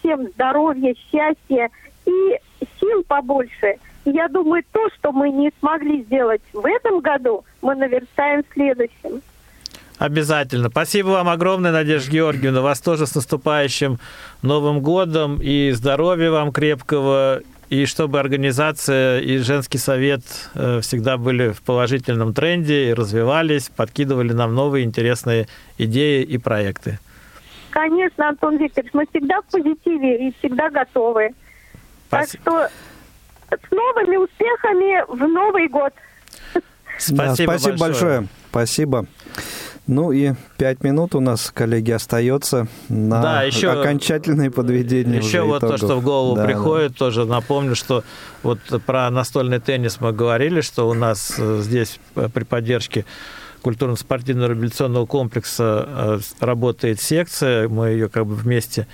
всем 0.00 0.26
здоровья, 0.30 0.92
счастья 1.08 1.70
и 2.04 2.38
сил 2.80 3.04
побольше. 3.06 3.76
Я 4.04 4.26
думаю, 4.26 4.64
то, 4.72 4.90
что 4.98 5.12
мы 5.12 5.30
не 5.30 5.52
смогли 5.60 6.02
сделать 6.02 6.42
в 6.52 6.66
этом 6.66 6.98
году, 6.98 7.44
мы 7.62 7.76
наверстаем 7.76 8.42
в 8.42 8.52
следующем. 8.54 9.22
Обязательно. 10.00 10.70
Спасибо 10.70 11.08
вам 11.08 11.28
огромное, 11.28 11.72
Надежда 11.72 12.10
Георгиевна. 12.10 12.62
Вас 12.62 12.80
тоже 12.80 13.06
с 13.06 13.14
наступающим 13.14 13.98
Новым 14.40 14.80
годом. 14.80 15.38
И 15.42 15.72
здоровья 15.72 16.30
вам 16.30 16.52
крепкого. 16.52 17.42
И 17.68 17.84
чтобы 17.84 18.18
организация 18.18 19.20
и 19.20 19.36
женский 19.36 19.76
совет 19.76 20.22
э, 20.54 20.80
всегда 20.80 21.18
были 21.18 21.50
в 21.50 21.60
положительном 21.60 22.32
тренде 22.32 22.88
и 22.88 22.94
развивались, 22.94 23.68
подкидывали 23.68 24.32
нам 24.32 24.54
новые 24.54 24.86
интересные 24.86 25.48
идеи 25.76 26.22
и 26.22 26.38
проекты. 26.38 26.98
Конечно, 27.68 28.30
Антон 28.30 28.56
Викторович, 28.56 28.94
мы 28.94 29.06
всегда 29.10 29.42
в 29.42 29.52
позитиве 29.52 30.28
и 30.28 30.34
всегда 30.38 30.70
готовы. 30.70 31.34
Спасибо. 32.08 32.42
Так 32.44 32.70
что 33.50 33.66
с 33.68 33.70
новыми 33.70 34.16
успехами 34.16 35.04
в 35.14 35.28
Новый 35.28 35.68
год. 35.68 35.92
Спасибо, 36.96 37.18
да, 37.18 37.34
спасибо 37.34 37.46
большое. 37.46 37.78
большое. 37.78 38.28
Спасибо. 38.50 39.06
Ну 39.90 40.12
и 40.12 40.34
пять 40.56 40.84
минут 40.84 41.16
у 41.16 41.20
нас, 41.20 41.50
коллеги, 41.52 41.90
остается 41.90 42.68
на 42.88 43.20
да, 43.20 43.42
еще, 43.42 43.72
окончательное 43.72 44.48
подведение. 44.48 45.18
Еще 45.18 45.42
вот 45.42 45.58
итогов. 45.58 45.80
то, 45.80 45.86
что 45.88 45.96
в 45.96 46.04
голову 46.04 46.36
да, 46.36 46.44
приходит, 46.44 46.92
да. 46.92 46.98
тоже 46.98 47.24
напомню, 47.24 47.74
что 47.74 48.04
вот 48.44 48.60
про 48.86 49.10
настольный 49.10 49.58
теннис 49.58 50.00
мы 50.00 50.12
говорили, 50.12 50.60
что 50.60 50.88
у 50.88 50.94
нас 50.94 51.34
э, 51.36 51.58
здесь 51.62 51.98
при 52.14 52.44
поддержке 52.44 53.04
культурно-спортивного 53.62 54.50
реабилитационного 54.50 55.06
комплекса 55.06 55.84
э, 55.88 56.18
работает 56.38 57.00
секция, 57.00 57.68
мы 57.68 57.88
ее 57.88 58.08
как 58.08 58.26
бы 58.26 58.36
вместе 58.36 58.86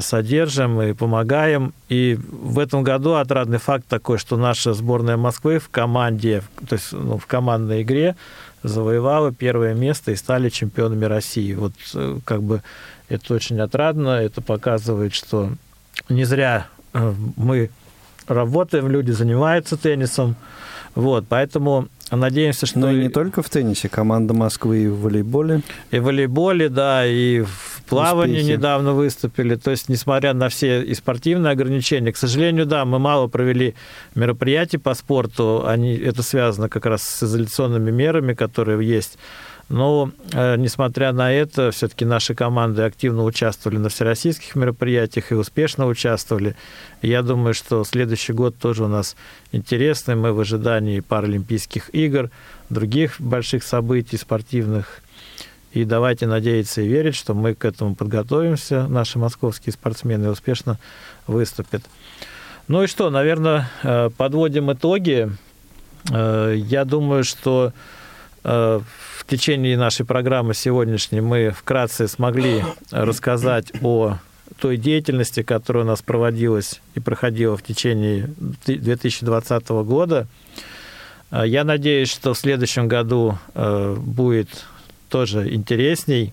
содержим 0.00 0.80
и 0.82 0.92
помогаем. 0.92 1.72
И 1.88 2.18
в 2.28 2.58
этом 2.58 2.82
году 2.82 3.14
отрадный 3.14 3.58
факт 3.58 3.86
такой, 3.88 4.18
что 4.18 4.36
наша 4.36 4.74
сборная 4.74 5.16
Москвы 5.16 5.58
в 5.58 5.68
команде, 5.68 6.42
то 6.68 6.74
есть 6.74 6.92
ну, 6.92 7.18
в 7.18 7.26
командной 7.26 7.82
игре 7.82 8.16
завоевала 8.62 9.32
первое 9.32 9.74
место 9.74 10.10
и 10.10 10.16
стали 10.16 10.48
чемпионами 10.48 11.04
России. 11.04 11.54
Вот 11.54 11.72
э, 11.94 12.18
как 12.24 12.42
бы 12.42 12.62
это 13.08 13.34
очень 13.34 13.60
отрадно, 13.60 14.20
это 14.20 14.42
показывает, 14.42 15.14
что 15.14 15.50
не 16.08 16.24
зря 16.24 16.66
мы 17.36 17.70
работаем, 18.26 18.90
люди 18.90 19.12
занимаются 19.12 19.76
теннисом. 19.76 20.34
Вот, 20.94 21.26
поэтому 21.28 21.88
Надеемся, 22.10 22.66
что... 22.66 22.78
Но 22.78 22.92
и 22.92 23.02
не 23.02 23.08
только 23.08 23.42
в 23.42 23.50
теннисе, 23.50 23.88
команда 23.88 24.32
Москвы 24.32 24.84
и 24.84 24.86
в 24.86 25.00
волейболе. 25.00 25.62
И 25.90 25.98
в 25.98 26.04
волейболе, 26.04 26.68
да, 26.68 27.04
и 27.04 27.40
в 27.40 27.75
плавании 27.86 28.40
Успехи. 28.40 28.56
недавно 28.56 28.92
выступили. 28.92 29.54
То 29.56 29.70
есть, 29.70 29.88
несмотря 29.88 30.34
на 30.34 30.48
все 30.48 30.82
и 30.82 30.94
спортивные 30.94 31.52
ограничения, 31.52 32.12
к 32.12 32.16
сожалению, 32.16 32.66
да, 32.66 32.84
мы 32.84 32.98
мало 32.98 33.28
провели 33.28 33.74
мероприятий 34.14 34.78
по 34.78 34.94
спорту. 34.94 35.64
Они, 35.66 35.94
это 35.94 36.22
связано 36.22 36.68
как 36.68 36.86
раз 36.86 37.02
с 37.02 37.22
изоляционными 37.22 37.90
мерами, 37.90 38.34
которые 38.34 38.86
есть 38.86 39.18
но, 39.68 40.10
э, 40.32 40.56
несмотря 40.56 41.12
на 41.12 41.32
это, 41.32 41.72
все-таки 41.72 42.04
наши 42.04 42.34
команды 42.34 42.82
активно 42.82 43.24
участвовали 43.24 43.78
на 43.78 43.88
всероссийских 43.88 44.54
мероприятиях 44.54 45.32
и 45.32 45.34
успешно 45.34 45.86
участвовали. 45.86 46.54
Я 47.02 47.22
думаю, 47.22 47.52
что 47.52 47.82
следующий 47.82 48.32
год 48.32 48.56
тоже 48.56 48.84
у 48.84 48.88
нас 48.88 49.16
интересный. 49.50 50.14
Мы 50.14 50.32
в 50.32 50.38
ожидании 50.38 51.00
Паралимпийских 51.00 51.92
игр, 51.92 52.30
других 52.70 53.20
больших 53.20 53.64
событий 53.64 54.16
спортивных. 54.16 55.02
И 55.76 55.84
давайте 55.84 56.26
надеяться 56.26 56.80
и 56.82 56.88
верить, 56.88 57.14
что 57.14 57.34
мы 57.34 57.54
к 57.54 57.64
этому 57.64 57.94
подготовимся, 57.94 58.86
наши 58.88 59.18
московские 59.18 59.72
спортсмены 59.72 60.30
успешно 60.30 60.78
выступят. 61.26 61.82
Ну 62.68 62.82
и 62.82 62.86
что, 62.86 63.10
наверное, 63.10 63.70
э, 63.82 64.10
подводим 64.16 64.72
итоги. 64.72 65.30
Э, 66.10 66.54
я 66.56 66.84
думаю, 66.84 67.24
что 67.24 67.72
Э, 68.48 68.80
в 69.18 69.26
течение 69.26 69.76
нашей 69.76 70.06
программы 70.06 70.54
сегодняшней 70.54 71.20
мы 71.20 71.50
вкратце 71.50 72.06
смогли 72.06 72.62
рассказать 72.92 73.72
о 73.82 74.18
той 74.60 74.76
деятельности, 74.76 75.42
которая 75.42 75.82
у 75.82 75.86
нас 75.86 76.00
проводилась 76.00 76.80
и 76.94 77.00
проходила 77.00 77.56
в 77.56 77.64
течение 77.64 78.30
2020 78.66 79.68
года. 79.82 80.28
Я 81.32 81.64
надеюсь, 81.64 82.08
что 82.08 82.34
в 82.34 82.38
следующем 82.38 82.86
году 82.86 83.36
будет 83.52 84.64
тоже 85.08 85.52
интересней. 85.52 86.32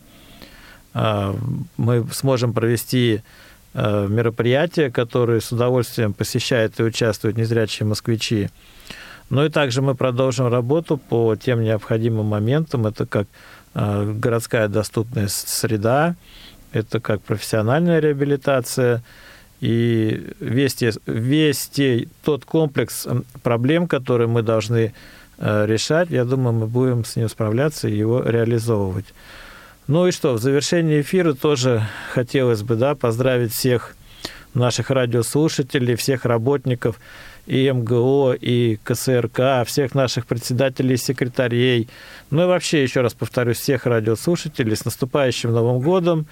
Мы 0.94 2.06
сможем 2.12 2.54
провести 2.54 3.22
мероприятия, 3.74 4.92
которые 4.92 5.42
с 5.42 5.52
удовольствием 5.52 6.14
посещают 6.14 6.80
и 6.80 6.84
участвуют 6.84 7.38
незрячие 7.38 7.88
москвичи. 7.88 8.50
Ну 9.30 9.46
и 9.46 9.50
также 9.50 9.82
мы 9.82 9.96
продолжим 9.96 10.48
работу 10.48 10.98
по 10.98 11.36
тем 11.36 11.64
необходимым 11.64 12.28
моментам. 12.28 12.86
Это 12.86 13.08
как 13.08 13.28
э, 13.74 14.14
городская 14.16 14.68
доступная 14.68 15.28
среда, 15.28 16.16
это 16.72 17.00
как 17.00 17.22
профессиональная 17.22 18.00
реабилитация 18.00 19.02
и 19.60 20.36
весь, 20.40 20.78
весь 21.08 21.72
тот 22.24 22.46
комплекс 22.46 23.08
проблем, 23.42 23.88
которые 23.88 24.28
мы 24.28 24.44
должны 24.44 24.94
решать, 25.44 26.10
я 26.10 26.26
думаю, 26.26 26.54
мы 26.54 26.68
будем 26.68 27.04
с 27.04 27.16
ним 27.16 27.30
справляться 27.30 27.88
и 27.88 27.98
его 27.98 28.24
реализовывать. 28.24 29.06
Ну 29.88 30.08
и 30.08 30.12
что, 30.12 30.34
в 30.34 30.40
завершении 30.40 31.02
эфира 31.02 31.34
тоже 31.34 31.86
хотелось 32.14 32.62
бы 32.62 32.76
да, 32.76 32.96
поздравить 32.96 33.54
всех 33.54 33.96
наших 34.54 34.90
радиослушателей, 34.90 35.96
всех 35.96 36.26
работников 36.26 37.00
и 37.46 37.70
МГО, 37.70 38.34
и 38.40 38.80
КСРК, 38.84 39.66
всех 39.66 39.94
наших 39.96 40.26
председателей 40.26 40.96
и 40.96 40.98
секретарей. 40.98 41.90
Ну 42.30 42.44
и 42.44 42.48
вообще, 42.48 42.84
еще 42.84 43.02
раз 43.02 43.14
повторюсь, 43.14 43.58
всех 43.58 43.86
радиослушателей 43.86 44.76
с 44.76 44.86
наступающим 44.86 45.52
Новым 45.52 45.82
годом 45.82 46.26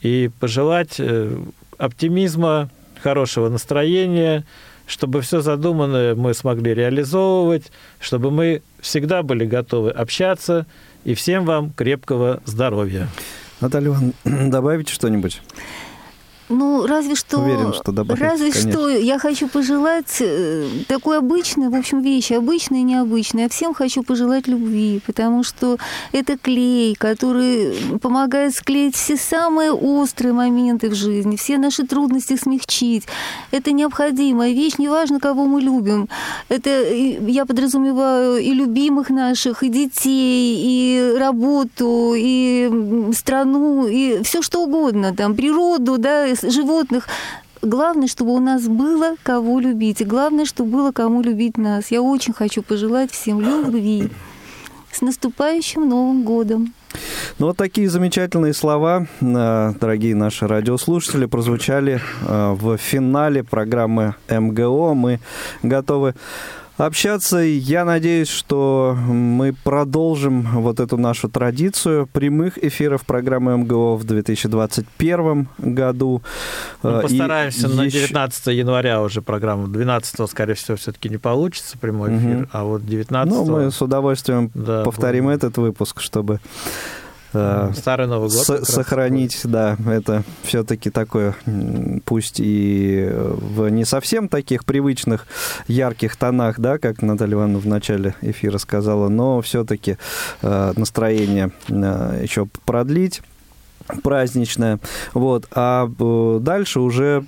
и 0.00 0.30
пожелать 0.40 0.96
э, 0.98 1.36
оптимизма, 1.76 2.70
хорошего 3.02 3.50
настроения, 3.50 4.44
чтобы 4.86 5.20
все 5.22 5.40
задуманное 5.40 6.14
мы 6.14 6.34
смогли 6.34 6.74
реализовывать, 6.74 7.72
чтобы 8.00 8.30
мы 8.30 8.62
всегда 8.80 9.22
были 9.22 9.44
готовы 9.44 9.90
общаться, 9.90 10.66
и 11.04 11.14
всем 11.14 11.44
вам 11.44 11.70
крепкого 11.72 12.40
здоровья. 12.44 13.08
Наталья 13.60 13.88
Ивановна, 13.88 14.14
добавите 14.50 14.92
что-нибудь? 14.92 15.40
Ну, 16.48 16.86
разве 16.86 17.14
что... 17.14 17.38
Уверен, 17.38 17.72
что 17.72 17.90
добавить, 17.90 18.20
Разве 18.20 18.50
конечно. 18.50 18.70
что 18.70 18.88
я 18.88 19.18
хочу 19.18 19.48
пожелать 19.48 20.16
э, 20.20 20.68
такой 20.88 21.18
обычной, 21.18 21.70
в 21.70 21.74
общем, 21.74 22.02
вещи, 22.02 22.34
обычной 22.34 22.80
и 22.80 22.82
необычной. 22.82 23.44
Я 23.44 23.48
всем 23.48 23.72
хочу 23.72 24.02
пожелать 24.02 24.46
любви, 24.46 25.00
потому 25.06 25.42
что 25.42 25.78
это 26.12 26.36
клей, 26.36 26.94
который 26.96 27.98
помогает 27.98 28.54
склеить 28.54 28.94
все 28.94 29.16
самые 29.16 29.72
острые 29.72 30.34
моменты 30.34 30.90
в 30.90 30.94
жизни, 30.94 31.36
все 31.36 31.56
наши 31.56 31.86
трудности 31.86 32.36
смягчить. 32.36 33.04
Это 33.50 33.72
необходимая 33.72 34.52
вещь, 34.52 34.74
неважно, 34.76 35.20
кого 35.20 35.46
мы 35.46 35.62
любим. 35.62 36.08
Это 36.50 36.70
я 36.92 37.46
подразумеваю 37.46 38.36
и 38.36 38.50
любимых 38.52 39.08
наших, 39.08 39.62
и 39.62 39.68
детей, 39.70 40.58
и 40.62 41.16
работу, 41.18 42.12
и 42.14 43.10
страну, 43.14 43.86
и 43.86 44.22
все 44.24 44.42
что 44.42 44.64
угодно, 44.64 45.14
там, 45.14 45.34
природу, 45.34 45.96
да, 45.96 46.33
животных. 46.42 47.08
Главное, 47.62 48.08
чтобы 48.08 48.34
у 48.34 48.40
нас 48.40 48.68
было 48.68 49.16
кого 49.22 49.58
любить. 49.60 50.00
И 50.00 50.04
главное, 50.04 50.44
чтобы 50.44 50.70
было 50.70 50.92
кому 50.92 51.22
любить 51.22 51.56
нас. 51.56 51.90
Я 51.90 52.02
очень 52.02 52.34
хочу 52.34 52.62
пожелать 52.62 53.10
всем 53.10 53.40
любви. 53.40 54.10
С 54.92 55.00
наступающим 55.00 55.88
Новым 55.88 56.24
годом! 56.24 56.72
Ну, 57.38 57.46
вот 57.46 57.56
такие 57.56 57.88
замечательные 57.88 58.54
слова, 58.54 59.06
э, 59.20 59.72
дорогие 59.80 60.14
наши 60.14 60.46
радиослушатели, 60.46 61.26
прозвучали 61.26 62.00
э, 62.26 62.52
в 62.52 62.76
финале 62.76 63.42
программы 63.42 64.14
МГО. 64.28 64.94
Мы 64.94 65.18
готовы 65.62 66.14
общаться. 66.76 67.38
Я 67.38 67.84
надеюсь, 67.84 68.28
что 68.28 68.96
мы 68.96 69.52
продолжим 69.52 70.42
вот 70.60 70.80
эту 70.80 70.96
нашу 70.96 71.28
традицию 71.28 72.06
прямых 72.06 72.62
эфиров 72.62 73.04
программы 73.04 73.56
МГО 73.58 73.96
в 73.96 74.04
2021 74.04 75.48
году. 75.58 76.22
Мы 76.82 76.90
э, 76.90 77.02
постараемся 77.02 77.68
и 77.68 77.72
на 77.72 77.86
19 77.88 78.46
января 78.48 79.02
уже 79.02 79.22
программу. 79.22 79.68
12 79.68 80.28
скорее 80.28 80.54
всего, 80.54 80.76
все-таки 80.76 81.08
не 81.08 81.18
получится 81.18 81.78
прямой 81.78 82.16
эфир, 82.16 82.42
угу. 82.42 82.48
а 82.52 82.64
вот 82.64 82.86
19 82.86 83.32
Ну, 83.32 83.44
мы 83.44 83.70
с 83.70 83.80
удовольствием 83.80 84.50
да, 84.54 84.82
повторим 84.82 85.24
будем. 85.24 85.36
этот 85.36 85.56
выпуск, 85.58 86.00
чтобы 86.00 86.40
Старый 87.74 88.06
Новый 88.06 88.28
год. 88.30 88.46
С- 88.46 88.64
сохранить, 88.64 89.40
да, 89.44 89.76
это 89.86 90.22
все-таки 90.42 90.90
такое, 90.90 91.34
пусть 92.04 92.36
и 92.38 93.10
в 93.12 93.68
не 93.68 93.84
совсем 93.84 94.28
таких 94.28 94.64
привычных 94.64 95.26
ярких 95.66 96.16
тонах, 96.16 96.60
да, 96.60 96.78
как 96.78 97.02
Наталья 97.02 97.34
Ивановна 97.34 97.58
в 97.58 97.66
начале 97.66 98.14
эфира 98.20 98.58
сказала, 98.58 99.08
но 99.08 99.40
все-таки 99.40 99.96
э, 100.42 100.72
настроение 100.76 101.50
э, 101.68 102.20
еще 102.22 102.46
продлить 102.64 103.22
праздничная. 104.02 104.78
Вот. 105.12 105.46
А 105.52 105.88
э, 105.98 106.38
дальше 106.40 106.80
уже 106.80 107.24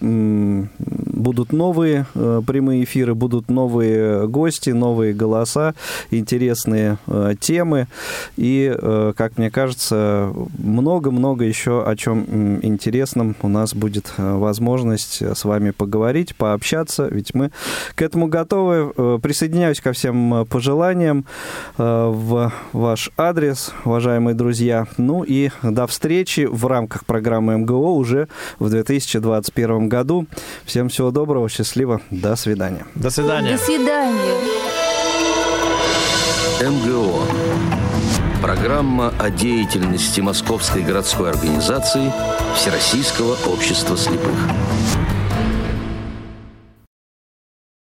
будут 1.17 1.53
новые 1.53 2.07
э, 2.15 2.43
прямые 2.47 2.85
эфиры, 2.85 3.15
будут 3.15 3.51
новые 3.51 4.29
гости, 4.29 4.71
новые 4.71 5.15
голоса, 5.15 5.75
интересные 6.11 6.99
э, 7.07 7.35
темы. 7.41 7.89
И, 8.37 8.75
как 9.17 9.39
мне 9.39 9.51
кажется, 9.51 10.33
много-много 10.59 11.45
еще 11.45 11.85
о 11.85 11.97
чем 11.97 12.61
интересном 12.63 13.35
у 13.43 13.49
нас 13.49 13.75
будет 13.75 14.13
возможность 14.17 15.23
с 15.23 15.45
вами 15.45 15.71
поговорить, 15.71 16.37
пообщаться, 16.37 17.09
ведь 17.11 17.35
мы 17.35 17.51
к 17.95 18.03
этому 18.03 18.29
готовы. 18.29 19.19
Присоединяюсь 19.21 19.81
ко 19.81 19.93
всем 19.93 20.47
пожеланиям 20.47 21.25
в 21.77 22.53
ваш 22.73 23.11
адрес, 23.17 23.73
уважаемые 23.85 24.35
друзья. 24.35 24.87
Ну 24.99 25.23
и 25.23 25.51
до 25.63 25.87
встречи 25.87 26.47
в 26.51 26.67
рамках 26.67 27.07
программы 27.07 27.57
МГО 27.59 27.93
уже 27.93 28.29
в 28.59 28.71
2021 28.71 29.89
году. 29.89 30.27
Всем 30.65 30.89
всего 31.07 31.13
доброго, 31.13 31.49
счастливо, 31.49 32.01
до 32.11 32.35
свидания. 32.35 32.85
До 32.97 33.11
свидания. 33.11 33.53
До 33.53 33.59
свидания. 33.59 34.35
МГО. 36.61 37.23
Программа 38.43 39.13
о 39.21 39.31
деятельности 39.31 40.21
Московской 40.21 40.83
городской 40.83 41.31
организации 41.31 42.13
Всероссийского 42.57 43.37
общества 43.47 43.97
слепых. 43.97 44.35